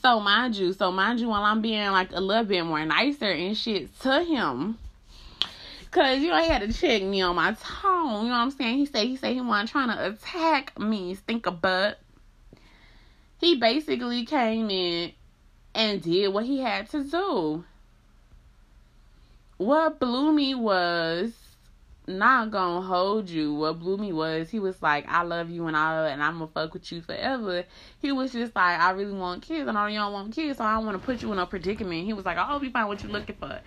so 0.00 0.20
mind 0.20 0.56
you, 0.56 0.72
so 0.72 0.90
mind 0.90 1.20
you, 1.20 1.28
while 1.28 1.44
I'm 1.44 1.60
being 1.60 1.90
like 1.90 2.12
a 2.12 2.20
little 2.20 2.44
bit 2.44 2.64
more 2.64 2.84
nicer 2.84 3.30
and 3.30 3.56
shit 3.56 4.00
to 4.00 4.24
him, 4.24 4.78
cause 5.94 6.20
you 6.20 6.28
know 6.28 6.42
he 6.42 6.48
had 6.48 6.60
to 6.60 6.72
check 6.72 7.02
me 7.02 7.22
on 7.22 7.36
my 7.36 7.52
tone. 7.52 8.24
You 8.24 8.30
know 8.30 8.34
what 8.34 8.42
I'm 8.42 8.50
saying? 8.50 8.78
He 8.78 8.86
said 8.86 9.06
he 9.06 9.16
said 9.16 9.32
he 9.32 9.40
wasn't 9.40 9.70
trying 9.70 9.88
to 9.88 10.08
attack 10.08 10.78
me, 10.78 11.14
stink 11.14 11.46
a 11.46 11.52
butt. 11.52 12.00
He 13.38 13.56
basically 13.56 14.26
came 14.26 14.70
in 14.70 15.12
and 15.74 16.02
did 16.02 16.28
what 16.28 16.44
he 16.44 16.60
had 16.60 16.90
to 16.90 17.04
do. 17.04 17.64
What 19.56 20.00
blew 20.00 20.32
me 20.32 20.54
was 20.54 21.32
not 22.06 22.50
gonna 22.50 22.86
hold 22.86 23.30
you. 23.30 23.54
What 23.54 23.78
blew 23.78 23.96
me 23.96 24.12
was 24.12 24.50
he 24.50 24.58
was 24.58 24.80
like, 24.82 25.06
I 25.08 25.22
love 25.22 25.50
you 25.50 25.66
and 25.66 25.76
I 25.76 26.08
and 26.08 26.22
I'm 26.22 26.34
gonna 26.38 26.50
fuck 26.52 26.74
with 26.74 26.90
you 26.92 27.00
forever. 27.00 27.64
He 28.00 28.12
was 28.12 28.32
just 28.32 28.54
like, 28.54 28.78
I 28.78 28.90
really 28.90 29.12
want 29.12 29.42
kids 29.42 29.68
and 29.68 29.78
I 29.78 29.92
don't 29.92 30.12
want 30.12 30.34
kids, 30.34 30.58
so 30.58 30.64
I 30.64 30.74
don't 30.74 30.86
wanna 30.86 30.98
put 30.98 31.22
you 31.22 31.32
in 31.32 31.38
a 31.38 31.46
predicament. 31.46 32.04
He 32.04 32.12
was 32.12 32.24
like, 32.24 32.36
I 32.36 32.44
hope 32.44 32.62
you 32.62 32.70
find 32.70 32.88
what 32.88 33.02
you're 33.02 33.12
looking 33.12 33.36
for. 33.36 33.58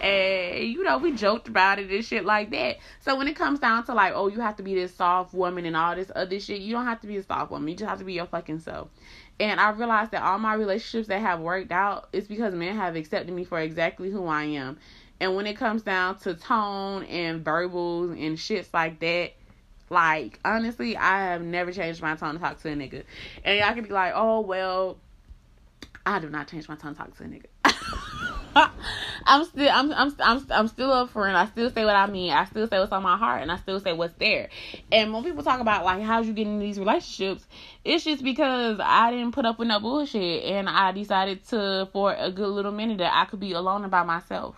And 0.00 0.68
you 0.68 0.84
know, 0.84 0.98
we 0.98 1.12
joked 1.12 1.48
about 1.48 1.78
it 1.78 1.90
and 1.90 2.04
shit 2.04 2.24
like 2.24 2.50
that. 2.50 2.76
So 3.00 3.16
when 3.16 3.28
it 3.28 3.36
comes 3.36 3.58
down 3.60 3.84
to 3.86 3.94
like, 3.94 4.12
oh, 4.14 4.28
you 4.28 4.40
have 4.40 4.56
to 4.56 4.62
be 4.62 4.74
this 4.74 4.94
soft 4.94 5.32
woman 5.32 5.64
and 5.64 5.76
all 5.76 5.94
this 5.94 6.12
other 6.14 6.38
shit, 6.40 6.60
you 6.60 6.72
don't 6.74 6.86
have 6.86 7.00
to 7.00 7.06
be 7.06 7.16
a 7.16 7.22
soft 7.22 7.50
woman. 7.50 7.68
You 7.68 7.76
just 7.76 7.88
have 7.88 7.98
to 7.98 8.04
be 8.04 8.14
your 8.14 8.26
fucking 8.26 8.60
self. 8.60 8.88
And 9.40 9.60
I 9.60 9.70
realized 9.70 10.10
that 10.10 10.22
all 10.22 10.38
my 10.38 10.54
relationships 10.54 11.08
that 11.08 11.20
have 11.20 11.40
worked 11.40 11.70
out 11.70 12.08
is 12.12 12.26
because 12.26 12.54
men 12.54 12.74
have 12.74 12.96
accepted 12.96 13.32
me 13.32 13.44
for 13.44 13.60
exactly 13.60 14.10
who 14.10 14.26
I 14.26 14.44
am. 14.44 14.78
And 15.20 15.34
when 15.34 15.46
it 15.46 15.56
comes 15.56 15.82
down 15.82 16.18
to 16.20 16.34
tone 16.34 17.04
and 17.04 17.44
verbals 17.44 18.10
and 18.10 18.36
shits 18.36 18.68
like 18.72 19.00
that, 19.00 19.32
like 19.90 20.38
honestly, 20.44 20.96
I 20.96 21.24
have 21.24 21.42
never 21.42 21.72
changed 21.72 22.02
my 22.02 22.14
tone 22.14 22.34
to 22.34 22.40
talk 22.40 22.60
to 22.62 22.68
a 22.68 22.74
nigga. 22.74 23.04
And 23.44 23.58
y'all 23.58 23.74
can 23.74 23.84
be 23.84 23.90
like, 23.90 24.12
oh 24.14 24.40
well, 24.40 24.98
I 26.06 26.20
do 26.20 26.28
not 26.28 26.48
change 26.48 26.68
my 26.68 26.76
tone 26.76 26.94
to 26.94 26.98
talk 26.98 27.16
to 27.16 27.24
a 27.24 27.26
nigga. 27.26 27.46
I'm 29.26 29.44
still 29.44 29.70
I'm 29.70 29.92
I'm 29.92 30.14
I'm 30.20 30.46
I'm 30.50 30.68
still 30.68 30.92
up 30.92 31.10
for 31.10 31.28
it. 31.28 31.34
I 31.34 31.46
still 31.46 31.70
say 31.70 31.84
what 31.84 31.96
I 31.96 32.06
mean. 32.06 32.32
I 32.32 32.44
still 32.44 32.66
say 32.66 32.78
what's 32.78 32.92
on 32.92 33.02
my 33.02 33.16
heart 33.16 33.42
and 33.42 33.52
I 33.52 33.56
still 33.56 33.80
say 33.80 33.92
what's 33.92 34.14
there. 34.14 34.48
And 34.90 35.12
when 35.12 35.22
people 35.22 35.42
talk 35.42 35.60
about 35.60 35.84
like 35.84 36.02
how'd 36.02 36.26
you 36.26 36.32
get 36.32 36.46
in 36.46 36.58
these 36.58 36.78
relationships, 36.78 37.46
it's 37.84 38.04
just 38.04 38.22
because 38.22 38.78
I 38.82 39.10
didn't 39.10 39.32
put 39.32 39.46
up 39.46 39.58
with 39.58 39.68
no 39.68 39.80
bullshit 39.80 40.44
and 40.44 40.68
I 40.68 40.92
decided 40.92 41.46
to 41.48 41.88
for 41.92 42.14
a 42.14 42.30
good 42.30 42.48
little 42.48 42.72
minute 42.72 42.98
that 42.98 43.12
I 43.14 43.24
could 43.26 43.40
be 43.40 43.52
alone 43.52 43.82
and 43.82 43.90
by 43.90 44.02
myself. 44.02 44.56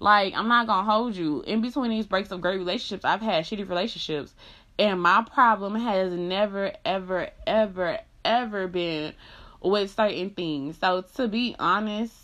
Like 0.00 0.34
I'm 0.34 0.48
not 0.48 0.66
gonna 0.66 0.90
hold 0.90 1.16
you. 1.16 1.42
In 1.46 1.60
between 1.60 1.90
these 1.90 2.06
breaks 2.06 2.30
of 2.30 2.40
great 2.40 2.58
relationships, 2.58 3.04
I've 3.04 3.20
had 3.20 3.44
shitty 3.44 3.68
relationships. 3.68 4.34
And 4.78 5.02
my 5.02 5.24
problem 5.24 5.74
has 5.74 6.12
never, 6.12 6.72
ever, 6.84 7.30
ever, 7.46 7.98
ever 8.24 8.68
been 8.68 9.12
with 9.60 9.90
certain 9.90 10.30
things. 10.30 10.78
So 10.78 11.02
to 11.16 11.26
be 11.26 11.56
honest, 11.58 12.14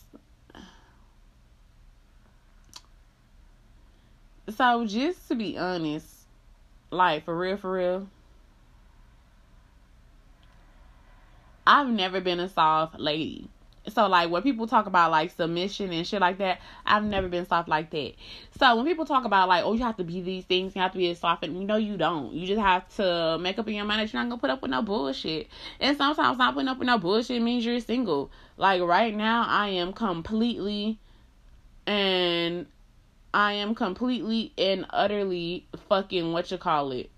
So 4.49 4.85
just 4.85 5.27
to 5.29 5.35
be 5.35 5.57
honest, 5.57 6.07
like 6.91 7.25
for 7.25 7.37
real, 7.37 7.57
for 7.57 7.73
real, 7.73 8.09
I've 11.67 11.89
never 11.89 12.21
been 12.21 12.41
a 12.41 12.49
soft 12.49 13.01
lady. 13.01 13.49
So 13.95 14.07
like 14.09 14.31
when 14.31 14.43
people 14.43 14.67
talk 14.67 14.87
about 14.87 15.11
like 15.11 15.31
submission 15.31 15.93
and 15.93 16.07
shit 16.07 16.21
like 16.21 16.39
that, 16.39 16.61
I've 16.85 17.05
never 17.05 17.29
been 17.29 17.47
soft 17.47 17.69
like 17.69 17.91
that. 17.91 18.15
So 18.59 18.77
when 18.77 18.85
people 18.85 19.05
talk 19.05 19.25
about 19.25 19.49
like, 19.49 19.65
oh, 19.65 19.75
you 19.75 19.83
have 19.83 19.97
to 19.99 20.05
be 20.05 20.21
these 20.21 20.45
things, 20.45 20.75
you 20.75 20.83
have 20.83 20.93
to 20.93 20.99
be 20.99 21.11
a 21.11 21.15
soft, 21.15 21.45
and 21.45 21.59
you 21.59 21.67
know 21.67 21.77
you 21.77 21.97
don't. 21.97 22.33
You 22.33 22.47
just 22.47 22.61
have 22.61 22.89
to 22.97 23.39
make 23.41 23.59
up 23.59 23.69
in 23.69 23.75
your 23.75 23.85
mind 23.85 24.01
that 24.01 24.13
you're 24.13 24.23
not 24.23 24.29
gonna 24.29 24.41
put 24.41 24.51
up 24.51 24.63
with 24.63 24.71
no 24.71 24.83
bullshit. 24.83 25.49
And 25.81 25.97
sometimes 25.97 26.39
not 26.39 26.55
putting 26.55 26.69
up 26.69 26.79
with 26.79 26.87
no 26.87 26.99
bullshit 26.99 27.41
means 27.41 27.65
you're 27.65 27.81
single. 27.81 28.31
Like 28.57 28.83
right 28.83 29.15
now, 29.15 29.45
I 29.47 29.69
am 29.69 29.93
completely 29.93 30.99
and 31.87 32.67
I 33.33 33.55
am 33.55 33.75
completely 33.75 34.53
and 34.57 34.87
utterly 34.91 35.67
fucking 35.89 36.33
what 36.33 36.51
you 36.51 36.59
call 36.59 36.93
it. 36.93 37.11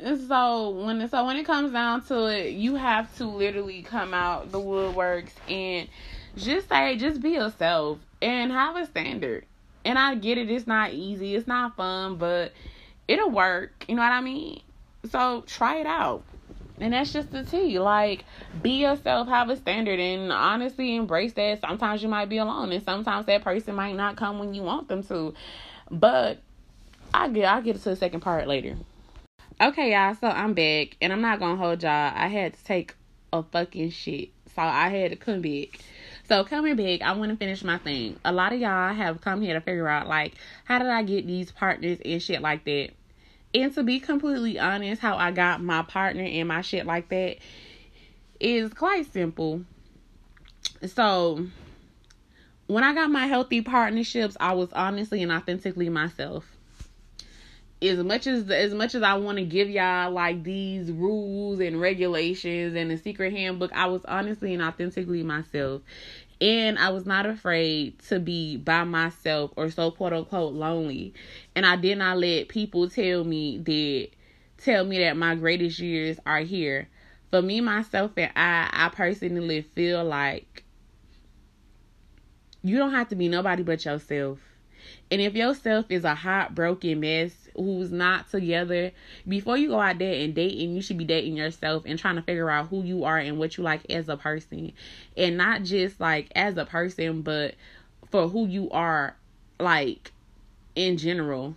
So 0.00 0.70
when 0.70 1.08
so 1.08 1.26
when 1.26 1.36
it 1.36 1.44
comes 1.44 1.72
down 1.72 2.04
to 2.06 2.26
it, 2.26 2.50
you 2.52 2.76
have 2.76 3.14
to 3.16 3.26
literally 3.26 3.82
come 3.82 4.14
out 4.14 4.52
the 4.52 4.60
woodworks 4.60 5.32
and 5.48 5.88
just 6.36 6.68
say, 6.68 6.96
just 6.96 7.20
be 7.20 7.30
yourself 7.30 7.98
and 8.22 8.52
have 8.52 8.76
a 8.76 8.86
standard. 8.86 9.46
And 9.84 9.98
I 9.98 10.14
get 10.14 10.38
it, 10.38 10.50
it's 10.50 10.66
not 10.66 10.92
easy, 10.92 11.34
it's 11.34 11.48
not 11.48 11.76
fun, 11.76 12.16
but 12.16 12.52
it'll 13.06 13.30
work. 13.30 13.84
You 13.88 13.96
know 13.96 14.02
what 14.02 14.12
I 14.12 14.20
mean? 14.20 14.60
So 15.10 15.42
try 15.46 15.76
it 15.78 15.86
out. 15.86 16.24
And 16.80 16.92
that's 16.92 17.12
just 17.12 17.32
the 17.32 17.42
tea. 17.42 17.78
Like, 17.80 18.24
be 18.60 18.82
yourself, 18.82 19.26
have 19.28 19.50
a 19.50 19.56
standard, 19.56 19.98
and 19.98 20.30
honestly 20.30 20.94
embrace 20.94 21.32
that. 21.32 21.60
Sometimes 21.60 22.02
you 22.02 22.08
might 22.08 22.28
be 22.28 22.38
alone, 22.38 22.70
and 22.70 22.84
sometimes 22.84 23.26
that 23.26 23.42
person 23.42 23.74
might 23.74 23.96
not 23.96 24.16
come 24.16 24.38
when 24.38 24.54
you 24.54 24.62
want 24.62 24.88
them 24.88 25.02
to. 25.04 25.34
But 25.90 26.40
I 27.12 27.28
get 27.28 27.46
I'll 27.46 27.62
get 27.62 27.76
to 27.76 27.88
the 27.88 27.96
second 27.96 28.20
part 28.20 28.46
later. 28.46 28.76
Okay, 29.60 29.90
y'all, 29.90 30.14
so 30.14 30.28
I'm 30.28 30.54
back, 30.54 30.96
and 31.02 31.12
I'm 31.12 31.20
not 31.20 31.40
gonna 31.40 31.56
hold 31.56 31.82
y'all. 31.82 32.12
I 32.14 32.28
had 32.28 32.54
to 32.54 32.62
take 32.62 32.94
a 33.32 33.42
fucking 33.42 33.90
shit. 33.90 34.28
So 34.54 34.62
I 34.62 34.88
had 34.88 35.10
to 35.10 35.16
come 35.16 35.42
back. 35.42 35.80
So 36.28 36.44
coming 36.44 36.76
back, 36.76 37.02
I 37.02 37.10
want 37.10 37.32
to 37.32 37.36
finish 37.36 37.64
my 37.64 37.76
thing. 37.78 38.20
A 38.24 38.30
lot 38.30 38.52
of 38.52 38.60
y'all 38.60 38.94
have 38.94 39.20
come 39.20 39.42
here 39.42 39.54
to 39.54 39.60
figure 39.60 39.88
out 39.88 40.06
like 40.06 40.34
how 40.62 40.78
did 40.78 40.86
I 40.86 41.02
get 41.02 41.26
these 41.26 41.50
partners 41.50 41.98
and 42.04 42.22
shit 42.22 42.40
like 42.40 42.64
that. 42.66 42.90
And 43.52 43.74
to 43.74 43.82
be 43.82 43.98
completely 43.98 44.60
honest, 44.60 45.02
how 45.02 45.16
I 45.16 45.32
got 45.32 45.60
my 45.60 45.82
partner 45.82 46.22
and 46.22 46.46
my 46.46 46.60
shit 46.60 46.86
like 46.86 47.08
that 47.08 47.38
is 48.38 48.72
quite 48.72 49.12
simple. 49.12 49.64
So, 50.86 51.48
when 52.68 52.84
I 52.84 52.94
got 52.94 53.10
my 53.10 53.26
healthy 53.26 53.62
partnerships, 53.62 54.36
I 54.38 54.52
was 54.52 54.72
honestly 54.72 55.20
and 55.20 55.32
authentically 55.32 55.88
myself. 55.88 56.57
As 57.80 57.98
much 57.98 58.26
as 58.26 58.50
as 58.50 58.74
much 58.74 58.96
as 58.96 59.02
I 59.02 59.14
want 59.14 59.38
to 59.38 59.44
give 59.44 59.70
y'all 59.70 60.10
like 60.10 60.42
these 60.42 60.90
rules 60.90 61.60
and 61.60 61.80
regulations 61.80 62.74
and 62.74 62.90
the 62.90 62.96
secret 62.96 63.32
handbook, 63.32 63.72
I 63.72 63.86
was 63.86 64.04
honestly 64.06 64.52
and 64.52 64.62
authentically 64.62 65.22
myself. 65.22 65.82
And 66.40 66.78
I 66.78 66.90
was 66.90 67.06
not 67.06 67.26
afraid 67.26 67.98
to 68.08 68.18
be 68.20 68.56
by 68.56 68.84
myself 68.84 69.52
or 69.56 69.70
so 69.70 69.90
quote 69.90 70.12
unquote 70.12 70.54
lonely. 70.54 71.14
And 71.54 71.64
I 71.64 71.76
did 71.76 71.98
not 71.98 72.18
let 72.18 72.48
people 72.48 72.90
tell 72.90 73.24
me 73.24 73.58
that 73.58 74.08
tell 74.58 74.84
me 74.84 74.98
that 74.98 75.16
my 75.16 75.36
greatest 75.36 75.78
years 75.78 76.18
are 76.26 76.40
here. 76.40 76.88
For 77.30 77.42
me, 77.42 77.60
myself, 77.60 78.12
and 78.16 78.32
I, 78.34 78.70
I 78.72 78.88
personally 78.88 79.60
feel 79.60 80.02
like 80.02 80.64
you 82.62 82.78
don't 82.78 82.92
have 82.92 83.08
to 83.10 83.16
be 83.16 83.28
nobody 83.28 83.62
but 83.62 83.84
yourself. 83.84 84.38
And 85.10 85.20
if 85.20 85.34
yourself 85.34 85.86
is 85.88 86.04
a 86.04 86.14
heartbroken 86.14 87.00
mess 87.00 87.48
who's 87.56 87.90
not 87.90 88.30
together, 88.30 88.92
before 89.26 89.56
you 89.56 89.68
go 89.68 89.80
out 89.80 89.98
there 89.98 90.22
and 90.22 90.34
dating, 90.34 90.74
you 90.74 90.82
should 90.82 90.98
be 90.98 91.04
dating 91.04 91.36
yourself 91.36 91.84
and 91.86 91.98
trying 91.98 92.16
to 92.16 92.22
figure 92.22 92.50
out 92.50 92.68
who 92.68 92.82
you 92.82 93.04
are 93.04 93.18
and 93.18 93.38
what 93.38 93.56
you 93.56 93.64
like 93.64 93.90
as 93.90 94.08
a 94.08 94.16
person. 94.16 94.72
And 95.16 95.36
not 95.36 95.62
just 95.62 96.00
like 96.00 96.30
as 96.36 96.56
a 96.56 96.64
person, 96.64 97.22
but 97.22 97.54
for 98.10 98.28
who 98.28 98.46
you 98.46 98.70
are 98.70 99.16
like 99.58 100.12
in 100.74 100.96
general. 100.96 101.56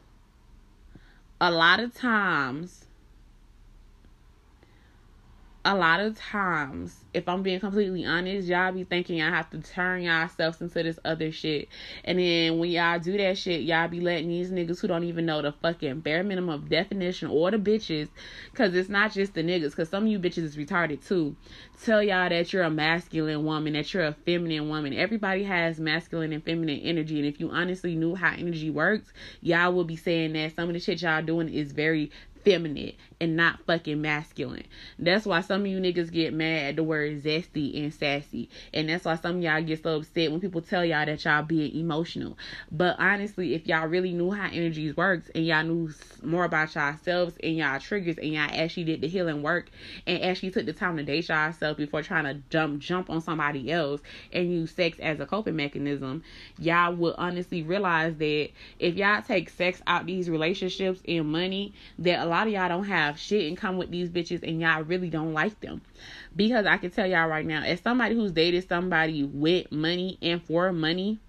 A 1.39 1.51
lot 1.51 1.79
of 1.79 1.93
times 1.93 2.85
a 5.63 5.75
lot 5.75 5.99
of 5.99 6.17
times, 6.17 7.05
if 7.13 7.29
I'm 7.29 7.43
being 7.43 7.59
completely 7.59 8.03
honest, 8.03 8.47
y'all 8.47 8.71
be 8.71 8.83
thinking 8.83 9.21
I 9.21 9.29
have 9.29 9.51
to 9.51 9.59
turn 9.59 10.01
yourselves 10.01 10.59
into 10.59 10.81
this 10.81 10.97
other 11.05 11.31
shit. 11.31 11.67
And 12.03 12.17
then 12.17 12.57
when 12.57 12.71
y'all 12.71 12.97
do 12.97 13.15
that 13.17 13.37
shit, 13.37 13.61
y'all 13.61 13.87
be 13.87 13.99
letting 13.99 14.29
these 14.29 14.49
niggas 14.49 14.79
who 14.79 14.87
don't 14.87 15.03
even 15.03 15.27
know 15.27 15.43
the 15.43 15.51
fucking 15.51 15.99
bare 15.99 16.23
minimum 16.23 16.49
of 16.49 16.69
definition 16.69 17.29
or 17.29 17.51
the 17.51 17.57
bitches, 17.57 18.09
because 18.51 18.73
it's 18.73 18.89
not 18.89 19.11
just 19.11 19.35
the 19.35 19.43
niggas, 19.43 19.69
because 19.71 19.89
some 19.89 20.05
of 20.05 20.09
you 20.09 20.17
bitches 20.17 20.43
is 20.43 20.57
retarded 20.57 21.05
too, 21.07 21.35
tell 21.83 22.01
y'all 22.01 22.29
that 22.29 22.51
you're 22.51 22.63
a 22.63 22.69
masculine 22.71 23.45
woman, 23.45 23.73
that 23.73 23.93
you're 23.93 24.05
a 24.05 24.13
feminine 24.25 24.67
woman. 24.67 24.93
Everybody 24.93 25.43
has 25.43 25.79
masculine 25.79 26.33
and 26.33 26.43
feminine 26.43 26.79
energy. 26.79 27.19
And 27.19 27.27
if 27.27 27.39
you 27.39 27.51
honestly 27.51 27.95
knew 27.95 28.15
how 28.15 28.33
energy 28.33 28.71
works, 28.71 29.13
y'all 29.41 29.73
will 29.73 29.83
be 29.83 29.95
saying 29.95 30.33
that 30.33 30.55
some 30.55 30.69
of 30.69 30.73
the 30.73 30.79
shit 30.79 31.03
y'all 31.03 31.21
doing 31.21 31.49
is 31.49 31.71
very 31.71 32.09
feminine 32.43 32.93
and 33.21 33.37
not 33.37 33.59
fucking 33.67 34.01
masculine. 34.01 34.65
That's 34.97 35.25
why 35.25 35.41
some 35.41 35.61
of 35.61 35.67
you 35.67 35.79
niggas 35.79 36.11
get 36.11 36.33
mad 36.33 36.69
at 36.69 36.75
the 36.75 36.83
word 36.83 37.23
zesty 37.23 37.81
and 37.81 37.93
sassy. 37.93 38.49
And 38.73 38.89
that's 38.89 39.05
why 39.05 39.15
some 39.15 39.41
y'all 39.41 39.61
get 39.61 39.83
so 39.83 39.97
upset 39.97 40.31
when 40.31 40.41
people 40.41 40.61
tell 40.61 40.83
y'all 40.83 41.05
that 41.05 41.23
y'all 41.23 41.43
being 41.43 41.75
emotional. 41.75 42.37
But 42.71 42.99
honestly, 42.99 43.53
if 43.53 43.67
y'all 43.67 43.87
really 43.87 44.11
knew 44.11 44.31
how 44.31 44.49
energies 44.51 44.97
works 44.97 45.29
and 45.35 45.45
y'all 45.45 45.63
knew 45.63 45.91
more 46.23 46.45
about 46.45 46.73
yourselves 46.73 47.35
and 47.43 47.55
y'all 47.55 47.79
triggers 47.79 48.17
and 48.17 48.33
y'all 48.33 48.49
actually 48.51 48.85
did 48.85 49.01
the 49.01 49.07
healing 49.07 49.43
work 49.43 49.69
and 50.07 50.23
actually 50.23 50.49
took 50.49 50.65
the 50.65 50.73
time 50.73 50.97
to 50.97 51.03
date 51.03 51.29
yourself 51.29 51.77
before 51.77 52.01
trying 52.01 52.23
to 52.23 52.41
jump 52.49 52.79
jump 52.79 53.09
on 53.11 53.21
somebody 53.21 53.71
else 53.71 54.01
and 54.33 54.51
use 54.51 54.71
sex 54.71 54.97
as 54.99 55.19
a 55.19 55.27
coping 55.27 55.55
mechanism, 55.55 56.23
y'all 56.57 56.95
would 56.95 57.13
honestly 57.19 57.61
realize 57.61 58.15
that 58.15 58.49
if 58.79 58.95
y'all 58.95 59.21
take 59.21 59.49
sex 59.49 59.79
out 59.85 60.07
these 60.07 60.27
relationships 60.27 61.01
and 61.07 61.31
money, 61.31 61.73
that 61.99 62.25
a 62.25 62.25
lot 62.25 62.47
of 62.47 62.53
y'all 62.53 62.67
don't 62.67 62.85
have 62.85 63.10
shit 63.17 63.45
in 63.45 63.55
common 63.55 63.77
with 63.77 63.91
these 63.91 64.09
bitches 64.09 64.43
and 64.43 64.61
y'all 64.61 64.83
really 64.83 65.09
don't 65.09 65.33
like 65.33 65.59
them. 65.61 65.81
Because 66.35 66.65
I 66.65 66.77
can 66.77 66.91
tell 66.91 67.07
y'all 67.07 67.27
right 67.27 67.45
now, 67.45 67.63
as 67.63 67.81
somebody 67.81 68.15
who's 68.15 68.31
dated 68.31 68.67
somebody 68.67 69.23
with 69.23 69.71
money 69.71 70.17
and 70.21 70.43
for 70.43 70.71
money, 70.71 71.19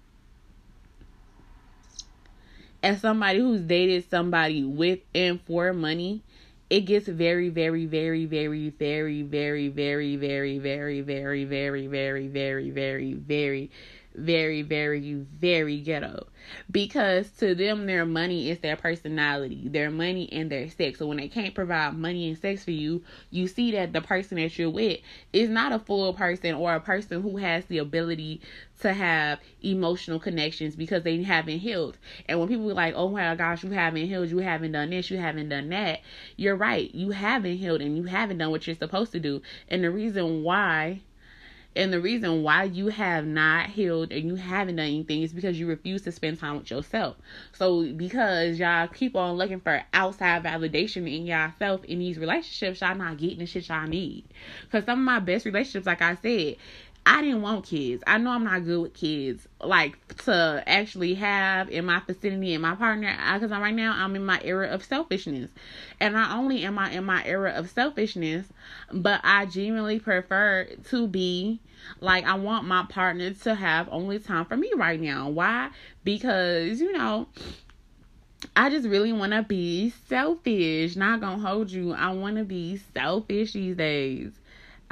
as 2.81 3.01
somebody 3.01 3.39
who's 3.39 3.61
dated 3.61 4.09
somebody 4.09 4.63
with 4.63 4.99
and 5.15 5.41
for 5.41 5.73
money, 5.73 6.21
it 6.69 6.81
gets 6.81 7.07
very, 7.07 7.49
very, 7.49 7.85
very, 7.85 8.25
very, 8.25 8.69
very, 8.69 9.21
very, 9.21 9.67
very, 9.67 10.17
very, 10.17 10.59
very, 10.59 11.01
very, 11.01 11.45
very, 11.45 11.87
very, 11.87 12.27
very, 12.27 12.69
very, 12.71 13.13
very, 13.13 13.71
very, 14.15 14.61
very, 14.61 15.13
very 15.13 15.79
ghetto. 15.79 16.27
Because 16.69 17.29
to 17.39 17.55
them, 17.55 17.85
their 17.85 18.05
money 18.05 18.49
is 18.49 18.59
their 18.59 18.75
personality, 18.75 19.67
their 19.67 19.89
money 19.89 20.27
and 20.31 20.51
their 20.51 20.69
sex. 20.69 20.99
So 20.99 21.07
when 21.07 21.17
they 21.17 21.29
can't 21.29 21.55
provide 21.55 21.97
money 21.97 22.27
and 22.27 22.37
sex 22.37 22.63
for 22.63 22.71
you, 22.71 23.03
you 23.31 23.47
see 23.47 23.71
that 23.71 23.93
the 23.93 24.01
person 24.01 24.37
that 24.37 24.57
you're 24.57 24.69
with 24.69 24.99
is 25.31 25.49
not 25.49 25.71
a 25.71 25.79
full 25.79 26.13
person 26.13 26.55
or 26.55 26.75
a 26.75 26.81
person 26.81 27.21
who 27.21 27.37
has 27.37 27.65
the 27.65 27.77
ability 27.77 28.41
to 28.81 28.93
have 28.93 29.39
emotional 29.61 30.19
connections 30.19 30.75
because 30.75 31.03
they 31.03 31.23
haven't 31.23 31.59
healed. 31.59 31.97
And 32.27 32.39
when 32.39 32.49
people 32.49 32.69
are 32.69 32.73
like, 32.73 32.95
oh 32.95 33.09
my 33.09 33.33
gosh, 33.35 33.63
you 33.63 33.71
haven't 33.71 34.07
healed, 34.07 34.29
you 34.29 34.39
haven't 34.39 34.73
done 34.73 34.89
this, 34.89 35.09
you 35.09 35.17
haven't 35.17 35.49
done 35.49 35.69
that, 35.69 36.01
you're 36.35 36.57
right. 36.57 36.93
You 36.93 37.11
haven't 37.11 37.57
healed 37.57 37.81
and 37.81 37.95
you 37.95 38.03
haven't 38.03 38.39
done 38.39 38.51
what 38.51 38.67
you're 38.67 38.75
supposed 38.75 39.13
to 39.13 39.19
do. 39.19 39.41
And 39.69 39.83
the 39.83 39.91
reason 39.91 40.43
why 40.43 41.01
and 41.75 41.91
the 41.91 41.99
reason 41.99 42.43
why 42.43 42.63
you 42.63 42.87
have 42.87 43.25
not 43.25 43.69
healed 43.69 44.11
and 44.11 44.27
you 44.27 44.35
haven't 44.35 44.75
done 44.75 44.85
anything 44.85 45.23
is 45.23 45.33
because 45.33 45.59
you 45.59 45.67
refuse 45.67 46.03
to 46.03 46.11
spend 46.11 46.39
time 46.39 46.57
with 46.57 46.69
yourself. 46.69 47.15
So 47.53 47.91
because 47.93 48.59
y'all 48.59 48.87
keep 48.87 49.15
on 49.15 49.35
looking 49.35 49.59
for 49.59 49.83
outside 49.93 50.43
validation 50.43 51.11
in 51.11 51.25
yourself 51.25 51.83
in 51.85 51.99
these 51.99 52.17
relationships, 52.17 52.81
y'all 52.81 52.95
not 52.95 53.17
getting 53.17 53.39
the 53.39 53.45
shit 53.45 53.69
y'all 53.69 53.87
need. 53.87 54.25
Cause 54.71 54.85
some 54.85 54.99
of 54.99 55.05
my 55.05 55.19
best 55.19 55.45
relationships, 55.45 55.87
like 55.87 56.01
I 56.01 56.15
said, 56.15 56.57
I 57.05 57.21
didn't 57.21 57.41
want 57.41 57.65
kids. 57.65 58.01
I 58.07 58.17
know 58.17 58.31
I'm 58.31 58.45
not 58.45 58.63
good 58.63 58.81
with 58.81 58.93
kids. 58.93 59.47
Like 59.61 60.15
to 60.23 60.63
actually 60.65 61.15
have 61.15 61.69
in 61.69 61.85
my 61.85 62.01
vicinity 62.07 62.53
and 62.53 62.61
my 62.61 62.75
partner, 62.75 63.13
because 63.33 63.51
right 63.51 63.73
now 63.73 63.93
I'm 63.95 64.15
in 64.15 64.25
my 64.25 64.39
era 64.43 64.69
of 64.69 64.83
selfishness, 64.85 65.49
and 65.99 66.13
not 66.13 66.31
only 66.37 66.63
am 66.63 66.79
I 66.79 66.91
in 66.91 67.03
my 67.03 67.23
era 67.25 67.51
of 67.51 67.69
selfishness, 67.69 68.47
but 68.91 69.19
I 69.23 69.45
genuinely 69.45 69.99
prefer 69.99 70.67
to 70.89 71.07
be 71.07 71.59
like 71.99 72.25
I 72.25 72.35
want 72.35 72.65
my 72.65 72.85
partner 72.87 73.31
to 73.31 73.55
have 73.55 73.89
only 73.91 74.19
time 74.19 74.45
for 74.45 74.55
me 74.55 74.71
right 74.75 74.99
now. 74.99 75.29
Why? 75.29 75.69
Because 76.03 76.79
you 76.79 76.93
know. 76.93 77.27
I 78.57 78.69
just 78.69 78.87
really 78.87 79.13
want 79.13 79.31
to 79.31 79.41
be 79.41 79.93
selfish. 80.09 80.97
Not 80.97 81.21
gonna 81.21 81.41
hold 81.41 81.71
you. 81.71 81.93
I 81.93 82.11
want 82.11 82.35
to 82.35 82.43
be 82.43 82.77
selfish 82.93 83.53
these 83.53 83.77
days. 83.77 84.33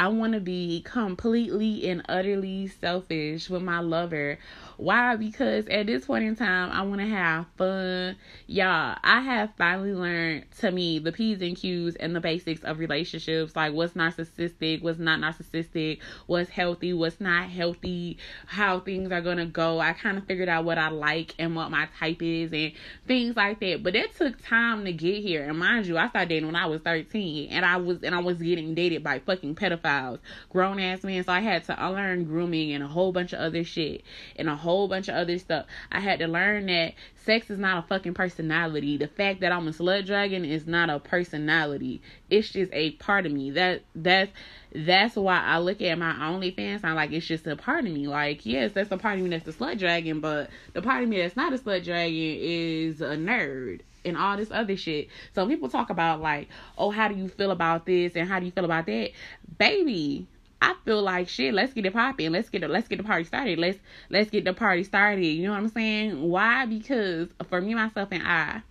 I 0.02 0.08
want 0.08 0.34
to 0.34 0.39
be 0.39 0.82
completely 0.82 1.88
and 1.88 2.02
utterly 2.10 2.66
selfish 2.66 3.52
with 3.52 3.62
my 3.62 3.82
lover 3.82 4.39
why? 4.82 5.15
Because 5.15 5.67
at 5.67 5.86
this 5.86 6.05
point 6.05 6.23
in 6.23 6.36
time, 6.36 6.71
I 6.71 6.82
want 6.82 7.01
to 7.01 7.07
have 7.07 7.45
fun. 7.55 8.15
Y'all, 8.47 8.97
I 9.03 9.21
have 9.21 9.51
finally 9.55 9.93
learned 9.93 10.45
to 10.59 10.71
me 10.71 10.97
the 10.97 11.11
P's 11.11 11.39
and 11.39 11.55
Q's 11.55 11.95
and 11.97 12.15
the 12.15 12.19
basics 12.19 12.63
of 12.63 12.79
relationships 12.79 13.55
like 13.55 13.73
what's 13.73 13.93
narcissistic, 13.93 14.82
what's 14.82 14.97
not 14.97 15.19
narcissistic, 15.19 15.99
what's 16.25 16.49
healthy, 16.49 16.93
what's 16.93 17.21
not 17.21 17.47
healthy, 17.47 18.17
how 18.47 18.79
things 18.79 19.11
are 19.11 19.21
going 19.21 19.38
to 19.38 19.45
go. 19.45 19.79
I 19.79 19.93
kind 19.93 20.17
of 20.17 20.25
figured 20.25 20.49
out 20.49 20.65
what 20.65 20.79
I 20.79 20.89
like 20.89 21.36
and 21.38 21.55
what 21.55 21.69
my 21.69 21.88
type 21.99 22.23
is 22.23 22.51
and 22.51 22.71
things 23.05 23.36
like 23.36 23.59
that. 23.59 23.84
But 23.84 23.95
it 23.95 24.15
took 24.15 24.43
time 24.43 24.86
to 24.86 24.93
get 24.93 25.21
here. 25.21 25.43
And 25.47 25.59
mind 25.59 25.86
you, 25.86 25.99
I 25.99 26.09
started 26.09 26.29
dating 26.29 26.47
when 26.47 26.55
I 26.55 26.65
was 26.65 26.82
13 26.82 27.51
and 27.51 27.63
I 27.63 27.77
was 27.77 28.01
and 28.01 28.15
I 28.15 28.19
was 28.19 28.38
getting 28.38 28.73
dated 28.73 29.03
by 29.03 29.19
fucking 29.19 29.53
pedophiles, 29.53 30.17
grown 30.49 30.79
ass 30.79 31.03
men. 31.03 31.23
So 31.23 31.32
I 31.32 31.41
had 31.41 31.65
to 31.65 31.86
unlearn 31.86 32.23
grooming 32.23 32.71
and 32.71 32.84
a 32.84 32.88
whole 32.88 33.11
bunch 33.11 33.34
of 33.34 33.39
other 33.41 33.63
shit 33.63 34.03
and 34.38 34.49
a 34.49 34.55
whole 34.55 34.70
whole 34.72 34.88
bunch 34.88 35.07
of 35.07 35.15
other 35.15 35.38
stuff. 35.38 35.65
I 35.91 35.99
had 35.99 36.19
to 36.19 36.28
learn 36.28 36.67
that 36.67 36.93
sex 37.26 37.49
is 37.49 37.59
not 37.59 37.84
a 37.84 37.88
fucking 37.88 38.13
personality. 38.13 38.97
The 38.97 39.07
fact 39.07 39.41
that 39.41 39.51
I'm 39.51 39.67
a 39.67 39.72
slut 39.72 40.05
dragon 40.05 40.45
is 40.45 40.65
not 40.65 40.89
a 40.89 40.99
personality. 40.99 42.01
It's 42.30 42.49
just 42.49 42.72
a 42.74 42.91
part 42.91 43.26
of 43.26 43.32
me. 43.32 43.51
That 43.51 43.84
that's 43.95 44.32
that's 44.74 45.15
why 45.15 45.39
I 45.39 45.59
look 45.59 45.82
at 45.82 45.97
my 45.97 46.13
OnlyFans. 46.13 46.84
I'm 46.84 46.95
like, 46.95 47.11
it's 47.11 47.28
just 47.28 47.45
a 47.47 47.55
part 47.55 47.86
of 47.86 47.91
me. 47.91 48.07
Like, 48.07 48.45
yes, 48.45 48.72
that's 48.72 48.91
a 48.91 48.97
part 48.97 49.17
of 49.17 49.24
me 49.24 49.30
that's 49.30 49.47
a 49.47 49.53
slut 49.53 49.78
dragon, 49.78 50.19
but 50.22 50.49
the 50.74 50.82
part 50.82 51.03
of 51.03 51.09
me 51.09 51.22
that's 51.22 51.36
not 51.36 51.53
a 51.53 51.57
slut 51.57 51.84
dragon 51.84 52.15
is 52.15 53.01
a 53.01 53.17
nerd 53.17 53.82
and 54.05 54.17
all 54.17 54.38
this 54.38 54.51
other 54.51 54.78
shit. 54.78 55.09
So 55.34 55.47
people 55.47 55.69
talk 55.69 55.89
about 55.89 56.22
like, 56.22 56.47
oh, 56.78 56.89
how 56.89 57.07
do 57.07 57.15
you 57.15 57.28
feel 57.28 57.51
about 57.51 57.86
this 57.86 58.13
and 58.15 58.28
how 58.28 58.39
do 58.39 58.45
you 58.45 58.51
feel 58.51 58.65
about 58.65 58.86
that? 58.86 59.11
Baby, 59.57 60.28
I 60.62 60.76
feel 60.86 61.01
like 61.01 61.28
shit. 61.28 61.53
Let's 61.53 61.74
get 61.74 61.86
it 61.86 61.93
popping. 61.93 62.32
Let's 62.32 62.49
get 62.49 62.64
it. 62.64 62.70
Let's 62.70 62.88
get 62.88 62.97
the 62.97 63.03
party 63.03 63.24
started. 63.24 63.57
Let's 63.57 63.80
let's 64.09 64.30
get 64.30 64.45
the 64.45 64.53
party 64.53 64.84
started. 64.84 65.26
You 65.26 65.47
know 65.47 65.51
what 65.51 65.59
I'm 65.59 65.70
saying? 65.70 66.22
Why? 66.22 66.66
Because 66.68 67.30
for 67.49 67.59
me, 67.59 67.74
myself, 67.74 68.09
and 68.12 68.22
I, 68.24 68.62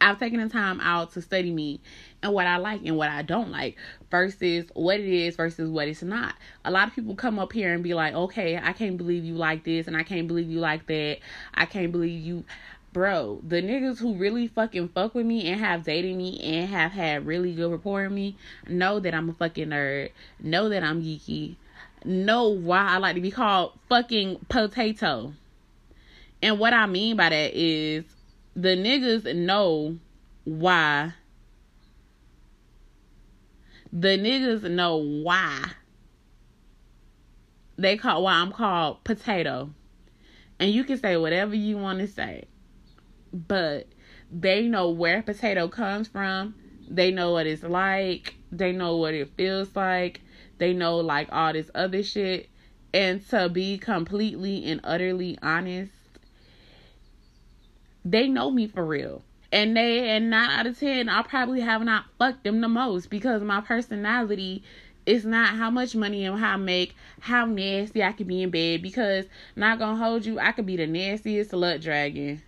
I've 0.00 0.18
taken 0.18 0.40
the 0.40 0.48
time 0.48 0.80
out 0.80 1.12
to 1.12 1.22
study 1.22 1.50
me 1.50 1.80
and 2.22 2.32
what 2.32 2.46
I 2.46 2.56
like 2.56 2.80
and 2.86 2.96
what 2.96 3.10
I 3.10 3.20
don't 3.20 3.50
like 3.50 3.76
versus 4.10 4.64
what 4.72 4.98
it 4.98 5.06
is 5.06 5.36
versus 5.36 5.68
what 5.68 5.88
it's 5.88 6.02
not. 6.02 6.34
A 6.64 6.70
lot 6.70 6.88
of 6.88 6.94
people 6.94 7.14
come 7.14 7.38
up 7.38 7.52
here 7.52 7.74
and 7.74 7.82
be 7.82 7.92
like, 7.92 8.14
okay, 8.14 8.56
I 8.56 8.72
can't 8.72 8.96
believe 8.96 9.24
you 9.24 9.34
like 9.34 9.64
this 9.64 9.86
and 9.86 9.96
I 9.96 10.02
can't 10.02 10.26
believe 10.26 10.48
you 10.48 10.60
like 10.60 10.86
that. 10.86 11.18
I 11.52 11.66
can't 11.66 11.92
believe 11.92 12.24
you 12.24 12.44
bro, 12.94 13.40
the 13.46 13.60
niggas 13.60 13.98
who 13.98 14.14
really 14.14 14.46
fucking 14.46 14.88
fuck 14.88 15.14
with 15.14 15.26
me 15.26 15.50
and 15.50 15.60
have 15.60 15.82
dated 15.82 16.16
me 16.16 16.40
and 16.40 16.70
have 16.70 16.92
had 16.92 17.26
really 17.26 17.52
good 17.52 17.70
rapport 17.70 18.04
with 18.04 18.12
me 18.12 18.38
know 18.68 19.00
that 19.00 19.12
I'm 19.12 19.28
a 19.28 19.34
fucking 19.34 19.68
nerd, 19.68 20.10
know 20.40 20.68
that 20.70 20.82
I'm 20.84 21.02
geeky, 21.02 21.56
know 22.04 22.48
why 22.48 22.86
I 22.86 22.98
like 22.98 23.16
to 23.16 23.20
be 23.20 23.32
called 23.32 23.72
fucking 23.88 24.46
potato. 24.48 25.34
And 26.40 26.58
what 26.58 26.72
I 26.72 26.86
mean 26.86 27.16
by 27.16 27.30
that 27.30 27.52
is 27.54 28.04
the 28.54 28.76
niggas 28.76 29.34
know 29.34 29.98
why. 30.44 31.14
The 33.92 34.18
niggas 34.18 34.70
know 34.70 34.96
why 34.96 35.64
they 37.76 37.96
call 37.96 38.22
why 38.22 38.34
I'm 38.34 38.52
called 38.52 39.02
potato. 39.02 39.70
And 40.60 40.70
you 40.70 40.84
can 40.84 40.98
say 40.98 41.16
whatever 41.16 41.56
you 41.56 41.76
want 41.76 41.98
to 41.98 42.06
say 42.06 42.44
but 43.34 43.88
they 44.30 44.66
know 44.68 44.90
where 44.90 45.22
potato 45.22 45.68
comes 45.68 46.08
from. 46.08 46.54
They 46.88 47.10
know 47.10 47.32
what 47.32 47.46
it's 47.46 47.62
like. 47.64 48.34
They 48.52 48.72
know 48.72 48.96
what 48.96 49.14
it 49.14 49.32
feels 49.36 49.74
like. 49.74 50.20
They 50.58 50.72
know 50.72 50.98
like 50.98 51.28
all 51.32 51.52
this 51.52 51.70
other 51.74 52.02
shit. 52.02 52.48
And 52.92 53.26
to 53.30 53.48
be 53.48 53.76
completely 53.76 54.64
and 54.66 54.80
utterly 54.84 55.36
honest, 55.42 55.92
they 58.04 58.28
know 58.28 58.50
me 58.50 58.68
for 58.68 58.84
real. 58.84 59.24
And 59.50 59.76
they 59.76 60.10
and 60.10 60.30
nine 60.30 60.50
out 60.50 60.66
of 60.66 60.78
ten, 60.78 61.08
I 61.08 61.22
probably 61.22 61.60
have 61.60 61.82
not 61.82 62.04
fucked 62.18 62.44
them 62.44 62.60
the 62.60 62.68
most 62.68 63.10
because 63.10 63.42
my 63.42 63.60
personality 63.60 64.62
is 65.06 65.24
not 65.24 65.54
how 65.56 65.70
much 65.70 65.94
money 65.96 66.24
and 66.24 66.38
how 66.38 66.54
I 66.54 66.56
make, 66.56 66.94
how 67.20 67.46
nasty 67.46 68.02
I 68.02 68.12
can 68.12 68.28
be 68.28 68.42
in 68.42 68.50
bed. 68.50 68.82
Because 68.82 69.26
not 69.56 69.80
gonna 69.80 69.96
hold 69.96 70.24
you, 70.24 70.38
I 70.38 70.52
could 70.52 70.66
be 70.66 70.76
the 70.76 70.86
nastiest 70.86 71.50
slut 71.50 71.80
dragon 71.80 72.42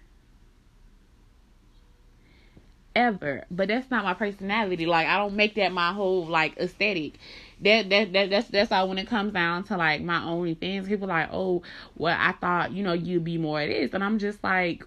ever. 2.96 3.44
But 3.50 3.68
that's 3.68 3.90
not 3.90 4.04
my 4.04 4.14
personality. 4.14 4.86
Like 4.86 5.06
I 5.06 5.18
don't 5.18 5.34
make 5.34 5.54
that 5.54 5.70
my 5.72 5.92
whole 5.92 6.26
like 6.26 6.56
aesthetic. 6.56 7.18
That 7.60 7.88
that 7.90 8.12
that 8.14 8.30
that's 8.30 8.48
that's 8.48 8.72
all 8.72 8.88
when 8.88 8.98
it 8.98 9.06
comes 9.06 9.32
down 9.32 9.64
to 9.64 9.76
like 9.76 10.02
my 10.02 10.18
OnlyFans. 10.18 10.88
People 10.88 11.08
like, 11.08 11.28
oh, 11.32 11.62
well, 11.96 12.16
I 12.18 12.32
thought 12.32 12.72
you 12.72 12.82
know 12.82 12.94
you'd 12.94 13.24
be 13.24 13.38
more 13.38 13.60
of 13.60 13.68
this, 13.68 13.92
and 13.92 14.02
I'm 14.02 14.18
just 14.18 14.42
like, 14.42 14.84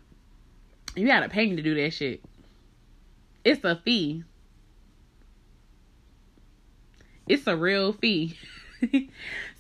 you 0.95 1.07
gotta 1.07 1.29
pay 1.29 1.47
me 1.47 1.55
to 1.55 1.61
do 1.61 1.75
that 1.75 1.91
shit. 1.91 2.21
It's 3.45 3.63
a 3.63 3.79
fee. 3.85 4.23
It's 7.27 7.47
a 7.47 7.55
real 7.55 7.93
fee. 7.93 8.37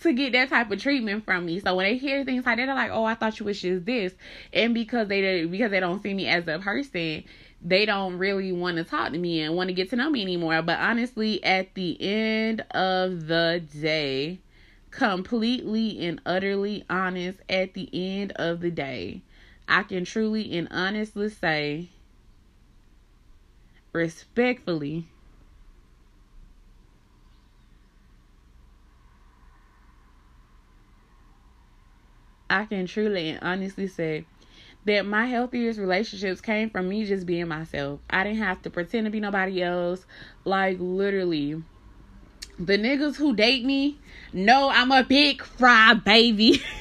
to 0.01 0.13
get 0.13 0.31
that 0.31 0.49
type 0.49 0.71
of 0.71 0.81
treatment 0.81 1.25
from 1.25 1.45
me. 1.45 1.59
So 1.59 1.75
when 1.75 1.85
they 1.85 1.97
hear 1.97 2.23
things 2.23 2.45
like 2.45 2.57
that, 2.57 2.65
they're 2.65 2.75
like, 2.75 2.91
"Oh, 2.91 3.03
I 3.03 3.15
thought 3.15 3.39
you 3.39 3.45
was 3.45 3.61
just 3.61 3.85
this," 3.85 4.13
and 4.53 4.73
because 4.73 5.07
they 5.07 5.45
because 5.45 5.71
they 5.71 5.79
don't 5.79 6.01
see 6.01 6.13
me 6.13 6.27
as 6.27 6.47
a 6.47 6.59
person, 6.59 7.23
they 7.61 7.85
don't 7.85 8.17
really 8.17 8.51
want 8.51 8.77
to 8.77 8.83
talk 8.83 9.11
to 9.11 9.17
me 9.17 9.41
and 9.41 9.55
want 9.55 9.67
to 9.69 9.73
get 9.73 9.89
to 9.89 9.95
know 9.95 10.09
me 10.09 10.21
anymore. 10.21 10.61
But 10.61 10.79
honestly, 10.79 11.43
at 11.43 11.73
the 11.75 11.97
end 12.01 12.61
of 12.71 13.27
the 13.27 13.61
day, 13.79 14.39
completely 14.91 16.05
and 16.05 16.21
utterly 16.25 16.85
honest, 16.89 17.39
at 17.49 17.73
the 17.73 17.89
end 17.93 18.31
of 18.33 18.61
the 18.61 18.71
day, 18.71 19.21
I 19.67 19.83
can 19.83 20.05
truly 20.05 20.57
and 20.57 20.67
honestly 20.71 21.29
say, 21.29 21.89
respectfully, 23.93 25.07
I 32.49 32.65
can 32.65 32.87
truly 32.87 33.29
and 33.29 33.39
honestly 33.43 33.87
say 33.87 34.25
that 34.85 35.05
my 35.05 35.25
healthiest 35.25 35.79
relationships 35.79 36.41
came 36.41 36.69
from 36.69 36.89
me 36.89 37.05
just 37.05 37.25
being 37.25 37.47
myself. 37.47 37.99
I 38.09 38.23
didn't 38.23 38.39
have 38.39 38.61
to 38.63 38.69
pretend 38.69 39.05
to 39.05 39.11
be 39.11 39.19
nobody 39.19 39.61
else. 39.61 40.05
Like, 40.45 40.77
literally. 40.79 41.61
The 42.57 42.77
niggas 42.77 43.15
who 43.15 43.35
date 43.35 43.63
me 43.63 43.97
know 44.33 44.69
I'm 44.69 44.91
a 44.91 45.03
big 45.03 45.43
fry 45.43 45.93
baby. 45.93 46.61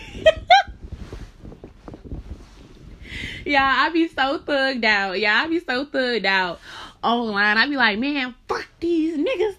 yeah, 3.45 3.85
I 3.87 3.91
be 3.91 4.09
so 4.09 4.41
thugged 4.41 4.85
out. 4.85 5.21
Yeah, 5.21 5.43
I 5.43 5.49
be 5.49 5.61
so 5.61 5.87
thugged 5.87 6.25
out 6.25 6.61
online. 7.03 7.57
I 7.57 7.69
be 7.69 7.77
like, 7.77 7.99
man, 7.99 8.35
fuck 8.49 8.67
these 8.81 9.17
niggas. 9.17 9.55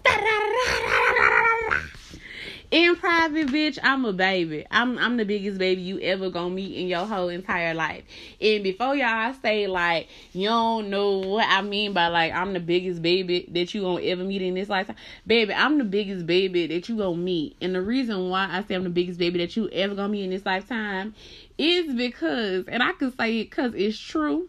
In 2.70 2.94
private, 2.94 3.48
bitch, 3.48 3.80
I'm 3.82 4.04
a 4.04 4.12
baby. 4.12 4.64
I'm 4.70 4.96
I'm 4.96 5.16
the 5.16 5.24
biggest 5.24 5.58
baby 5.58 5.82
you 5.82 5.98
ever 5.98 6.30
gonna 6.30 6.54
meet 6.54 6.76
in 6.78 6.86
your 6.86 7.04
whole 7.04 7.28
entire 7.28 7.74
life. 7.74 8.04
And 8.40 8.62
before 8.62 8.94
y'all 8.94 9.34
say 9.42 9.66
like 9.66 10.06
you 10.32 10.46
don't 10.46 10.88
know 10.88 11.18
what 11.18 11.48
I 11.48 11.62
mean 11.62 11.92
by 11.94 12.06
like 12.06 12.32
I'm 12.32 12.52
the 12.52 12.60
biggest 12.60 13.02
baby 13.02 13.44
that 13.50 13.74
you 13.74 13.82
gonna 13.82 14.02
ever 14.02 14.22
meet 14.22 14.42
in 14.42 14.54
this 14.54 14.68
lifetime, 14.68 14.94
baby, 15.26 15.52
I'm 15.52 15.78
the 15.78 15.84
biggest 15.84 16.26
baby 16.26 16.68
that 16.68 16.88
you 16.88 16.96
gonna 16.96 17.16
meet. 17.16 17.56
And 17.60 17.74
the 17.74 17.82
reason 17.82 18.28
why 18.30 18.46
I 18.48 18.62
say 18.62 18.76
I'm 18.76 18.84
the 18.84 18.90
biggest 18.90 19.18
baby 19.18 19.40
that 19.40 19.56
you 19.56 19.68
ever 19.70 19.96
gonna 19.96 20.10
meet 20.10 20.22
in 20.22 20.30
this 20.30 20.46
lifetime 20.46 21.12
is 21.58 21.92
because, 21.92 22.66
and 22.68 22.84
I 22.84 22.92
can 22.92 23.10
say 23.16 23.40
it 23.40 23.50
because 23.50 23.74
it's 23.74 23.98
true 23.98 24.48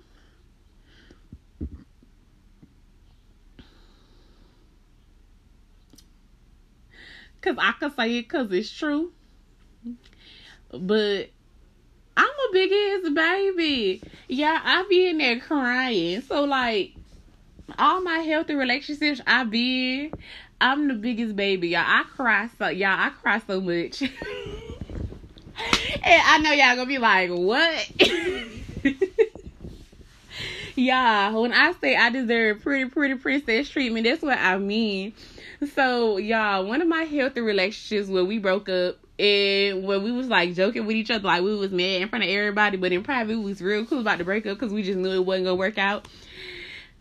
Cause 7.42 7.56
I 7.58 7.74
can 7.80 7.94
say 7.96 8.18
it 8.18 8.30
cause 8.30 8.52
it's 8.52 8.72
true. 8.72 9.12
But 10.72 11.30
I'm 12.16 12.28
a 12.28 12.54
big 12.54 12.72
ass 12.72 13.10
baby. 13.12 14.02
Yeah, 14.28 14.62
I 14.64 14.86
be 14.88 15.08
in 15.10 15.18
there 15.18 15.40
crying. 15.40 16.22
So 16.22 16.44
like 16.44 16.94
all 17.80 18.02
my 18.02 18.20
healthy 18.20 18.54
relationships 18.54 19.22
I 19.26 19.44
be 19.44 20.12
I'm 20.60 20.88
the 20.88 20.94
biggest 20.94 21.36
baby. 21.36 21.70
Y'all 21.70 21.84
I 21.86 22.04
cry 22.04 22.50
so 22.58 22.68
y'all 22.68 23.00
I 23.00 23.10
cry 23.10 23.42
so 23.46 23.60
much. 23.60 24.02
and 24.04 24.12
I 26.04 26.38
know 26.40 26.52
y'all 26.52 26.76
gonna 26.76 26.86
be 26.86 27.00
like, 27.00 27.32
what? 27.32 27.92
yeah, 30.76 31.32
when 31.32 31.54
I 31.54 31.74
say 31.74 31.96
I 31.96 32.10
deserve 32.10 32.62
pretty 32.62 32.90
pretty 32.90 33.16
princess 33.16 33.70
treatment, 33.70 34.06
that's 34.06 34.22
what 34.22 34.38
I 34.38 34.58
mean. 34.58 35.14
So, 35.76 36.18
y'all, 36.18 36.66
one 36.66 36.82
of 36.82 36.88
my 36.88 37.04
healthy 37.04 37.42
relationships 37.42 38.10
where 38.10 38.26
we 38.26 38.40
broke 38.40 38.68
up 38.70 38.98
and 39.20 39.84
when 39.84 40.04
we 40.04 40.12
was 40.12 40.28
like 40.28 40.56
joking 40.56 40.88
with 40.88 40.96
each 40.96 41.12
other, 41.12 41.24
like 41.24 41.44
we 41.44 41.56
was 41.56 41.72
mad 41.72 42.02
in 42.02 42.10
front 42.10 42.24
of 42.24 42.30
everybody, 42.32 42.78
but 42.78 42.92
in 42.92 43.04
private 43.04 43.38
we 43.38 43.44
was 43.44 43.62
real 43.62 43.86
cool 43.86 44.00
about 44.00 44.18
the 44.18 44.24
breakup 44.24 44.58
because 44.58 44.74
we 44.74 44.82
just 44.82 44.98
knew 44.98 45.12
it 45.12 45.24
wasn't 45.24 45.46
gonna 45.46 45.56
work 45.56 45.78
out. 45.78 46.08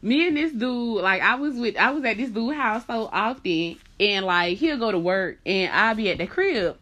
Me 0.03 0.27
and 0.29 0.37
this 0.37 0.53
dude, 0.53 1.03
like 1.03 1.23
I 1.23 1.37
was 1.37 1.57
with, 1.57 1.77
I 1.79 1.93
was 1.93 2.05
at 2.05 2.19
this 2.19 2.31
dude 2.31 2.55
house 2.55 2.85
so 2.87 3.09
often, 3.11 3.79
and 3.99 4.27
like 4.27 4.59
he'll 4.59 4.79
go 4.79 4.93
to 4.93 4.99
work 4.99 5.39
and 5.47 5.73
I'll 5.73 5.95
be 5.95 6.11
at 6.11 6.19
the 6.19 6.27
crib. 6.27 6.77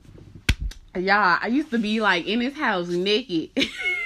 Y'all, 0.96 1.38
I 1.40 1.46
used 1.46 1.70
to 1.70 1.78
be 1.78 2.00
like 2.00 2.26
in 2.26 2.40
his 2.40 2.54
house 2.54 2.88
naked, 2.88 3.50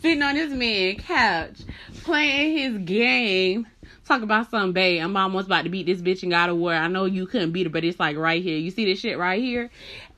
sitting 0.00 0.22
on 0.22 0.34
this 0.34 0.52
man 0.52 0.96
couch, 0.96 1.60
playing 2.02 2.58
his 2.58 2.84
game 2.84 3.66
talk 4.10 4.22
about 4.22 4.50
some 4.50 4.72
babe. 4.72 5.00
I'm 5.00 5.16
almost 5.16 5.46
about 5.46 5.62
to 5.62 5.70
beat 5.70 5.86
this 5.86 6.00
bitch 6.02 6.22
and 6.24 6.32
got 6.32 6.48
a 6.48 6.54
war. 6.54 6.74
I 6.74 6.88
know 6.88 7.04
you 7.04 7.26
couldn't 7.26 7.52
beat 7.52 7.64
her, 7.64 7.70
but 7.70 7.84
it's 7.84 8.00
like 8.00 8.16
right 8.16 8.42
here. 8.42 8.58
You 8.58 8.72
see 8.72 8.84
this 8.84 8.98
shit 8.98 9.16
right 9.16 9.40
here? 9.40 9.70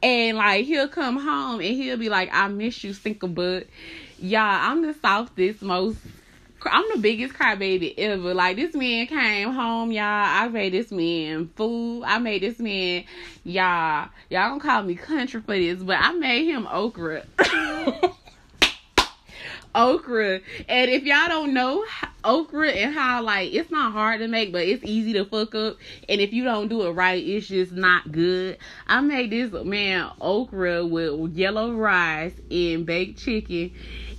And 0.03 0.39
like 0.39 0.64
he'll 0.64 0.89
come 0.89 1.18
home 1.18 1.61
and 1.61 1.76
he'll 1.76 1.99
be 1.99 2.09
like, 2.09 2.30
I 2.33 2.49
miss 2.49 2.83
you, 2.83 2.95
stinker 2.95 3.26
butt. 3.26 3.66
Y'all, 4.18 4.41
I'm 4.41 4.83
the 4.83 4.95
softest, 4.95 5.62
most 5.62 5.99
I'm 6.64 6.85
the 6.95 7.01
biggest 7.01 7.35
crybaby 7.35 7.95
ever. 7.99 8.35
Like 8.35 8.57
this 8.57 8.74
man 8.74 9.07
came 9.09 9.53
home, 9.53 9.93
y'all. 9.93 10.05
I 10.05 10.49
made 10.49 10.72
this 10.72 10.91
man 10.91 11.51
food. 11.57 12.05
I 12.05 12.18
made 12.18 12.43
this 12.43 12.59
man, 12.59 13.05
y'all. 13.45 14.09
Y'all 14.30 14.49
gonna 14.51 14.61
call 14.61 14.83
me 14.85 14.95
country 14.95 15.43
for 15.43 15.55
this, 15.59 15.83
but 15.83 15.99
I 16.01 16.12
made 16.12 16.47
him 16.47 16.66
okra. 16.70 17.24
okra. 19.75 20.41
And 20.68 20.91
if 20.91 21.05
y'all 21.05 21.29
don't 21.29 21.55
know 21.55 21.85
okra 22.25 22.70
and 22.70 22.95
how 22.95 23.23
like 23.23 23.53
it's 23.53 23.70
not 23.70 23.93
hard 23.93 24.20
to 24.20 24.29
make, 24.29 24.53
but 24.53 24.62
it's 24.62 24.85
easy 24.85 25.12
to 25.14 25.25
fuck 25.25 25.55
up. 25.55 25.77
And 26.09 26.20
if 26.20 26.33
you 26.33 26.45
don't 26.45 26.68
do 26.68 26.83
it 26.87 26.91
right, 26.91 27.23
it's 27.23 27.49
just 27.49 27.73
not 27.73 28.11
good. 28.12 28.59
I 28.87 29.01
made 29.01 29.31
this 29.31 29.53
man 29.64 30.11
okra 30.20 30.87
with 30.87 31.35
yellow 31.35 31.73
rice 31.73 32.35
and 32.51 32.87
baked 32.87 33.18
chicken. 33.18 33.73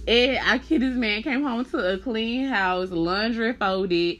And 0.08 0.38
I 0.46 0.58
kid 0.58 0.82
this 0.82 0.96
man 0.96 1.24
came 1.24 1.44
home 1.44 1.64
to 1.66 1.94
a 1.94 1.98
clean 1.98 2.50
house, 2.50 2.90
laundry 2.90 3.54
folded 3.54 4.20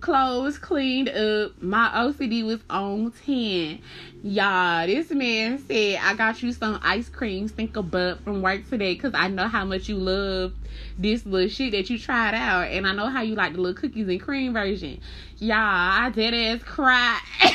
clothes 0.00 0.58
cleaned 0.58 1.08
up. 1.08 1.60
My 1.62 1.88
OCD 1.94 2.44
was 2.44 2.60
on 2.70 3.12
10. 3.24 3.80
Y'all, 4.22 4.86
this 4.86 5.10
man 5.10 5.58
said, 5.58 5.98
I 6.02 6.14
got 6.14 6.42
you 6.42 6.52
some 6.52 6.78
ice 6.82 7.08
cream 7.08 7.48
stinker 7.48 7.82
butt 7.82 8.20
from 8.24 8.42
work 8.42 8.68
today 8.68 8.94
because 8.94 9.12
I 9.14 9.28
know 9.28 9.48
how 9.48 9.64
much 9.64 9.88
you 9.88 9.96
love 9.96 10.52
this 10.98 11.24
little 11.26 11.48
shit 11.48 11.72
that 11.72 11.90
you 11.90 11.98
tried 11.98 12.34
out. 12.34 12.68
And 12.68 12.86
I 12.86 12.94
know 12.94 13.06
how 13.06 13.22
you 13.22 13.34
like 13.34 13.54
the 13.54 13.60
little 13.60 13.80
cookies 13.80 14.08
and 14.08 14.20
cream 14.20 14.52
version. 14.52 15.00
Y'all, 15.38 15.56
I 15.56 16.10
dead 16.14 16.34
ass 16.34 16.62
cry. 16.62 17.18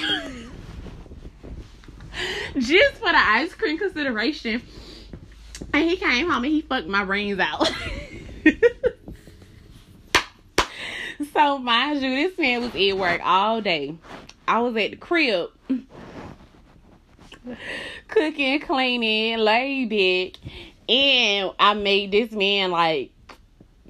Just 2.57 2.95
for 2.95 3.11
the 3.11 3.17
ice 3.17 3.53
cream 3.55 3.77
consideration. 3.77 4.61
And 5.73 5.89
he 5.89 5.97
came 5.97 6.29
home 6.29 6.43
and 6.43 6.53
he 6.53 6.61
fucked 6.61 6.87
my 6.87 7.03
brains 7.03 7.39
out. 7.39 7.71
so 11.33 11.57
mind 11.57 12.01
you, 12.01 12.09
this 12.09 12.37
man 12.37 12.61
was 12.61 12.75
at 12.75 12.97
work 12.97 13.21
all 13.23 13.61
day. 13.61 13.95
I 14.47 14.59
was 14.59 14.75
at 14.75 14.91
the 14.91 14.97
crib 14.97 15.49
cooking, 18.07 18.59
cleaning, 18.61 19.39
laid 19.39 19.89
back, 19.89 20.39
and 20.87 21.51
I 21.59 21.73
made 21.73 22.11
this 22.11 22.31
man 22.31 22.71
like 22.71 23.11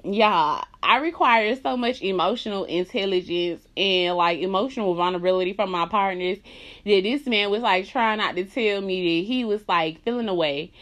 y'all. 0.04 0.64
I 0.82 0.98
require 0.98 1.56
so 1.56 1.78
much 1.78 2.02
emotional 2.02 2.64
intelligence 2.64 3.66
and 3.74 4.16
like 4.16 4.40
emotional 4.40 4.94
vulnerability 4.94 5.54
from 5.54 5.70
my 5.70 5.86
partners 5.86 6.38
that 6.84 7.02
this 7.02 7.26
man 7.26 7.50
was 7.50 7.62
like 7.62 7.86
trying 7.86 8.18
not 8.18 8.36
to 8.36 8.44
tell 8.44 8.82
me 8.82 9.22
that 9.22 9.26
he 9.26 9.44
was 9.44 9.66
like 9.66 10.02
feeling 10.02 10.28
away. 10.28 10.72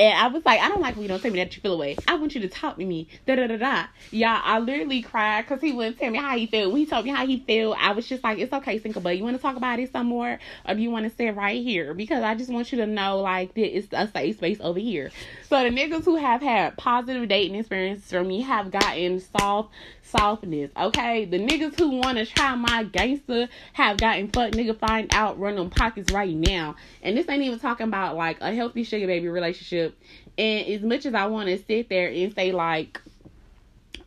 And 0.00 0.16
I 0.16 0.28
was 0.28 0.42
like, 0.46 0.60
I 0.62 0.70
don't 0.70 0.80
like 0.80 0.94
when 0.94 1.02
you 1.02 1.08
don't 1.08 1.20
tell 1.20 1.30
me 1.30 1.40
that 1.40 1.54
you 1.54 1.60
feel 1.60 1.74
away. 1.74 1.94
I 2.08 2.14
want 2.14 2.34
you 2.34 2.40
to 2.40 2.48
talk 2.48 2.78
to 2.78 2.84
me. 2.86 3.06
Da 3.26 3.36
da 3.36 3.46
da 3.48 3.58
da. 3.58 3.84
Yeah, 4.10 4.40
I 4.42 4.58
literally 4.58 5.02
cried 5.02 5.42
because 5.42 5.60
he 5.60 5.72
wouldn't 5.72 5.98
tell 5.98 6.10
me 6.10 6.16
how 6.16 6.38
he 6.38 6.46
felt. 6.46 6.72
When 6.72 6.80
he 6.80 6.86
told 6.86 7.04
me 7.04 7.10
how 7.10 7.26
he 7.26 7.44
felt, 7.46 7.76
I 7.78 7.92
was 7.92 8.08
just 8.08 8.24
like, 8.24 8.38
it's 8.38 8.50
okay, 8.50 8.78
single 8.78 9.02
but 9.02 9.18
you 9.18 9.24
want 9.24 9.36
to 9.36 9.42
talk 9.42 9.56
about 9.56 9.78
it 9.78 9.92
some 9.92 10.06
more, 10.06 10.38
or 10.66 10.74
do 10.74 10.80
you 10.80 10.90
want 10.90 11.04
to 11.04 11.14
sit 11.14 11.36
right 11.36 11.62
here? 11.62 11.92
Because 11.92 12.22
I 12.22 12.34
just 12.34 12.50
want 12.50 12.72
you 12.72 12.78
to 12.78 12.86
know 12.86 13.20
like 13.20 13.52
that 13.52 13.76
it's 13.76 13.88
a 13.92 14.08
safe 14.10 14.36
space 14.36 14.56
over 14.62 14.78
here. 14.78 15.10
So 15.50 15.60
the 15.64 15.70
niggas 15.70 16.04
who 16.04 16.14
have 16.14 16.40
had 16.40 16.76
positive 16.76 17.28
dating 17.28 17.56
experiences 17.56 18.08
from 18.08 18.28
me 18.28 18.40
have 18.42 18.70
gotten 18.70 19.18
soft 19.18 19.70
softness. 20.00 20.70
Okay, 20.76 21.24
the 21.24 21.40
niggas 21.40 21.76
who 21.76 21.90
want 21.96 22.18
to 22.18 22.24
try 22.24 22.54
my 22.54 22.84
gangster 22.84 23.48
have 23.72 23.96
gotten 23.96 24.28
fuck 24.28 24.52
nigga 24.52 24.78
find 24.78 25.12
out 25.12 25.40
run 25.40 25.56
them 25.56 25.68
pockets 25.68 26.12
right 26.12 26.36
now. 26.36 26.76
And 27.02 27.16
this 27.16 27.28
ain't 27.28 27.42
even 27.42 27.58
talking 27.58 27.88
about 27.88 28.14
like 28.16 28.40
a 28.40 28.54
healthy 28.54 28.84
sugar 28.84 29.08
baby 29.08 29.26
relationship. 29.26 29.98
And 30.38 30.68
as 30.68 30.82
much 30.82 31.04
as 31.04 31.14
I 31.14 31.26
want 31.26 31.48
to 31.48 31.58
sit 31.58 31.88
there 31.88 32.08
and 32.08 32.32
say 32.32 32.52
like 32.52 33.00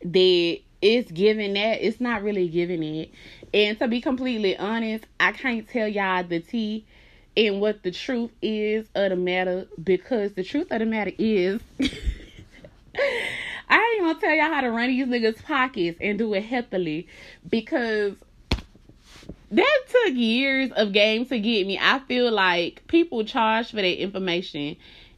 that 0.02 0.58
it's 0.80 1.10
giving 1.10 1.52
that, 1.52 1.86
it's 1.86 2.00
not 2.00 2.22
really 2.22 2.48
giving 2.48 2.82
it. 2.82 3.10
And 3.52 3.78
to 3.80 3.88
be 3.88 4.00
completely 4.00 4.56
honest, 4.56 5.04
I 5.20 5.32
can't 5.32 5.68
tell 5.68 5.88
y'all 5.88 6.24
the 6.24 6.40
tea 6.40 6.86
and 7.36 7.60
what 7.60 7.82
the 7.82 7.90
truth 7.90 8.30
is 8.42 8.86
of 8.94 9.10
the 9.10 9.16
matter 9.16 9.66
because 9.82 10.32
the 10.32 10.44
truth 10.44 10.68
of 10.70 10.78
the 10.78 10.86
matter 10.86 11.12
is 11.18 11.60
I 13.68 13.96
ain't 13.96 14.04
gonna 14.04 14.20
tell 14.20 14.34
y'all 14.34 14.54
how 14.54 14.60
to 14.60 14.70
run 14.70 14.88
these 14.88 15.06
niggas' 15.06 15.42
pockets 15.42 15.98
and 16.00 16.18
do 16.18 16.32
it 16.34 16.44
healthily 16.44 17.08
because 17.48 18.14
that 19.50 19.80
took 19.88 20.14
years 20.14 20.70
of 20.72 20.92
game 20.92 21.26
to 21.26 21.38
get 21.38 21.66
me. 21.66 21.78
I 21.80 22.00
feel 22.00 22.30
like 22.30 22.86
people 22.88 23.24
charge 23.24 23.70
for 23.70 23.76
that 23.76 24.02
information. 24.02 24.76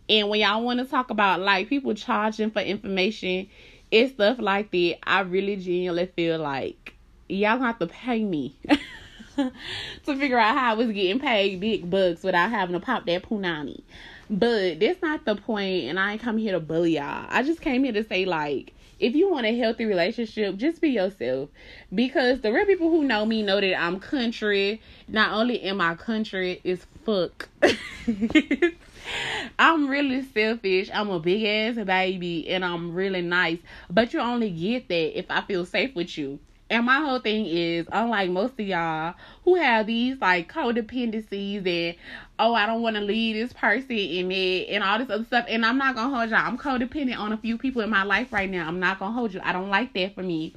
And 0.09 0.29
when 0.29 0.41
y'all 0.41 0.63
want 0.63 0.79
to 0.81 0.85
talk 0.85 1.11
about 1.11 1.41
like 1.41 1.69
people 1.69 1.95
charging 1.95 2.51
for 2.51 2.61
information, 2.61 3.49
it's 3.91 4.13
stuff 4.13 4.39
like 4.39 4.71
that. 4.73 4.99
I 5.03 5.21
really 5.21 5.57
genuinely 5.57 6.07
feel 6.07 6.39
like 6.39 6.95
y'all 7.29 7.59
have 7.59 7.79
to 7.79 7.87
pay 7.87 8.25
me 8.25 8.57
to 9.37 10.17
figure 10.17 10.39
out 10.39 10.57
how 10.57 10.73
I 10.73 10.75
was 10.75 10.91
getting 10.93 11.21
paid 11.21 11.61
big 11.61 11.91
bucks 11.91 12.23
without 12.23 12.51
having 12.51 12.75
to 12.75 12.81
pop 12.81 13.07
that 13.07 13.23
punani. 13.23 13.83
But 14.29 14.81
that's 14.81 15.03
not 15.03 15.25
the 15.25 15.37
point, 15.37 15.85
and 15.85 16.01
I 16.01 16.13
ain't 16.13 16.23
come 16.23 16.39
here 16.39 16.53
to 16.53 16.61
bully 16.61 16.97
y'all. 16.97 17.27
I 17.29 17.43
just 17.43 17.61
came 17.61 17.85
here 17.85 17.93
to 17.93 18.05
say 18.05 18.25
like 18.25 18.73
if 18.99 19.15
you 19.15 19.31
want 19.31 19.47
a 19.47 19.57
healthy 19.57 19.85
relationship, 19.85 20.57
just 20.57 20.81
be 20.81 20.91
yourself. 20.91 21.51
Because 21.95 22.41
the 22.41 22.53
real 22.53 22.67
people 22.67 22.91
who 22.91 23.05
know 23.05 23.27
me 23.27 23.43
know 23.43 23.61
that 23.61 23.79
I'm 23.79 24.01
country. 24.01 24.81
Not 25.09 25.33
only 25.33 25.61
am 25.63 25.81
I 25.81 25.95
country, 25.95 26.61
is 26.65 26.87
fuck. 27.05 27.49
I'm 29.59 29.89
really 29.89 30.23
selfish. 30.23 30.91
I'm 30.93 31.11
a 31.11 31.21
big 31.21 31.45
ass 31.45 31.85
baby 31.85 32.49
and 32.49 32.65
I'm 32.65 32.95
really 32.95 33.23
nice. 33.23 33.59
But 33.91 34.13
you 34.13 34.21
only 34.21 34.51
get 34.51 34.89
that 34.89 35.19
if 35.19 35.27
I 35.31 35.43
feel 35.43 35.67
safe 35.67 35.95
with 35.95 36.17
you. 36.17 36.39
And 36.69 36.85
my 36.85 36.99
whole 36.99 37.21
thing 37.21 37.47
is, 37.47 37.87
unlike 37.93 38.31
most 38.31 38.55
of 38.55 38.61
y'all 38.61 39.15
who 39.45 39.55
have 39.55 39.87
these 39.87 40.21
like 40.21 40.53
codependencies 40.53 41.67
and 41.67 41.97
oh, 42.39 42.55
I 42.55 42.67
don't 42.67 42.83
want 42.83 42.97
to 42.97 43.03
leave 43.03 43.37
this 43.37 43.53
person 43.53 43.93
in 43.93 44.33
it 44.33 44.69
and 44.71 44.83
all 44.83 44.99
this 44.99 45.09
other 45.09 45.25
stuff. 45.25 45.47
And 45.49 45.65
I'm 45.65 45.79
not 45.79 45.95
gonna 45.95 46.15
hold 46.15 46.31
y'all. 46.31 46.41
I'm 46.41 46.59
codependent 46.59 47.19
on 47.19 47.33
a 47.33 47.37
few 47.37 47.57
people 47.57 47.83
in 47.83 47.91
my 47.91 48.03
life 48.03 48.33
right 48.33 48.51
now. 48.51 48.67
I'm 48.67 48.81
not 48.81 48.99
gonna 48.99 49.13
hold 49.13 49.33
you. 49.33 49.41
I 49.45 49.53
don't 49.53 49.71
like 49.71 49.93
that 49.95 50.15
for 50.15 50.23
me. 50.23 50.55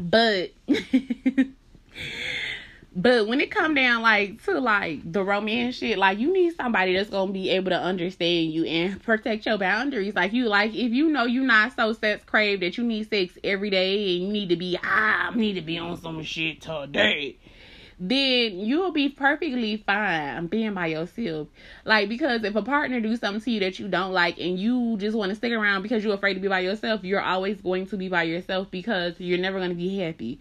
But 0.00 0.50
But 2.96 3.26
when 3.26 3.40
it 3.40 3.50
come 3.50 3.74
down 3.74 4.02
like 4.02 4.42
to 4.44 4.60
like 4.60 5.10
the 5.10 5.24
romance 5.24 5.76
shit, 5.76 5.98
like 5.98 6.18
you 6.18 6.32
need 6.32 6.54
somebody 6.54 6.94
that's 6.94 7.10
gonna 7.10 7.32
be 7.32 7.50
able 7.50 7.70
to 7.70 7.78
understand 7.78 8.52
you 8.52 8.64
and 8.64 9.02
protect 9.02 9.46
your 9.46 9.58
boundaries. 9.58 10.14
Like 10.14 10.32
you 10.32 10.48
like 10.48 10.74
if 10.74 10.92
you 10.92 11.10
know 11.10 11.24
you're 11.24 11.44
not 11.44 11.74
so 11.74 11.92
sex 11.92 12.24
craved 12.24 12.62
that 12.62 12.78
you 12.78 12.84
need 12.84 13.10
sex 13.10 13.36
every 13.42 13.70
day 13.70 14.14
and 14.14 14.26
you 14.26 14.32
need 14.32 14.48
to 14.50 14.56
be 14.56 14.78
ah 14.82 15.30
I 15.32 15.34
need 15.34 15.54
to 15.54 15.60
be 15.60 15.78
on 15.78 16.00
some 16.00 16.22
shit 16.22 16.60
today 16.60 17.36
then 17.98 18.58
you'll 18.58 18.90
be 18.90 19.08
perfectly 19.08 19.76
fine 19.76 20.46
being 20.48 20.74
by 20.74 20.86
yourself. 20.86 21.48
Like 21.84 22.08
because 22.08 22.44
if 22.44 22.54
a 22.56 22.62
partner 22.62 23.00
do 23.00 23.16
something 23.16 23.40
to 23.42 23.50
you 23.50 23.60
that 23.60 23.78
you 23.78 23.88
don't 23.88 24.12
like 24.12 24.38
and 24.38 24.58
you 24.58 24.96
just 24.98 25.16
want 25.16 25.30
to 25.30 25.36
stick 25.36 25.52
around 25.52 25.82
because 25.82 26.04
you're 26.04 26.14
afraid 26.14 26.34
to 26.34 26.40
be 26.40 26.48
by 26.48 26.60
yourself, 26.60 27.04
you're 27.04 27.20
always 27.20 27.60
going 27.60 27.86
to 27.86 27.96
be 27.96 28.08
by 28.08 28.24
yourself 28.24 28.70
because 28.70 29.14
you're 29.18 29.38
never 29.38 29.66
to 29.66 29.74
be 29.74 29.98
happy. 29.98 30.40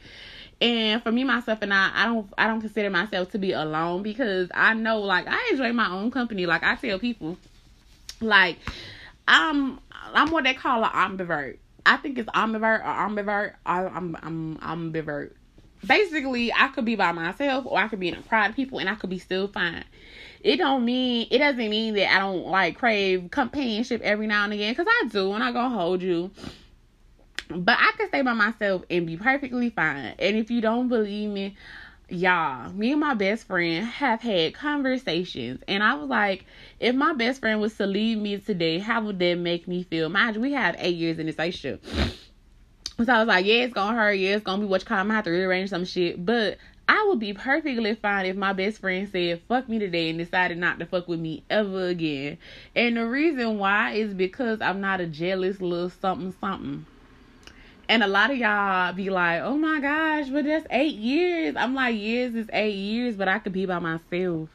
And 0.61 1.03
for 1.03 1.11
me, 1.11 1.23
myself 1.23 1.59
and 1.61 1.73
I, 1.73 1.91
I 1.93 2.05
don't, 2.05 2.31
I 2.37 2.47
don't 2.47 2.61
consider 2.61 2.89
myself 2.89 3.31
to 3.31 3.37
be 3.37 3.51
alone 3.51 4.03
because 4.03 4.49
I 4.53 4.73
know, 4.73 4.99
like, 4.99 5.25
I 5.27 5.49
enjoy 5.51 5.73
my 5.73 5.89
own 5.89 6.11
company. 6.11 6.45
Like 6.45 6.63
I 6.63 6.75
tell 6.75 6.99
people, 6.99 7.37
like, 8.21 8.57
I'm, 9.27 9.79
I'm 10.13 10.31
what 10.31 10.43
they 10.43 10.53
call 10.53 10.83
an 10.83 10.91
ambivert. 10.91 11.57
I 11.85 11.97
think 11.97 12.17
it's 12.17 12.29
ambivert 12.29 12.79
or 12.79 13.09
ambivert. 13.09 13.53
I, 13.65 13.85
I'm, 13.85 14.17
I'm, 14.21 14.57
ambivert. 14.57 15.31
Basically, 15.85 16.53
I 16.53 16.69
could 16.69 16.85
be 16.85 16.95
by 16.95 17.11
myself 17.11 17.65
or 17.65 17.77
I 17.77 17.89
could 17.89 17.99
be 17.99 18.07
in 18.07 18.15
a 18.15 18.21
crowd 18.21 18.51
of 18.51 18.55
people 18.55 18.79
and 18.79 18.89
I 18.89 18.95
could 18.95 19.09
be 19.09 19.19
still 19.19 19.49
fine. 19.49 19.83
It 20.43 20.57
don't 20.57 20.83
mean 20.83 21.27
it 21.31 21.39
doesn't 21.39 21.69
mean 21.69 21.93
that 21.95 22.15
I 22.15 22.19
don't 22.19 22.45
like 22.47 22.77
crave 22.77 23.29
companionship 23.31 24.01
every 24.01 24.27
now 24.27 24.43
and 24.43 24.53
again 24.53 24.73
because 24.73 24.87
I 24.89 25.07
do 25.07 25.31
and 25.33 25.43
I 25.43 25.51
gonna 25.53 25.73
hold 25.73 26.01
you 26.01 26.31
but 27.57 27.77
I 27.79 27.91
can 27.97 28.07
stay 28.07 28.21
by 28.21 28.33
myself 28.33 28.83
and 28.89 29.05
be 29.05 29.17
perfectly 29.17 29.69
fine. 29.69 30.15
And 30.19 30.37
if 30.37 30.49
you 30.49 30.61
don't 30.61 30.87
believe 30.87 31.29
me, 31.29 31.55
y'all, 32.09 32.71
me 32.73 32.91
and 32.91 33.01
my 33.01 33.13
best 33.13 33.47
friend 33.47 33.85
have 33.85 34.21
had 34.21 34.53
conversations. 34.53 35.61
And 35.67 35.83
I 35.83 35.95
was 35.95 36.09
like, 36.09 36.45
if 36.79 36.95
my 36.95 37.13
best 37.13 37.39
friend 37.39 37.59
was 37.59 37.75
to 37.75 37.85
leave 37.85 38.17
me 38.17 38.37
today, 38.37 38.79
how 38.79 39.03
would 39.03 39.19
that 39.19 39.35
make 39.35 39.67
me 39.67 39.83
feel? 39.83 40.09
Mind 40.09 40.35
you, 40.35 40.41
we 40.41 40.53
have 40.53 40.75
eight 40.79 40.95
years 40.95 41.19
in 41.19 41.25
this 41.25 41.37
relationship. 41.37 41.83
So 43.03 43.11
I 43.11 43.19
was 43.19 43.27
like, 43.27 43.45
yeah, 43.45 43.63
it's 43.63 43.73
gonna 43.73 43.97
hurt. 43.97 44.13
Yeah, 44.13 44.35
it's 44.35 44.43
gonna 44.43 44.61
be 44.61 44.67
what 44.67 44.81
you 44.81 44.85
call. 44.85 44.97
I'm 44.97 45.07
gonna 45.07 45.15
have 45.15 45.25
to 45.25 45.31
rearrange 45.31 45.71
some 45.71 45.85
shit. 45.85 46.23
But 46.23 46.57
I 46.87 47.05
would 47.07 47.19
be 47.19 47.33
perfectly 47.33 47.95
fine 47.95 48.25
if 48.25 48.35
my 48.35 48.53
best 48.53 48.79
friend 48.79 49.09
said 49.09 49.41
fuck 49.47 49.67
me 49.67 49.79
today 49.79 50.09
and 50.09 50.19
decided 50.19 50.57
not 50.57 50.79
to 50.79 50.85
fuck 50.85 51.07
with 51.07 51.19
me 51.19 51.43
ever 51.49 51.87
again. 51.87 52.37
And 52.75 52.97
the 52.97 53.07
reason 53.07 53.57
why 53.57 53.93
is 53.93 54.13
because 54.13 54.61
I'm 54.61 54.81
not 54.81 55.01
a 55.01 55.07
jealous 55.07 55.59
little 55.61 55.89
something 55.89 56.35
something. 56.39 56.85
And 57.93 58.01
a 58.01 58.07
lot 58.07 58.31
of 58.31 58.37
y'all 58.37 58.91
be 58.93 59.11
like, 59.11 59.41
oh 59.43 59.55
my 59.55 59.79
gosh, 59.79 60.27
but 60.29 60.45
that's 60.45 60.65
eight 60.71 60.95
years. 60.95 61.55
I'm 61.55 61.75
like, 61.75 61.95
years 61.95 62.33
is 62.33 62.49
eight 62.51 62.73
years, 62.73 63.15
but 63.15 63.27
I 63.27 63.37
could 63.37 63.53
be 63.53 63.67
by 63.67 63.77
myself. 63.77 64.49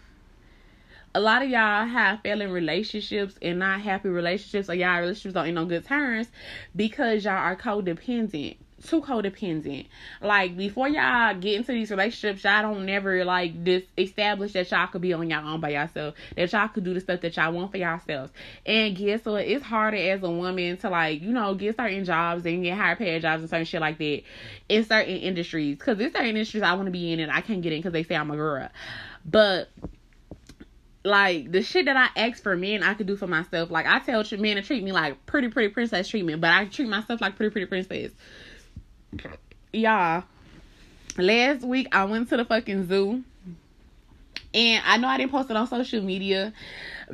A 1.15 1.21
lot 1.21 1.43
of 1.43 1.49
y'all 1.49 1.87
have 1.87 2.21
failing 2.23 2.51
relationships 2.51 3.39
and 3.41 3.61
not 3.61 3.81
happy 3.81 4.09
relationships, 4.09 4.69
or 4.69 4.75
y'all 4.75 4.99
relationships 4.99 5.35
don't 5.35 5.47
end 5.47 5.57
on 5.57 5.69
good 5.69 5.87
terms 5.87 6.27
because 6.75 7.27
y'all 7.27 7.35
are 7.35 7.55
codependent 7.55 8.57
too 8.87 9.01
codependent. 9.01 9.87
Like 10.21 10.57
before 10.57 10.89
y'all 10.89 11.35
get 11.35 11.57
into 11.57 11.73
these 11.73 11.91
relationships, 11.91 12.45
y'all 12.45 12.63
don't 12.63 12.87
never 12.87 13.25
like 13.25 13.65
this 13.65 13.83
establish 13.97 14.53
that 14.53 14.71
y'all 14.71 14.87
could 14.87 15.01
be 15.01 15.13
on 15.13 15.29
y'all 15.29 15.47
own 15.47 15.61
by 15.61 15.71
yourself. 15.71 16.15
That 16.37 16.53
y'all 16.53 16.69
could 16.69 16.85
do 16.85 16.95
the 16.95 17.01
stuff 17.01 17.21
that 17.21 17.37
y'all 17.37 17.53
want 17.53 17.71
for 17.71 17.79
yourselves. 17.79 18.33
And 18.65 18.97
guess 18.97 19.25
what? 19.25 19.45
It's 19.45 19.65
harder 19.65 19.97
as 19.97 20.23
a 20.23 20.31
woman 20.31 20.77
to 20.79 20.91
like, 20.91 21.23
you 21.23 21.33
know, 21.33 21.55
get 21.55 21.77
certain 21.77 22.05
jobs 22.05 22.45
and 22.47 22.63
get 22.63 22.77
higher 22.77 22.97
paid 22.97 23.23
jobs 23.23 23.43
and 23.43 23.51
certain 23.51 23.67
shit 23.67 23.81
like 23.81 23.99
that 23.99 24.23
in 24.69 24.85
certain 24.85 25.17
industries. 25.17 25.79
Cause 25.79 25.99
there's 25.99 26.13
certain 26.13 26.29
industries 26.29 26.63
I 26.63 26.75
want 26.75 26.87
to 26.87 26.93
be 26.93 27.13
in 27.13 27.21
and 27.21 27.33
I 27.33 27.41
can't 27.41 27.63
get 27.63 27.73
in 27.73 27.81
because 27.81 27.93
they 27.93 28.05
say 28.05 28.15
I'm 28.15 28.31
a 28.31 28.37
girl. 28.37 28.69
But 29.25 29.69
like 31.05 31.51
the 31.51 31.63
shit 31.63 31.87
that 31.87 31.97
I 31.97 32.21
ask 32.21 32.43
for 32.43 32.57
men, 32.57 32.83
I 32.83 32.95
could 32.95 33.07
do 33.07 33.17
for 33.17 33.27
myself. 33.27 33.71
Like 33.71 33.87
I 33.87 33.99
tell 34.01 34.25
men 34.39 34.57
to 34.57 34.63
treat 34.63 34.85
me 34.85 34.93
like 34.93 35.27
pretty, 35.27 35.49
pretty 35.49 35.73
princess 35.73 36.09
treatment, 36.09 36.41
but 36.41 36.51
I 36.51 36.67
treat 36.67 36.89
myself 36.89 37.21
like 37.21 37.37
pretty, 37.37 37.51
pretty 37.51 37.67
princess 37.67 38.13
y'all, 39.73 40.25
last 41.17 41.63
week 41.63 41.89
I 41.93 42.05
went 42.05 42.29
to 42.31 42.37
the 42.37 42.45
fucking 42.45 42.89
zoo. 42.89 43.25
And 44.55 44.83
I 44.87 44.97
know 44.97 45.09
I 45.09 45.19
didn't 45.19 45.31
post 45.31 45.51
it 45.51 45.57
on 45.57 45.67
social 45.67 46.03
media 46.03 46.55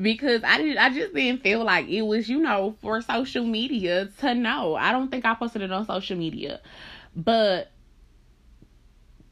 because 0.01 0.43
I 0.45 0.57
didn't 0.57 0.79
I 0.79 0.95
just 0.95 1.13
didn't 1.15 1.43
feel 1.43 1.65
like 1.65 1.89
it 1.89 2.03
was, 2.03 2.29
you 2.29 2.39
know, 2.39 2.77
for 2.81 3.01
social 3.01 3.45
media 3.45 4.09
to 4.21 4.35
know. 4.35 4.77
I 4.77 4.93
don't 4.93 5.11
think 5.11 5.25
I 5.25 5.35
posted 5.35 5.63
it 5.63 5.73
on 5.73 5.85
social 5.85 6.17
media. 6.17 6.61
But 7.17 7.73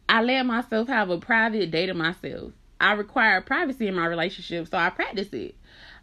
I 0.08 0.22
let 0.22 0.44
myself 0.44 0.88
have 0.88 1.10
a 1.10 1.18
private 1.18 1.70
day 1.70 1.86
to 1.86 1.94
myself. 1.94 2.52
I 2.80 2.92
require 2.92 3.40
privacy 3.40 3.86
in 3.86 3.94
my 3.94 4.06
relationship, 4.06 4.68
so 4.68 4.76
I 4.76 4.90
practice 4.90 5.32
it. 5.32 5.54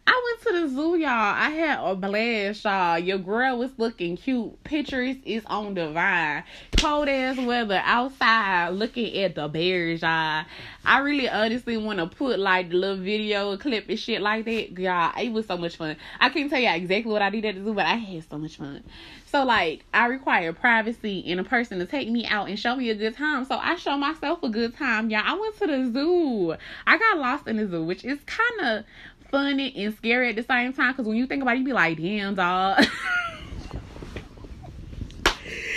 I 0.06 0.22
went 0.24 0.42
to 0.42 0.60
the 0.60 0.68
zoo, 0.74 0.96
y'all. 0.96 1.08
I 1.08 1.50
had 1.50 1.78
a 1.80 1.94
blast, 1.94 2.64
y'all. 2.64 2.98
Your 2.98 3.18
girl 3.18 3.58
was 3.58 3.70
looking 3.76 4.16
cute. 4.16 4.62
Pictures 4.64 5.16
is 5.24 5.44
on 5.46 5.74
the 5.74 5.90
vine. 5.90 6.42
Cold 6.76 7.08
ass 7.08 7.36
weather 7.38 7.80
outside 7.84 8.70
looking 8.70 9.16
at 9.18 9.34
the 9.34 9.48
bears, 9.48 10.02
y'all. 10.02 10.44
I 10.84 10.98
really 11.00 11.28
honestly 11.28 11.76
want 11.76 11.98
to 11.98 12.06
put 12.06 12.38
like 12.38 12.70
the 12.70 12.76
little 12.76 12.96
video 12.96 13.56
clip 13.56 13.88
and 13.88 13.98
shit 13.98 14.20
like 14.20 14.46
that. 14.46 14.78
Y'all, 14.78 15.12
it 15.20 15.30
was 15.30 15.46
so 15.46 15.56
much 15.56 15.76
fun. 15.76 15.96
I 16.18 16.30
can't 16.30 16.50
tell 16.50 16.60
y'all 16.60 16.74
exactly 16.74 17.12
what 17.12 17.22
I 17.22 17.30
did 17.30 17.44
at 17.44 17.54
the 17.54 17.62
zoo, 17.62 17.74
but 17.74 17.86
I 17.86 17.94
had 17.94 18.28
so 18.28 18.38
much 18.38 18.56
fun. 18.56 18.82
So 19.26 19.44
like 19.44 19.84
I 19.94 20.06
require 20.06 20.52
privacy 20.52 21.24
and 21.28 21.38
a 21.38 21.44
person 21.44 21.78
to 21.78 21.86
take 21.86 22.08
me 22.10 22.26
out 22.26 22.48
and 22.48 22.58
show 22.58 22.74
me 22.74 22.90
a 22.90 22.94
good 22.96 23.16
time. 23.16 23.44
So 23.44 23.54
I 23.54 23.76
show 23.76 23.96
myself 23.96 24.42
a 24.42 24.48
good 24.48 24.76
time. 24.76 25.10
y'all. 25.10 25.22
I 25.24 25.38
went 25.38 25.56
to 25.58 25.66
the 25.66 25.92
zoo. 25.92 26.56
I 26.86 26.98
got 26.98 27.18
lost 27.18 27.46
in 27.46 27.58
the 27.58 27.68
zoo, 27.68 27.84
which 27.84 28.04
is 28.04 28.18
kind 28.26 28.60
of 28.62 28.84
funny 29.30 29.72
and 29.76 29.96
scary 29.96 30.30
at 30.30 30.36
the 30.36 30.42
same 30.42 30.72
time. 30.72 30.94
Cause 30.94 31.06
when 31.06 31.16
you 31.16 31.26
think 31.26 31.42
about 31.42 31.56
it, 31.56 31.60
you 31.60 31.64
be 31.64 31.72
like, 31.72 31.98
damn 31.98 32.34
dog. 32.34 32.84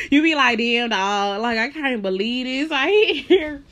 you 0.09 0.21
be 0.21 0.35
like, 0.35 0.57
damn 0.57 0.89
dog, 0.89 1.41
like 1.41 1.57
I 1.57 1.69
can't 1.69 2.01
believe 2.01 2.45
this 2.45 2.69
right 2.69 3.15
here. 3.15 3.63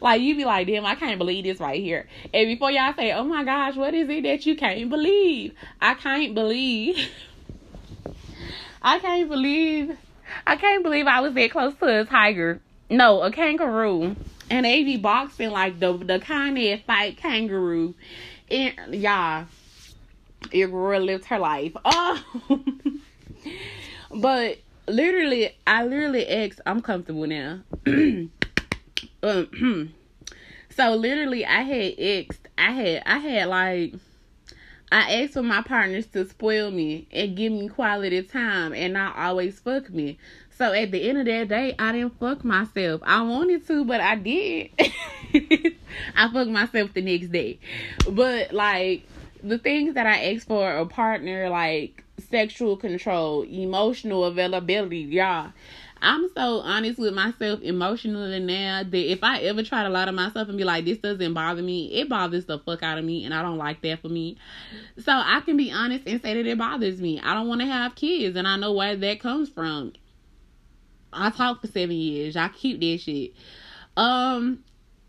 Like 0.00 0.20
you 0.20 0.36
be 0.36 0.44
like, 0.44 0.66
damn, 0.66 0.84
I 0.84 0.94
can't 0.94 1.18
believe 1.18 1.44
this 1.44 1.60
right 1.60 1.80
here. 1.80 2.06
And 2.32 2.46
before 2.46 2.70
y'all 2.70 2.94
say, 2.94 3.12
oh 3.12 3.24
my 3.24 3.44
gosh, 3.44 3.76
what 3.76 3.94
is 3.94 4.08
it 4.08 4.22
that 4.22 4.46
you 4.46 4.56
can't 4.56 4.90
believe? 4.90 5.54
I 5.80 5.94
can't 5.94 6.34
believe. 6.34 6.96
I 8.82 8.98
can't 8.98 9.28
believe. 9.28 9.96
I 10.46 10.56
can't 10.56 10.82
believe 10.82 11.06
I 11.06 11.20
was 11.20 11.34
that 11.34 11.50
close 11.50 11.74
to 11.76 12.00
a 12.00 12.04
tiger. 12.04 12.60
No, 12.88 13.22
a 13.22 13.32
kangaroo. 13.32 14.16
And 14.48 14.64
they 14.64 14.84
be 14.84 14.96
boxing 14.96 15.50
like 15.50 15.80
the 15.80 15.96
the 15.96 16.20
kind 16.20 16.56
that 16.56 16.84
fight 16.86 17.16
kangaroo 17.16 17.94
and 18.50 18.94
y'all, 18.94 19.46
girl 20.52 21.00
lived 21.00 21.24
her 21.26 21.38
life. 21.38 21.72
Oh, 21.84 22.60
but 24.14 24.58
literally, 24.88 25.50
I 25.66 25.84
literally 25.84 26.28
asked, 26.28 26.60
I'm 26.64 26.80
comfortable 26.80 27.26
now. 27.26 27.60
um, 27.86 28.30
so 30.70 30.94
literally, 30.94 31.44
I 31.44 31.62
had 31.62 31.98
asked, 31.98 32.48
I 32.56 32.70
had, 32.70 33.02
I 33.04 33.18
had 33.18 33.48
like, 33.48 33.94
I 34.92 35.22
asked 35.22 35.34
for 35.34 35.42
my 35.42 35.62
partners 35.62 36.06
to 36.08 36.28
spoil 36.28 36.70
me 36.70 37.08
and 37.10 37.36
give 37.36 37.52
me 37.52 37.68
quality 37.68 38.22
time 38.22 38.72
and 38.72 38.92
not 38.92 39.16
always 39.16 39.58
fuck 39.58 39.90
me. 39.90 40.18
So 40.56 40.72
at 40.72 40.90
the 40.92 41.08
end 41.08 41.18
of 41.18 41.26
that 41.26 41.48
day, 41.48 41.74
I 41.78 41.92
didn't 41.92 42.18
fuck 42.18 42.44
myself. 42.44 43.02
I 43.04 43.22
wanted 43.22 43.66
to, 43.66 43.84
but 43.84 44.00
I 44.00 44.14
did. 44.14 44.70
I 46.14 46.32
fuck 46.32 46.48
myself 46.48 46.94
the 46.94 47.02
next 47.02 47.28
day. 47.28 47.58
But 48.08 48.52
like 48.52 49.06
the 49.42 49.58
things 49.58 49.94
that 49.94 50.06
I 50.06 50.32
ask 50.32 50.46
for 50.46 50.70
a 50.70 50.86
partner, 50.86 51.48
like 51.48 52.04
sexual 52.30 52.76
control, 52.76 53.42
emotional 53.42 54.24
availability, 54.24 54.98
y'all. 54.98 55.52
I'm 56.02 56.28
so 56.36 56.60
honest 56.60 56.98
with 56.98 57.14
myself 57.14 57.62
emotionally 57.62 58.38
now 58.38 58.82
that 58.82 59.12
if 59.12 59.24
I 59.24 59.40
ever 59.40 59.62
try 59.62 59.82
to 59.82 59.88
lie 59.88 60.04
to 60.04 60.12
myself 60.12 60.48
and 60.48 60.58
be 60.58 60.64
like, 60.64 60.84
this 60.84 60.98
doesn't 60.98 61.32
bother 61.32 61.62
me, 61.62 61.86
it 61.94 62.08
bothers 62.08 62.44
the 62.44 62.58
fuck 62.58 62.82
out 62.82 62.98
of 62.98 63.04
me, 63.04 63.24
and 63.24 63.32
I 63.32 63.40
don't 63.40 63.56
like 63.56 63.80
that 63.82 64.02
for 64.02 64.08
me. 64.08 64.36
So 64.98 65.12
I 65.12 65.40
can 65.40 65.56
be 65.56 65.72
honest 65.72 66.06
and 66.06 66.20
say 66.20 66.34
that 66.34 66.46
it 66.46 66.58
bothers 66.58 67.00
me. 67.00 67.18
I 67.20 67.32
don't 67.32 67.48
want 67.48 67.62
to 67.62 67.66
have 67.66 67.94
kids, 67.94 68.36
and 68.36 68.46
I 68.46 68.56
know 68.56 68.74
where 68.74 68.94
that 68.94 69.20
comes 69.20 69.48
from. 69.48 69.94
I 71.12 71.30
talked 71.30 71.62
for 71.62 71.68
seven 71.68 71.96
years. 71.96 72.36
I 72.36 72.48
keep 72.48 72.78
that 72.80 73.00
shit. 73.00 73.32
Um, 73.96 74.64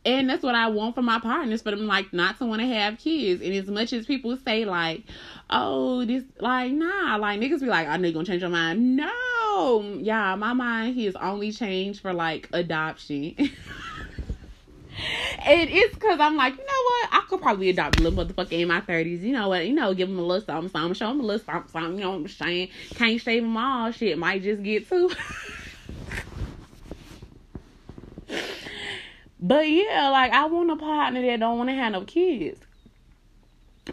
and 0.07 0.29
that's 0.29 0.41
what 0.41 0.55
I 0.55 0.69
want 0.69 0.95
for 0.95 1.01
my 1.01 1.19
partners, 1.19 1.61
for 1.61 1.71
them 1.71 1.85
like 1.85 2.13
not 2.13 2.37
to 2.37 2.45
want 2.45 2.61
to 2.61 2.67
have 2.67 2.97
kids. 2.97 3.41
And 3.41 3.53
as 3.53 3.67
much 3.67 3.91
as 3.91 4.05
people 4.05 4.37
say 4.37 4.63
like, 4.63 5.03
oh, 5.49 6.05
this 6.05 6.23
like 6.39 6.71
nah, 6.71 7.17
like 7.17 7.41
niggas 7.41 7.59
be 7.59 7.65
like, 7.65 7.89
I 7.89 7.97
know 7.97 8.07
you 8.07 8.13
gonna 8.13 8.25
change 8.25 8.41
your 8.41 8.49
mind. 8.49 8.95
No, 8.95 9.99
yeah, 9.99 10.33
my 10.35 10.53
mind 10.53 10.97
has 11.01 11.17
only 11.17 11.51
changed 11.51 11.99
for 11.99 12.13
like 12.13 12.47
adoption. 12.53 13.35
and 13.37 13.49
it's 15.69 15.93
because 15.93 16.21
I'm 16.21 16.37
like, 16.37 16.53
you 16.53 16.59
know 16.59 16.83
what? 16.85 17.09
I 17.11 17.25
could 17.27 17.41
probably 17.41 17.69
adopt 17.69 17.99
a 17.99 18.03
little 18.03 18.23
motherfucker 18.23 18.53
in 18.53 18.69
my 18.69 18.79
30s. 18.79 19.21
You 19.21 19.33
know 19.33 19.49
what? 19.49 19.67
You 19.67 19.73
know, 19.73 19.93
give 19.93 20.07
him 20.07 20.19
a 20.19 20.21
little 20.21 20.45
something, 20.45 20.69
something, 20.69 20.93
show 20.93 21.11
him 21.11 21.19
a 21.19 21.23
little 21.23 21.45
something, 21.45 21.69
something. 21.69 21.95
You 21.95 22.05
know 22.05 22.11
what 22.11 22.19
I'm 22.19 22.27
saying? 22.29 22.69
Can't 22.91 23.19
shave 23.19 23.43
them 23.43 23.57
all. 23.57 23.91
Shit 23.91 24.17
might 24.17 24.41
just 24.41 24.63
get 24.63 24.87
too. 24.87 25.11
But 29.39 29.69
yeah, 29.69 30.09
like 30.09 30.31
I 30.31 30.45
want 30.45 30.71
a 30.71 30.75
partner 30.75 31.21
that 31.21 31.39
don't 31.39 31.57
want 31.57 31.69
to 31.69 31.75
have 31.75 31.91
no 31.91 32.01
kids. 32.01 32.59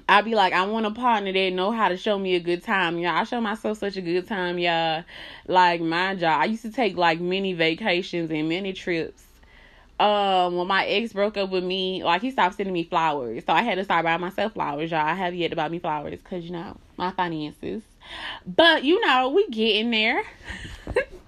I 0.09 0.23
be 0.23 0.35
like, 0.35 0.53
I 0.53 0.67
want 0.67 0.87
a 0.87 0.91
partner 0.91 1.33
that 1.33 1.53
know 1.53 1.71
how 1.71 1.89
to 1.89 1.97
show 1.97 2.19
me 2.19 2.35
a 2.35 2.41
good 2.41 2.65
time. 2.65 2.99
y'all. 2.99 3.17
I 3.17 3.25
show 3.25 3.41
myself 3.41 3.79
such 3.79 3.97
a 3.97 4.01
good 4.01 4.27
time, 4.27 4.59
y'all. 4.59 5.05
Like 5.47 5.81
my 5.81 6.15
job, 6.15 6.41
I 6.41 6.47
used 6.47 6.63
to 6.63 6.73
take 6.73 6.97
like 6.97 7.21
many 7.21 7.53
vacations 7.53 8.31
and 8.31 8.49
many 8.49 8.73
trips. 8.73 9.23
Um, 10.01 10.57
when 10.57 10.67
my 10.67 10.85
ex 10.87 11.13
broke 11.13 11.37
up 11.37 11.51
with 11.51 11.63
me, 11.63 12.03
like 12.03 12.23
he 12.23 12.33
stopped 12.33 12.57
sending 12.57 12.73
me 12.73 12.83
flowers, 12.83 13.45
so 13.47 13.53
I 13.53 13.63
had 13.63 13.77
to 13.77 13.85
start 13.85 14.05
buying 14.05 14.21
myself 14.21 14.55
flowers, 14.55 14.91
y'all. 14.91 15.07
I 15.07 15.15
have 15.15 15.35
yet 15.35 15.51
to 15.51 15.57
buy 15.57 15.69
me 15.69 15.79
flowers 15.79 16.19
because 16.19 16.45
you 16.45 16.51
know 16.51 16.77
my 16.97 17.13
finances. 17.13 17.83
But 18.45 18.83
you 18.83 19.05
know, 19.07 19.29
we 19.29 19.49
getting 19.49 19.91
there. 19.91 20.25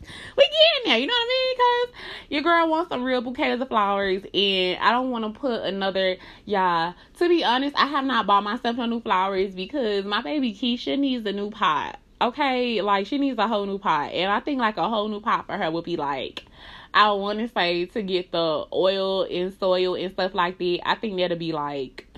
we 0.00 0.44
get 0.44 0.84
in 0.84 0.90
there, 0.90 0.98
you 0.98 1.06
know 1.06 1.12
what 1.12 1.24
I 1.24 1.28
mean? 1.28 1.56
Because 1.56 2.30
your 2.30 2.42
girl 2.42 2.70
wants 2.70 2.88
some 2.88 3.02
real 3.02 3.20
bouquets 3.20 3.60
of 3.60 3.68
flowers, 3.68 4.22
and 4.34 4.78
I 4.78 4.92
don't 4.92 5.10
want 5.10 5.32
to 5.32 5.38
put 5.38 5.62
another, 5.62 6.16
yeah. 6.44 6.94
To 7.18 7.28
be 7.28 7.44
honest, 7.44 7.76
I 7.76 7.86
have 7.86 8.04
not 8.04 8.26
bought 8.26 8.44
myself 8.44 8.76
no 8.76 8.86
new 8.86 9.00
flowers 9.00 9.54
because 9.54 10.04
my 10.04 10.22
baby 10.22 10.54
Keisha 10.54 10.98
needs 10.98 11.26
a 11.26 11.32
new 11.32 11.50
pot. 11.50 11.98
Okay, 12.22 12.82
like 12.82 13.06
she 13.06 13.18
needs 13.18 13.38
a 13.38 13.48
whole 13.48 13.66
new 13.66 13.78
pot, 13.78 14.12
and 14.12 14.30
I 14.30 14.40
think 14.40 14.60
like 14.60 14.76
a 14.76 14.88
whole 14.88 15.08
new 15.08 15.20
pot 15.20 15.46
for 15.46 15.56
her 15.56 15.70
would 15.70 15.84
be 15.84 15.96
like. 15.96 16.44
I 16.92 17.12
want 17.12 17.38
to 17.38 17.48
say 17.48 17.86
to 17.86 18.02
get 18.02 18.32
the 18.32 18.66
oil 18.72 19.22
and 19.22 19.54
soil 19.54 19.94
and 19.94 20.12
stuff 20.12 20.34
like 20.34 20.58
that. 20.58 20.80
I 20.84 20.96
think 20.96 21.18
that'll 21.18 21.38
be 21.38 21.52
like 21.52 22.09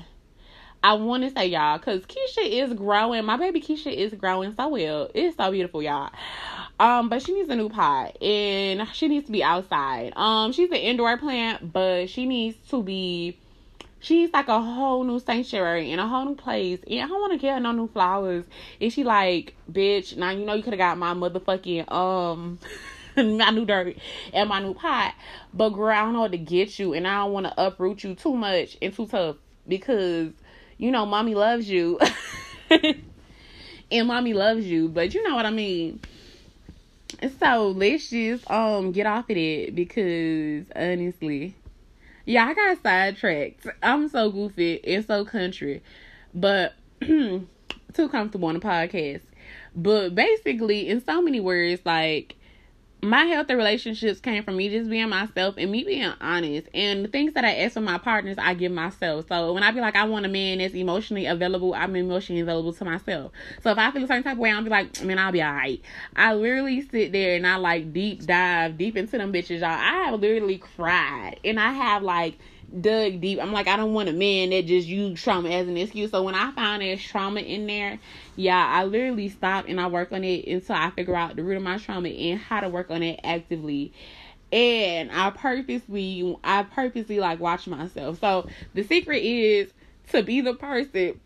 I 0.85 0.95
want 0.95 1.22
to 1.22 1.30
say 1.30 1.47
y'all, 1.47 1.78
cause 1.78 2.03
Keisha 2.07 2.45
is 2.45 2.74
growing. 2.74 3.24
My 3.24 3.37
baby 3.37 3.61
Keisha 3.61 3.93
is 3.95 4.12
growing 4.14 4.55
so 4.57 4.68
well. 4.68 5.11
It's 5.14 5.37
so 5.37 5.51
beautiful, 5.53 5.80
y'all. 5.83 6.11
Um, 6.80 7.09
but 7.09 7.22
she 7.22 7.33
needs 7.33 7.49
a 7.51 7.55
new 7.55 7.68
pot 7.68 8.20
and 8.20 8.89
she 8.93 9.07
needs 9.07 9.26
to 9.26 9.33
be 9.33 9.45
outside. 9.45 10.12
Um, 10.16 10.51
she's 10.53 10.70
an 10.70 10.76
indoor 10.76 11.16
plant, 11.18 11.72
but 11.72 12.11
she 12.11 12.26
needs 12.26 12.57
to 12.70 12.83
be 12.83 13.39
she's 14.01 14.33
like 14.33 14.49
a 14.49 14.61
whole 14.61 15.05
new 15.05 15.20
sanctuary 15.20 15.93
and 15.93 16.01
a 16.01 16.07
whole 16.09 16.24
new 16.24 16.35
place. 16.35 16.80
And 16.91 17.01
I 17.01 17.07
don't 17.07 17.20
want 17.20 17.33
to 17.33 17.39
get 17.39 17.55
her 17.55 17.61
no 17.61 17.70
new 17.70 17.87
flowers. 17.87 18.45
And 18.80 18.93
she 18.93 19.05
like, 19.05 19.55
bitch, 19.70 20.16
now 20.16 20.30
you 20.30 20.45
know 20.45 20.55
you 20.55 20.64
could 20.64 20.72
have 20.72 20.78
got 20.78 20.99
my 20.99 21.14
motherfucking 21.14 21.91
um 21.93 22.59
my 23.16 23.51
new 23.51 23.64
dirt 23.64 23.97
and 24.33 24.49
my 24.49 24.61
new 24.61 24.74
pot. 24.74 25.14
But 25.55 25.70
girl, 25.70 25.97
I 25.97 26.03
don't 26.03 26.14
know 26.14 26.22
what 26.22 26.33
to 26.33 26.39
get 26.39 26.78
you 26.80 26.93
and 26.93 27.07
I 27.07 27.18
don't 27.18 27.33
want 27.33 27.47
to 27.47 27.66
uproot 27.66 28.03
you 28.03 28.16
too 28.16 28.35
much 28.35 28.76
and 28.83 28.93
too 28.93 29.07
tough 29.07 29.37
because 29.68 30.33
you 30.78 30.90
know 30.90 31.06
mommy 31.06 31.34
loves 31.34 31.68
you. 31.68 31.98
and 32.70 34.08
mommy 34.08 34.32
loves 34.32 34.66
you, 34.66 34.88
but 34.88 35.14
you 35.14 35.26
know 35.28 35.34
what 35.34 35.46
I 35.46 35.50
mean. 35.50 36.00
So 37.38 37.68
let's 37.68 38.10
just 38.10 38.50
um 38.50 38.92
get 38.92 39.06
off 39.06 39.30
of 39.30 39.36
it 39.36 39.74
because 39.74 40.64
honestly, 40.74 41.54
yeah, 42.24 42.46
I 42.46 42.54
got 42.54 42.82
sidetracked. 42.82 43.66
I'm 43.82 44.08
so 44.08 44.30
goofy 44.30 44.80
and 44.84 45.04
so 45.04 45.24
country, 45.24 45.82
but 46.34 46.74
too 47.00 47.48
comfortable 48.10 48.48
on 48.48 48.54
the 48.54 48.60
podcast. 48.60 49.22
But 49.74 50.14
basically, 50.14 50.88
in 50.88 51.04
so 51.04 51.22
many 51.22 51.40
words, 51.40 51.82
like 51.84 52.36
my 53.05 53.24
healthy 53.24 53.55
relationships 53.55 54.20
came 54.20 54.44
from 54.44 54.57
me 54.57 54.68
just 54.68 54.88
being 54.88 55.09
myself 55.09 55.57
and 55.59 55.72
me 55.72 55.82
being 55.82 56.12
honest. 56.20 56.68
And 56.72 57.05
the 57.05 57.09
things 57.09 57.32
that 57.34 57.44
I 57.44 57.57
ask 57.57 57.74
from 57.74 57.84
my 57.84 57.98
partners, 57.98 58.36
I 58.38 58.55
give 58.55 58.70
myself. 58.70 59.26
So 59.28 59.53
when 59.53 59.64
I 59.64 59.72
be 59.72 59.80
like, 59.80 59.96
I 59.96 60.05
want 60.05 60.24
a 60.24 60.28
man 60.28 60.59
that's 60.59 60.74
emotionally 60.74 61.26
available, 61.26 61.74
I'm 61.74 61.96
emotionally 61.96 62.42
available 62.42 62.72
to 62.74 62.84
myself. 62.84 63.32
So 63.61 63.72
if 63.72 63.78
I 63.78 63.90
feel 63.90 64.05
a 64.05 64.07
certain 64.07 64.22
type 64.22 64.34
of 64.34 64.38
way, 64.38 64.53
I'll 64.53 64.62
be 64.62 64.70
like, 64.70 64.92
mm, 64.92 65.07
man, 65.07 65.18
I'll 65.18 65.32
be 65.32 65.42
alright. 65.42 65.82
I 66.14 66.34
literally 66.34 66.88
sit 66.88 67.11
there 67.11 67.34
and 67.34 67.44
I 67.44 67.57
like 67.57 67.92
deep 67.92 68.24
dive 68.24 68.78
deep 68.78 68.96
into 68.96 69.18
them 69.18 69.32
bitches, 69.32 69.61
y'all. 69.61 69.70
I 69.70 70.05
have 70.05 70.20
literally 70.20 70.59
cried 70.59 71.40
and 71.44 71.59
I 71.59 71.72
have 71.72 72.05
like 72.05 72.38
dug 72.80 73.20
deep. 73.20 73.38
I'm 73.40 73.52
like, 73.52 73.68
I 73.68 73.76
don't 73.76 73.92
want 73.92 74.08
a 74.08 74.12
man 74.12 74.50
that 74.50 74.66
just 74.66 74.88
use 74.88 75.20
trauma 75.20 75.50
as 75.50 75.68
an 75.68 75.76
excuse. 75.76 76.10
So 76.10 76.22
when 76.22 76.34
I 76.34 76.50
found 76.52 76.82
there's 76.82 77.02
trauma 77.02 77.40
in 77.40 77.66
there, 77.66 77.98
yeah, 78.36 78.66
I 78.66 78.84
literally 78.84 79.28
stop 79.28 79.66
and 79.68 79.80
I 79.80 79.86
work 79.88 80.12
on 80.12 80.24
it 80.24 80.46
until 80.46 80.76
I 80.76 80.90
figure 80.90 81.14
out 81.14 81.36
the 81.36 81.42
root 81.42 81.56
of 81.56 81.62
my 81.62 81.78
trauma 81.78 82.08
and 82.08 82.40
how 82.40 82.60
to 82.60 82.68
work 82.68 82.90
on 82.90 83.02
it 83.02 83.20
actively. 83.22 83.92
And 84.50 85.10
I 85.12 85.30
purposely, 85.30 86.36
I 86.44 86.62
purposely 86.62 87.18
like 87.18 87.40
watch 87.40 87.66
myself. 87.66 88.20
So 88.20 88.48
the 88.74 88.82
secret 88.82 89.22
is 89.22 89.72
to 90.10 90.22
be 90.22 90.40
the 90.40 90.54
person 90.54 91.20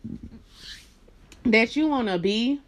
that 1.43 1.75
you 1.75 1.87
want 1.87 2.07
to 2.07 2.19
be 2.19 2.61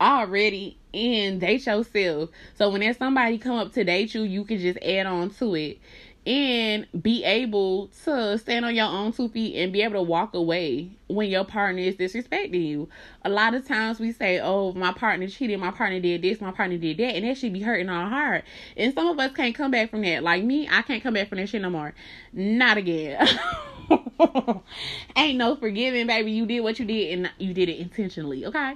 already 0.00 0.76
and 0.94 1.40
date 1.40 1.66
yourself. 1.66 2.30
So 2.56 2.70
when 2.70 2.80
there's 2.80 2.96
somebody 2.96 3.38
come 3.38 3.56
up 3.56 3.72
to 3.74 3.84
date 3.84 4.14
you, 4.14 4.22
you 4.22 4.44
can 4.44 4.58
just 4.58 4.78
add 4.82 5.06
on 5.06 5.30
to 5.30 5.54
it 5.54 5.78
and 6.26 6.86
be 7.00 7.24
able 7.24 7.88
to 8.04 8.36
stand 8.38 8.64
on 8.64 8.74
your 8.74 8.86
own 8.86 9.12
two 9.12 9.28
feet 9.28 9.56
and 9.56 9.72
be 9.72 9.82
able 9.82 9.94
to 9.94 10.02
walk 10.02 10.34
away 10.34 10.90
when 11.06 11.30
your 11.30 11.44
partner 11.44 11.80
is 11.80 11.96
disrespecting 11.96 12.66
you. 12.66 12.88
A 13.24 13.30
lot 13.30 13.54
of 13.54 13.66
times 13.66 13.98
we 13.98 14.12
say, 14.12 14.38
Oh, 14.40 14.72
my 14.72 14.92
partner 14.92 15.28
cheated, 15.28 15.58
my 15.58 15.70
partner 15.70 15.98
did 15.98 16.22
this, 16.22 16.40
my 16.40 16.52
partner 16.52 16.76
did 16.76 16.98
that, 16.98 17.16
and 17.16 17.24
that 17.24 17.38
should 17.38 17.52
be 17.52 17.60
hurting 17.60 17.88
our 17.88 18.08
heart. 18.08 18.44
And 18.76 18.92
some 18.94 19.06
of 19.06 19.18
us 19.18 19.32
can't 19.32 19.54
come 19.54 19.70
back 19.70 19.90
from 19.90 20.02
that. 20.02 20.22
Like 20.22 20.44
me, 20.44 20.68
I 20.70 20.82
can't 20.82 21.02
come 21.02 21.14
back 21.14 21.28
from 21.28 21.38
that 21.38 21.48
shit 21.48 21.62
no 21.62 21.70
more. 21.70 21.94
Not 22.32 22.76
again. 22.76 23.26
Ain't 25.16 25.38
no 25.38 25.56
forgiving, 25.56 26.06
baby. 26.06 26.32
You 26.32 26.46
did 26.46 26.60
what 26.60 26.78
you 26.78 26.84
did 26.84 27.18
and 27.18 27.30
you 27.38 27.52
did 27.52 27.68
it 27.68 27.78
intentionally, 27.78 28.46
okay? 28.46 28.74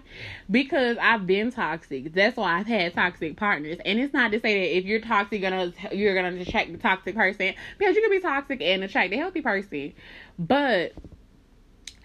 Because 0.50 0.96
I've 1.00 1.26
been 1.26 1.50
toxic. 1.52 2.12
That's 2.12 2.36
why 2.36 2.58
I've 2.58 2.66
had 2.66 2.94
toxic 2.94 3.36
partners. 3.36 3.78
And 3.84 3.98
it's 4.00 4.12
not 4.12 4.32
to 4.32 4.40
say 4.40 4.54
that 4.54 4.76
if 4.78 4.84
you're 4.84 5.00
toxic, 5.00 5.42
gonna 5.42 5.72
you're 5.92 6.14
gonna 6.14 6.40
attract 6.40 6.72
the 6.72 6.78
toxic 6.78 7.14
person 7.14 7.54
because 7.78 7.96
you 7.96 8.02
can 8.02 8.10
be 8.10 8.20
toxic 8.20 8.60
and 8.62 8.82
attract 8.84 9.12
a 9.12 9.16
healthy 9.16 9.40
person. 9.40 9.92
But 10.38 10.94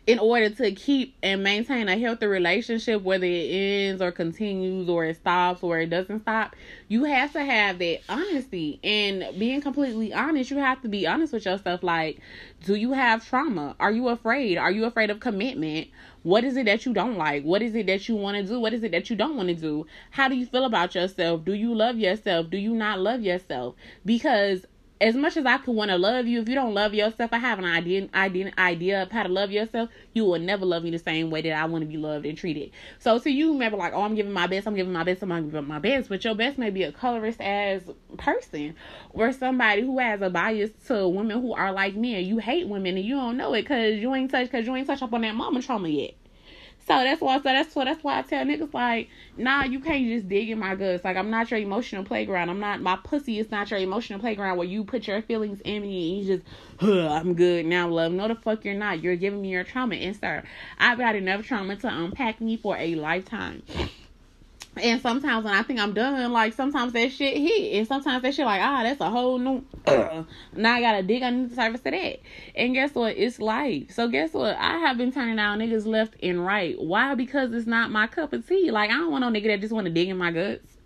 in 0.09 0.17
order 0.17 0.49
to 0.49 0.71
keep 0.71 1.15
and 1.21 1.43
maintain 1.43 1.87
a 1.87 1.95
healthy 1.95 2.25
relationship, 2.25 3.03
whether 3.03 3.27
it 3.27 3.47
ends 3.51 4.01
or 4.01 4.11
continues 4.11 4.89
or 4.89 5.05
it 5.05 5.17
stops 5.17 5.61
or 5.61 5.77
it 5.77 5.91
doesn't 5.91 6.21
stop, 6.21 6.55
you 6.87 7.03
have 7.03 7.31
to 7.31 7.43
have 7.43 7.77
that 7.77 7.99
honesty. 8.09 8.79
And 8.83 9.23
being 9.37 9.61
completely 9.61 10.11
honest, 10.11 10.49
you 10.49 10.57
have 10.57 10.81
to 10.81 10.87
be 10.87 11.05
honest 11.05 11.31
with 11.31 11.45
yourself. 11.45 11.83
Like, 11.83 12.21
do 12.65 12.73
you 12.73 12.93
have 12.93 13.23
trauma? 13.23 13.75
Are 13.79 13.91
you 13.91 14.07
afraid? 14.07 14.57
Are 14.57 14.71
you 14.71 14.85
afraid 14.85 15.11
of 15.11 15.19
commitment? 15.19 15.89
What 16.23 16.43
is 16.43 16.57
it 16.57 16.65
that 16.65 16.87
you 16.87 16.93
don't 16.93 17.15
like? 17.15 17.43
What 17.43 17.61
is 17.61 17.75
it 17.75 17.85
that 17.85 18.09
you 18.09 18.15
want 18.15 18.35
to 18.35 18.43
do? 18.43 18.59
What 18.59 18.73
is 18.73 18.81
it 18.81 18.91
that 18.93 19.11
you 19.11 19.15
don't 19.15 19.37
want 19.37 19.49
to 19.49 19.55
do? 19.55 19.85
How 20.09 20.27
do 20.27 20.35
you 20.35 20.47
feel 20.47 20.65
about 20.65 20.95
yourself? 20.95 21.45
Do 21.45 21.53
you 21.53 21.75
love 21.75 21.99
yourself? 21.99 22.49
Do 22.49 22.57
you 22.57 22.73
not 22.73 22.99
love 22.99 23.21
yourself? 23.21 23.75
Because 24.03 24.65
as 25.01 25.15
much 25.15 25.37
as 25.37 25.45
I 25.45 25.57
could 25.57 25.75
want 25.75 25.91
to 25.91 25.97
love 25.97 26.27
you, 26.27 26.41
if 26.41 26.49
you 26.49 26.55
don't 26.55 26.73
love 26.73 26.93
yourself, 26.93 27.31
I 27.31 27.37
have 27.37 27.57
an 27.57 27.65
idea, 27.65 28.09
idea, 28.13 28.51
idea 28.57 29.03
of 29.03 29.11
how 29.11 29.23
to 29.23 29.29
love 29.29 29.49
yourself. 29.49 29.89
You 30.13 30.25
will 30.25 30.39
never 30.39 30.65
love 30.65 30.83
me 30.83 30.91
the 30.91 30.99
same 30.99 31.29
way 31.29 31.41
that 31.41 31.53
I 31.53 31.65
want 31.65 31.83
to 31.83 31.87
be 31.87 31.95
loved 31.95 32.25
and 32.25 32.37
treated. 32.37 32.71
So 32.99 33.17
to 33.17 33.29
you, 33.29 33.53
remember, 33.53 33.77
like, 33.77 33.93
oh, 33.93 34.01
I'm 34.01 34.15
giving 34.15 34.33
my 34.33 34.47
best, 34.47 34.67
I'm 34.67 34.75
giving 34.75 34.91
my 34.91 35.05
best, 35.05 35.23
I'm 35.23 35.29
giving 35.45 35.67
my 35.67 35.79
best, 35.79 36.09
but 36.09 36.25
your 36.25 36.35
best 36.35 36.57
may 36.57 36.69
be 36.69 36.83
a 36.83 36.91
colorist 36.91 37.39
as 37.39 37.83
person 38.17 38.75
or 39.11 39.31
somebody 39.31 39.83
who 39.83 39.99
has 39.99 40.21
a 40.21 40.29
bias 40.29 40.71
to 40.87 41.07
women 41.07 41.41
who 41.41 41.53
are 41.53 41.71
like 41.71 41.95
me, 41.95 42.15
and 42.15 42.27
you 42.27 42.39
hate 42.39 42.67
women 42.67 42.97
and 42.97 43.05
you 43.05 43.15
don't 43.15 43.37
know 43.37 43.53
it 43.53 43.61
because 43.61 43.99
you 43.99 44.13
ain't 44.13 44.31
touched 44.31 44.51
because 44.51 44.67
you 44.67 44.75
ain't 44.75 44.87
touched 44.87 45.03
up 45.03 45.13
on 45.13 45.21
that 45.21 45.33
mama 45.33 45.61
trauma 45.61 45.87
yet. 45.87 46.13
So 46.89 46.95
that's 47.03 47.21
why. 47.21 47.37
So 47.37 47.43
that's 47.43 47.75
why. 47.75 47.85
That's 47.85 48.03
why 48.03 48.17
I 48.17 48.21
tell 48.23 48.43
niggas 48.45 48.73
like, 48.73 49.09
nah, 49.37 49.63
you 49.63 49.79
can't 49.79 50.07
just 50.07 50.27
dig 50.27 50.49
in 50.49 50.57
my 50.57 50.73
guts. 50.73 51.03
Like 51.03 51.17
I'm 51.17 51.29
not 51.29 51.51
your 51.51 51.59
emotional 51.59 52.03
playground. 52.03 52.49
I'm 52.49 52.59
not. 52.59 52.81
My 52.81 52.97
pussy 53.03 53.37
is 53.37 53.51
not 53.51 53.69
your 53.69 53.79
emotional 53.79 54.19
playground 54.19 54.57
where 54.57 54.67
you 54.67 54.83
put 54.83 55.07
your 55.07 55.21
feelings 55.21 55.61
in 55.61 55.83
me 55.83 56.17
and 56.17 56.27
you 56.27 56.37
just, 56.37 56.49
huh, 56.79 57.09
I'm 57.09 57.35
good 57.35 57.67
now, 57.67 57.87
love. 57.89 58.11
No, 58.11 58.27
the 58.27 58.35
fuck 58.35 58.65
you're 58.65 58.73
not. 58.73 59.03
You're 59.03 59.15
giving 59.17 59.41
me 59.41 59.49
your 59.49 59.63
trauma, 59.63 59.95
and 59.95 60.15
sir, 60.15 60.43
I've 60.79 60.97
got 60.97 61.15
enough 61.15 61.45
trauma 61.45 61.75
to 61.75 61.87
unpack 61.87 62.41
me 62.41 62.57
for 62.57 62.75
a 62.75 62.95
lifetime. 62.95 63.61
And 64.81 65.01
sometimes 65.01 65.45
when 65.45 65.53
I 65.53 65.63
think 65.63 65.79
I'm 65.79 65.93
done, 65.93 66.31
like 66.31 66.53
sometimes 66.53 66.93
that 66.93 67.11
shit 67.11 67.37
hit, 67.37 67.77
and 67.77 67.87
sometimes 67.87 68.21
that 68.23 68.33
shit 68.33 68.45
like 68.45 68.61
ah, 68.61 68.83
that's 68.83 69.01
a 69.01 69.09
whole 69.09 69.37
new. 69.37 69.63
Uh, 69.85 70.23
now 70.53 70.75
I 70.75 70.81
gotta 70.81 71.03
dig 71.03 71.23
under 71.23 71.47
the 71.47 71.55
surface 71.55 71.81
of 71.81 71.91
that. 71.91 72.19
And 72.55 72.73
guess 72.73 72.93
what? 72.95 73.17
It's 73.17 73.39
life. 73.39 73.91
So 73.91 74.07
guess 74.07 74.33
what? 74.33 74.55
I 74.57 74.77
have 74.79 74.97
been 74.97 75.11
turning 75.11 75.35
down 75.35 75.59
niggas 75.59 75.85
left 75.85 76.15
and 76.21 76.45
right. 76.45 76.79
Why? 76.79 77.15
Because 77.15 77.53
it's 77.53 77.67
not 77.67 77.91
my 77.91 78.07
cup 78.07 78.33
of 78.33 78.47
tea. 78.47 78.71
Like 78.71 78.89
I 78.89 78.93
don't 78.93 79.11
want 79.11 79.21
no 79.21 79.29
nigga 79.29 79.47
that 79.47 79.61
just 79.61 79.73
want 79.73 79.85
to 79.85 79.93
dig 79.93 80.09
in 80.09 80.17
my 80.17 80.31
guts. 80.31 80.78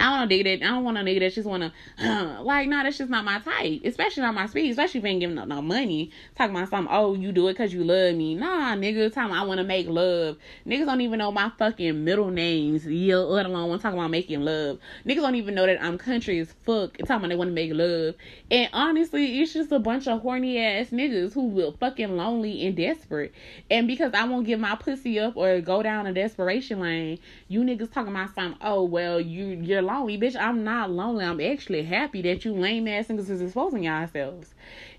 I 0.00 0.18
don't 0.18 0.30
nigga 0.30 0.44
that 0.44 0.66
I 0.66 0.70
don't 0.70 0.84
want 0.84 0.96
a 0.96 1.00
nigga 1.02 1.20
that 1.20 1.34
just 1.34 1.46
wanna 1.46 1.72
uh, 2.02 2.38
like 2.42 2.68
no, 2.68 2.82
that's 2.82 2.96
just 2.96 3.10
not 3.10 3.24
my 3.24 3.38
type. 3.38 3.82
Especially 3.84 4.22
not 4.22 4.34
my 4.34 4.46
speed. 4.46 4.70
Especially 4.70 4.98
if 4.98 5.04
you 5.04 5.10
ain't 5.10 5.20
giving 5.20 5.38
up 5.38 5.46
no 5.46 5.60
money. 5.60 6.10
Talking 6.36 6.56
about 6.56 6.70
something, 6.70 6.92
oh, 6.92 7.14
you 7.14 7.32
do 7.32 7.48
it 7.48 7.56
cause 7.56 7.72
you 7.72 7.84
love 7.84 8.14
me. 8.14 8.34
Nah, 8.34 8.74
nigga, 8.74 9.12
time 9.12 9.30
I 9.32 9.44
wanna 9.44 9.64
make 9.64 9.86
love. 9.88 10.38
Niggas 10.66 10.86
don't 10.86 11.02
even 11.02 11.18
know 11.18 11.30
my 11.30 11.50
fucking 11.58 12.02
middle 12.02 12.30
names, 12.30 12.86
yeah, 12.86 13.16
let 13.16 13.44
alone 13.44 13.68
when 13.68 13.78
talking 13.78 13.98
about 13.98 14.10
making 14.10 14.40
love. 14.40 14.78
Niggas 15.04 15.16
don't 15.16 15.34
even 15.34 15.54
know 15.54 15.66
that 15.66 15.82
I'm 15.82 15.98
country 15.98 16.38
as 16.38 16.52
fuck 16.64 16.96
talking 16.96 17.16
about 17.16 17.28
they 17.28 17.36
wanna 17.36 17.50
make 17.50 17.72
love. 17.74 18.14
And 18.50 18.70
honestly, 18.72 19.40
it's 19.40 19.52
just 19.52 19.70
a 19.70 19.78
bunch 19.78 20.08
of 20.08 20.22
horny 20.22 20.58
ass 20.58 20.88
niggas 20.88 21.34
who 21.34 21.48
will 21.48 21.72
fucking 21.72 22.16
lonely 22.16 22.66
and 22.66 22.74
desperate. 22.74 23.34
And 23.70 23.86
because 23.86 24.14
I 24.14 24.24
won't 24.24 24.46
give 24.46 24.60
my 24.60 24.76
pussy 24.76 25.20
up 25.20 25.36
or 25.36 25.60
go 25.60 25.82
down 25.82 26.06
a 26.06 26.12
desperation 26.12 26.80
lane, 26.80 27.18
you 27.48 27.60
niggas 27.60 27.92
talking 27.92 28.12
about 28.12 28.34
something, 28.34 28.58
oh 28.62 28.84
well 28.84 29.20
you 29.20 29.48
you're 29.48 29.82
lonely, 29.90 30.18
bitch. 30.18 30.36
I'm 30.36 30.64
not 30.64 30.90
lonely. 30.90 31.24
I'm 31.24 31.40
actually 31.40 31.82
happy 31.82 32.22
that 32.22 32.44
you 32.44 32.54
lame 32.54 32.88
ass 32.88 33.08
niggas 33.08 33.30
is 33.30 33.42
exposing 33.42 33.84
yourselves. 33.84 34.54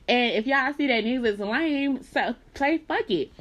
And 0.07 0.33
if 0.33 0.47
y'all 0.47 0.73
see 0.73 0.87
that 0.87 1.03
niggas 1.03 1.25
is 1.25 1.39
lame, 1.39 2.03
so 2.03 2.35
play 2.53 2.77
fuck 2.79 3.09
it. 3.09 3.31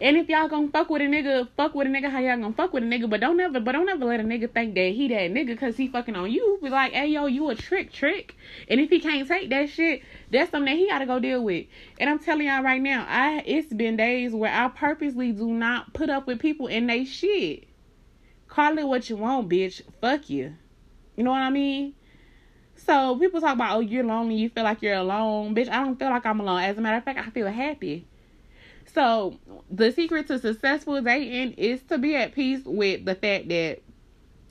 And 0.00 0.16
if 0.16 0.28
y'all 0.28 0.48
gonna 0.48 0.68
fuck 0.68 0.90
with 0.90 1.02
a 1.02 1.04
nigga, 1.04 1.48
fuck 1.56 1.74
with 1.74 1.86
a 1.86 1.90
nigga 1.90 2.10
how 2.10 2.18
y'all 2.18 2.36
gonna 2.36 2.52
fuck 2.54 2.72
with 2.72 2.82
a 2.82 2.86
nigga, 2.86 3.08
but 3.08 3.20
don't 3.20 3.38
ever, 3.38 3.60
but 3.60 3.72
don't 3.72 3.88
ever 3.88 4.04
let 4.04 4.20
a 4.20 4.22
nigga 4.24 4.50
think 4.52 4.74
that 4.74 4.92
he 4.92 5.08
that 5.08 5.30
nigga 5.30 5.56
cause 5.58 5.76
he 5.76 5.86
fucking 5.86 6.16
on 6.16 6.30
you. 6.30 6.58
Be 6.62 6.70
like, 6.70 6.92
hey 6.92 7.08
yo, 7.08 7.26
you 7.26 7.48
a 7.50 7.54
trick, 7.54 7.92
trick. 7.92 8.34
And 8.68 8.80
if 8.80 8.90
he 8.90 9.00
can't 9.00 9.28
take 9.28 9.50
that 9.50 9.68
shit, 9.68 10.02
that's 10.30 10.50
something 10.50 10.74
that 10.74 10.78
he 10.80 10.88
gotta 10.88 11.06
go 11.06 11.20
deal 11.20 11.44
with. 11.44 11.66
And 12.00 12.10
I'm 12.10 12.18
telling 12.18 12.46
y'all 12.46 12.62
right 12.62 12.80
now, 12.80 13.06
I 13.08 13.42
it's 13.46 13.72
been 13.72 13.96
days 13.96 14.32
where 14.32 14.52
I 14.52 14.68
purposely 14.68 15.30
do 15.32 15.52
not 15.52 15.92
put 15.92 16.10
up 16.10 16.26
with 16.26 16.40
people 16.40 16.68
and 16.68 16.88
they 16.88 17.04
shit. 17.04 17.68
Call 18.48 18.76
it 18.78 18.86
what 18.86 19.08
you 19.08 19.16
want, 19.16 19.48
bitch. 19.48 19.82
Fuck 20.00 20.28
you. 20.28 20.56
You 21.16 21.24
know 21.24 21.30
what 21.30 21.42
I 21.42 21.50
mean? 21.50 21.94
So 22.76 23.16
people 23.18 23.40
talk 23.40 23.54
about, 23.54 23.76
oh, 23.76 23.80
you're 23.80 24.04
lonely, 24.04 24.34
you 24.34 24.48
feel 24.48 24.64
like 24.64 24.82
you're 24.82 24.94
alone. 24.94 25.54
Bitch, 25.54 25.68
I 25.68 25.84
don't 25.84 25.98
feel 25.98 26.10
like 26.10 26.26
I'm 26.26 26.40
alone. 26.40 26.62
As 26.62 26.78
a 26.78 26.80
matter 26.80 26.96
of 26.96 27.04
fact, 27.04 27.18
I 27.18 27.30
feel 27.30 27.46
happy. 27.46 28.06
So 28.92 29.38
the 29.70 29.92
secret 29.92 30.26
to 30.28 30.38
successful 30.38 31.00
dating 31.00 31.52
is 31.52 31.82
to 31.84 31.98
be 31.98 32.16
at 32.16 32.34
peace 32.34 32.60
with 32.64 33.04
the 33.04 33.14
fact 33.14 33.48
that 33.48 33.80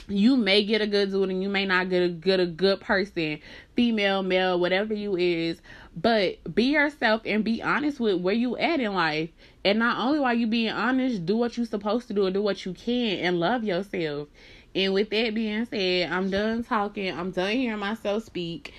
you 0.08 0.36
may 0.36 0.64
get 0.64 0.82
a 0.82 0.88
good 0.88 1.12
dude 1.12 1.30
and 1.30 1.42
you 1.42 1.50
may 1.50 1.66
not 1.66 1.90
get 1.90 2.04
a 2.04 2.10
good 2.10 2.40
a 2.40 2.46
good 2.46 2.82
person, 2.82 3.40
female, 3.76 4.24
male, 4.24 4.60
whatever 4.60 4.94
you 4.94 5.16
is, 5.16 5.62
but 5.96 6.38
be 6.54 6.66
yourself 6.66 7.22
and 7.26 7.44
be 7.44 7.62
honest 7.62 8.00
with 8.00 8.20
where 8.20 8.34
you 8.34 8.58
at 8.58 8.80
in 8.80 8.94
life. 8.94 9.30
And 9.64 9.80
not 9.80 9.98
only 10.00 10.20
while 10.20 10.34
you 10.34 10.48
being 10.48 10.72
honest, 10.72 11.26
do 11.26 11.38
what 11.38 11.56
you're 11.56 11.66
supposed 11.66 12.08
to 12.08 12.14
do 12.14 12.26
and 12.26 12.34
do 12.34 12.42
what 12.42 12.66
you 12.66 12.74
can 12.74 13.20
and 13.20 13.40
love 13.40 13.64
yourself. 13.64 14.28
And 14.74 14.94
with 14.94 15.10
that 15.10 15.34
being 15.34 15.66
said, 15.66 16.12
I'm 16.12 16.30
done 16.30 16.64
talking. 16.64 17.12
I'm 17.18 17.32
done 17.32 17.52
hearing 17.52 17.80
myself 17.80 18.24
speak. 18.24 18.74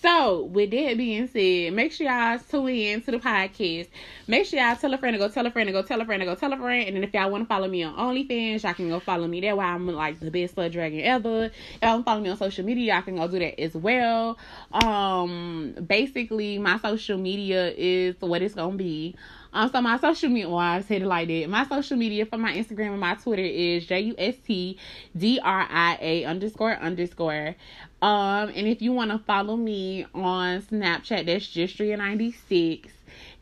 So, 0.00 0.44
with 0.44 0.70
that 0.70 0.96
being 0.96 1.26
said, 1.26 1.72
make 1.72 1.92
sure 1.92 2.06
y'all 2.06 2.38
tune 2.38 2.68
in 2.68 3.02
to 3.02 3.10
the 3.10 3.18
podcast. 3.18 3.88
Make 4.28 4.46
sure 4.46 4.60
y'all 4.60 4.76
tell 4.76 4.94
a 4.94 4.98
friend 4.98 5.14
to 5.14 5.18
go 5.18 5.28
tell 5.28 5.44
a 5.44 5.50
friend 5.50 5.66
to 5.66 5.72
go 5.72 5.82
tell 5.82 6.00
a 6.00 6.04
friend 6.04 6.20
to 6.20 6.24
go 6.24 6.36
tell 6.36 6.52
a 6.52 6.56
friend. 6.56 6.86
And 6.86 6.96
then 6.96 7.04
if 7.04 7.12
y'all 7.12 7.30
want 7.30 7.44
to 7.44 7.48
follow 7.48 7.68
me 7.68 7.82
on 7.82 7.94
OnlyFans, 7.94 8.62
y'all 8.62 8.74
can 8.74 8.88
go 8.88 9.00
follow 9.00 9.26
me 9.26 9.40
That 9.40 9.56
Why 9.56 9.66
I'm 9.66 9.88
like 9.88 10.20
the 10.20 10.30
best 10.30 10.54
slut 10.54 10.70
dragon 10.72 11.00
ever. 11.00 11.46
If 11.46 11.52
y'all 11.82 12.02
follow 12.04 12.20
me 12.20 12.30
on 12.30 12.36
social 12.36 12.64
media, 12.64 12.94
y'all 12.94 13.02
can 13.02 13.16
go 13.16 13.26
do 13.26 13.40
that 13.40 13.60
as 13.60 13.74
well. 13.74 14.38
Um, 14.72 15.74
basically, 15.84 16.58
my 16.58 16.78
social 16.78 17.18
media 17.18 17.72
is 17.76 18.14
what 18.20 18.42
it's 18.42 18.54
gonna 18.54 18.76
be. 18.76 19.16
Um, 19.52 19.70
so 19.70 19.80
my 19.82 19.98
social 19.98 20.30
media, 20.30 20.48
well, 20.48 20.58
I 20.58 20.80
said 20.80 21.02
it 21.02 21.06
like 21.06 21.28
that. 21.28 21.48
My 21.48 21.66
social 21.66 21.96
media 21.96 22.24
for 22.24 22.38
my 22.38 22.54
Instagram 22.54 22.92
and 22.92 23.00
my 23.00 23.14
Twitter 23.14 23.42
is 23.42 23.86
J 23.86 24.00
U 24.00 24.14
S 24.16 24.34
T 24.46 24.78
D 25.16 25.40
R 25.42 25.66
I 25.68 25.98
A 26.00 26.24
underscore 26.24 26.74
underscore. 26.74 27.54
Um, 28.00 28.48
and 28.54 28.66
if 28.66 28.80
you 28.82 28.92
want 28.92 29.10
to 29.10 29.18
follow 29.18 29.56
me 29.56 30.06
on 30.14 30.62
Snapchat, 30.62 31.26
that's 31.26 31.46
Justria96. 31.46 32.88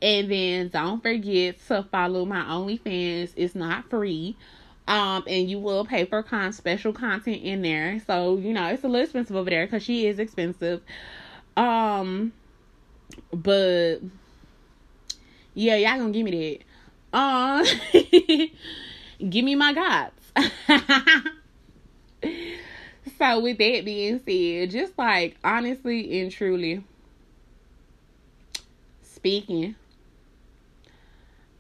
And 0.03 0.31
then 0.31 0.69
don't 0.69 1.03
forget 1.03 1.57
to 1.69 1.85
follow 1.85 2.25
my 2.25 2.43
OnlyFans. 2.43 3.33
It's 3.37 3.55
not 3.55 3.89
free. 3.89 4.37
Um, 4.89 5.23
and 5.29 5.49
you 5.49 5.61
will 5.61 5.85
pay 5.85 6.05
for 6.05 6.23
con 6.23 6.53
special 6.53 6.93
content 6.93 7.43
in 7.43 7.63
there. 7.63 8.01
So, 8.07 8.37
you 8.39 8.53
know, 8.53 8.67
it's 8.67 8.83
a 8.83 8.89
little 8.89 9.05
expensive 9.05 9.37
over 9.37 9.49
there 9.49 9.67
because 9.67 9.85
she 9.85 10.07
is 10.07 10.19
expensive. 10.19 10.83
Um, 11.57 12.33
but 13.33 14.01
yeah, 15.55 15.77
y'all 15.77 15.99
gonna 15.99 16.13
give 16.13 16.25
me 16.25 16.61
that. 17.13 17.13
Uh, 17.13 17.65
give 19.29 19.45
me 19.45 19.55
my 19.55 19.73
gods. 19.73 20.33
so 23.19 23.41
with 23.41 23.59
that 23.59 23.85
being 23.85 24.21
said, 24.25 24.71
just 24.71 24.97
like 24.97 25.37
honestly 25.43 26.21
and 26.21 26.31
truly 26.31 26.85
speaking, 29.03 29.75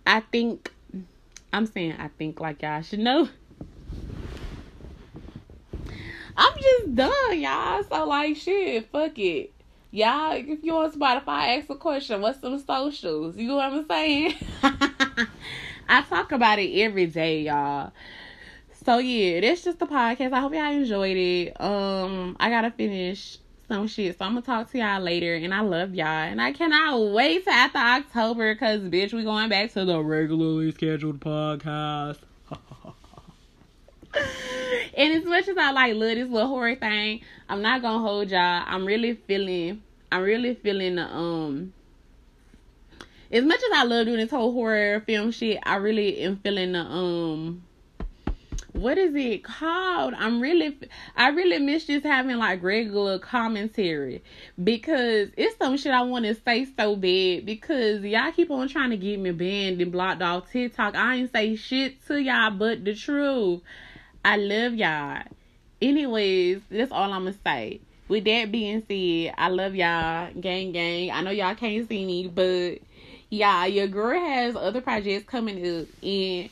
I 0.06 0.20
think 0.20 0.72
I'm 1.52 1.66
saying 1.66 1.96
I 1.98 2.08
think 2.08 2.40
like 2.40 2.62
y'all 2.62 2.82
should 2.82 3.00
know. 3.00 3.28
I'm 6.36 6.52
just 6.62 6.94
done, 6.94 7.40
y'all. 7.40 7.82
So 7.88 8.06
like 8.06 8.36
shit, 8.36 8.88
fuck 8.90 9.18
it. 9.18 9.52
Y'all, 9.92 10.32
if 10.32 10.62
you 10.62 10.76
on 10.76 10.92
Spotify, 10.92 11.58
ask 11.58 11.68
a 11.68 11.74
question. 11.74 12.20
What's 12.20 12.40
some 12.40 12.58
socials? 12.58 13.36
You 13.36 13.48
know 13.48 13.56
what 13.56 13.72
I'm 13.72 13.86
saying? 13.88 14.34
I 15.88 16.02
talk 16.02 16.30
about 16.30 16.60
it 16.60 16.78
every 16.80 17.06
day, 17.06 17.42
y'all. 17.42 17.92
So 18.84 18.98
yeah, 18.98 19.40
that's 19.40 19.64
just 19.64 19.80
the 19.80 19.86
podcast. 19.86 20.32
I 20.32 20.40
hope 20.40 20.54
y'all 20.54 20.72
enjoyed 20.72 21.16
it. 21.16 21.60
Um, 21.60 22.36
I 22.38 22.50
gotta 22.50 22.70
finish 22.70 23.38
some 23.66 23.88
shit, 23.88 24.16
so 24.16 24.24
I'm 24.24 24.34
gonna 24.34 24.42
talk 24.42 24.70
to 24.70 24.78
y'all 24.78 25.00
later. 25.00 25.34
And 25.34 25.52
I 25.52 25.60
love 25.60 25.94
y'all, 25.94 26.06
and 26.06 26.40
I 26.40 26.52
cannot 26.52 27.12
wait 27.12 27.44
to 27.44 27.50
after 27.50 27.78
October, 27.78 28.54
cause 28.54 28.80
bitch, 28.82 29.12
we 29.12 29.24
going 29.24 29.48
back 29.48 29.72
to 29.72 29.84
the 29.84 30.00
regularly 30.02 30.70
scheduled 30.70 31.18
podcast. 31.18 32.18
And 34.14 35.12
as 35.14 35.24
much 35.24 35.48
as 35.48 35.56
I 35.56 35.70
like 35.72 35.94
love 35.94 36.16
this 36.16 36.28
little 36.28 36.48
horror 36.48 36.74
thing, 36.74 37.20
I'm 37.48 37.62
not 37.62 37.82
gonna 37.82 38.00
hold 38.00 38.30
y'all. 38.30 38.64
I'm 38.66 38.84
really 38.84 39.14
feeling 39.14 39.82
I'm 40.10 40.22
really 40.22 40.54
feeling 40.54 40.96
the 40.96 41.04
um 41.04 41.72
as 43.32 43.44
much 43.44 43.58
as 43.58 43.78
I 43.78 43.84
love 43.84 44.06
doing 44.06 44.18
this 44.18 44.30
whole 44.30 44.52
horror 44.52 45.00
film 45.00 45.30
shit, 45.30 45.58
I 45.62 45.76
really 45.76 46.18
am 46.18 46.38
feeling 46.38 46.72
the 46.72 46.80
um 46.80 47.62
what 48.72 48.96
is 48.98 49.14
it 49.14 49.44
called? 49.44 50.14
I'm 50.14 50.40
really 50.40 50.78
I 51.16 51.28
really 51.28 51.58
miss 51.58 51.84
just 51.84 52.04
having 52.04 52.36
like 52.36 52.62
regular 52.62 53.18
commentary 53.18 54.22
because 54.62 55.28
it's 55.36 55.56
some 55.58 55.76
shit 55.76 55.92
I 55.92 56.02
want 56.02 56.24
to 56.24 56.34
say 56.34 56.66
so 56.76 56.96
bad 56.96 57.46
because 57.46 58.02
y'all 58.02 58.32
keep 58.32 58.50
on 58.50 58.68
trying 58.68 58.90
to 58.90 58.96
get 58.96 59.18
me 59.18 59.32
banned 59.32 59.80
and 59.80 59.92
blocked 59.92 60.22
off 60.22 60.50
TikTok. 60.50 60.94
I 60.94 61.16
ain't 61.16 61.32
say 61.32 61.56
shit 61.56 62.06
to 62.06 62.20
y'all 62.20 62.50
but 62.52 62.84
the 62.84 62.94
truth. 62.94 63.60
I 64.24 64.36
love 64.36 64.74
y'all. 64.74 65.22
Anyways, 65.80 66.60
that's 66.70 66.92
all 66.92 67.10
I'm 67.10 67.24
gonna 67.24 67.34
say. 67.44 67.80
With 68.06 68.24
that 68.24 68.52
being 68.52 68.82
said, 68.86 69.34
I 69.38 69.48
love 69.48 69.74
y'all, 69.74 70.30
gang 70.38 70.72
gang. 70.72 71.10
I 71.10 71.22
know 71.22 71.30
y'all 71.30 71.54
can't 71.54 71.88
see 71.88 72.04
me, 72.04 72.28
but 72.28 72.80
yeah, 73.30 73.64
your 73.64 73.86
girl 73.86 74.18
has 74.18 74.56
other 74.56 74.82
projects 74.82 75.24
coming 75.24 75.58
up, 75.80 75.86
and 76.02 76.50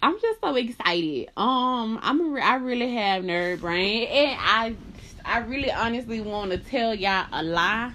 I'm 0.00 0.18
just 0.18 0.40
so 0.40 0.54
excited. 0.54 1.28
Um, 1.36 1.98
I'm 2.00 2.36
I 2.38 2.54
really 2.54 2.94
have 2.94 3.22
nerd 3.22 3.60
brain, 3.60 4.08
and 4.08 4.38
I 4.40 4.76
I 5.26 5.38
really 5.40 5.70
honestly 5.70 6.22
want 6.22 6.52
to 6.52 6.58
tell 6.58 6.94
y'all 6.94 7.26
a 7.32 7.42
lie, 7.42 7.92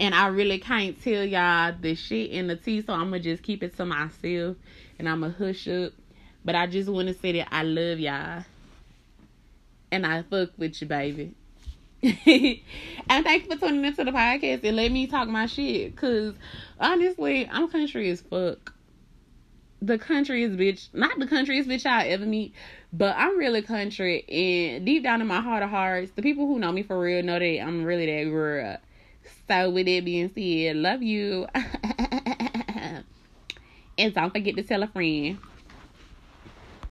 and 0.00 0.12
I 0.12 0.26
really 0.26 0.58
can't 0.58 1.00
tell 1.00 1.22
y'all 1.22 1.72
the 1.80 1.94
shit 1.94 2.32
in 2.32 2.48
the 2.48 2.56
tea, 2.56 2.82
so 2.82 2.94
I'm 2.94 3.10
gonna 3.10 3.20
just 3.20 3.44
keep 3.44 3.62
it 3.62 3.76
to 3.76 3.84
myself, 3.84 4.56
and 4.98 5.08
I'm 5.08 5.20
gonna 5.20 5.36
hush 5.38 5.68
up. 5.68 5.92
But 6.44 6.54
I 6.54 6.66
just 6.66 6.88
want 6.90 7.08
to 7.08 7.14
say 7.14 7.32
that 7.32 7.48
I 7.50 7.62
love 7.62 7.98
y'all. 7.98 8.44
And 9.90 10.06
I 10.06 10.22
fuck 10.22 10.50
with 10.58 10.80
you, 10.80 10.88
baby. 10.88 11.34
and 12.04 13.24
thank 13.24 13.44
you 13.44 13.50
for 13.50 13.56
tuning 13.56 13.84
into 13.84 14.04
the 14.04 14.10
podcast 14.10 14.62
and 14.62 14.76
let 14.76 14.92
me 14.92 15.06
talk 15.06 15.26
my 15.28 15.46
shit. 15.46 15.96
Cause 15.96 16.34
honestly, 16.78 17.48
I'm 17.50 17.68
country 17.68 18.10
as 18.10 18.20
fuck. 18.20 18.74
the 19.80 19.98
countryest 19.98 20.56
bitch, 20.58 20.88
not 20.92 21.18
the 21.18 21.26
countryest 21.26 21.68
bitch 21.68 21.86
I 21.86 22.08
ever 22.08 22.26
meet, 22.26 22.52
but 22.92 23.16
I'm 23.16 23.38
really 23.38 23.62
country. 23.62 24.24
And 24.28 24.84
deep 24.84 25.02
down 25.02 25.22
in 25.22 25.26
my 25.26 25.40
heart 25.40 25.62
of 25.62 25.70
hearts, 25.70 26.12
the 26.14 26.22
people 26.22 26.46
who 26.46 26.58
know 26.58 26.72
me 26.72 26.82
for 26.82 27.00
real 27.00 27.22
know 27.22 27.38
that 27.38 27.60
I'm 27.60 27.84
really 27.84 28.06
that 28.06 28.30
girl. 28.30 28.76
So 29.48 29.70
with 29.70 29.86
that 29.86 30.04
being 30.04 30.30
said, 30.34 30.76
love 30.76 31.02
you. 31.02 31.46
and 33.96 34.14
don't 34.14 34.30
forget 34.30 34.56
to 34.56 34.62
tell 34.62 34.82
a 34.82 34.88
friend. 34.88 35.38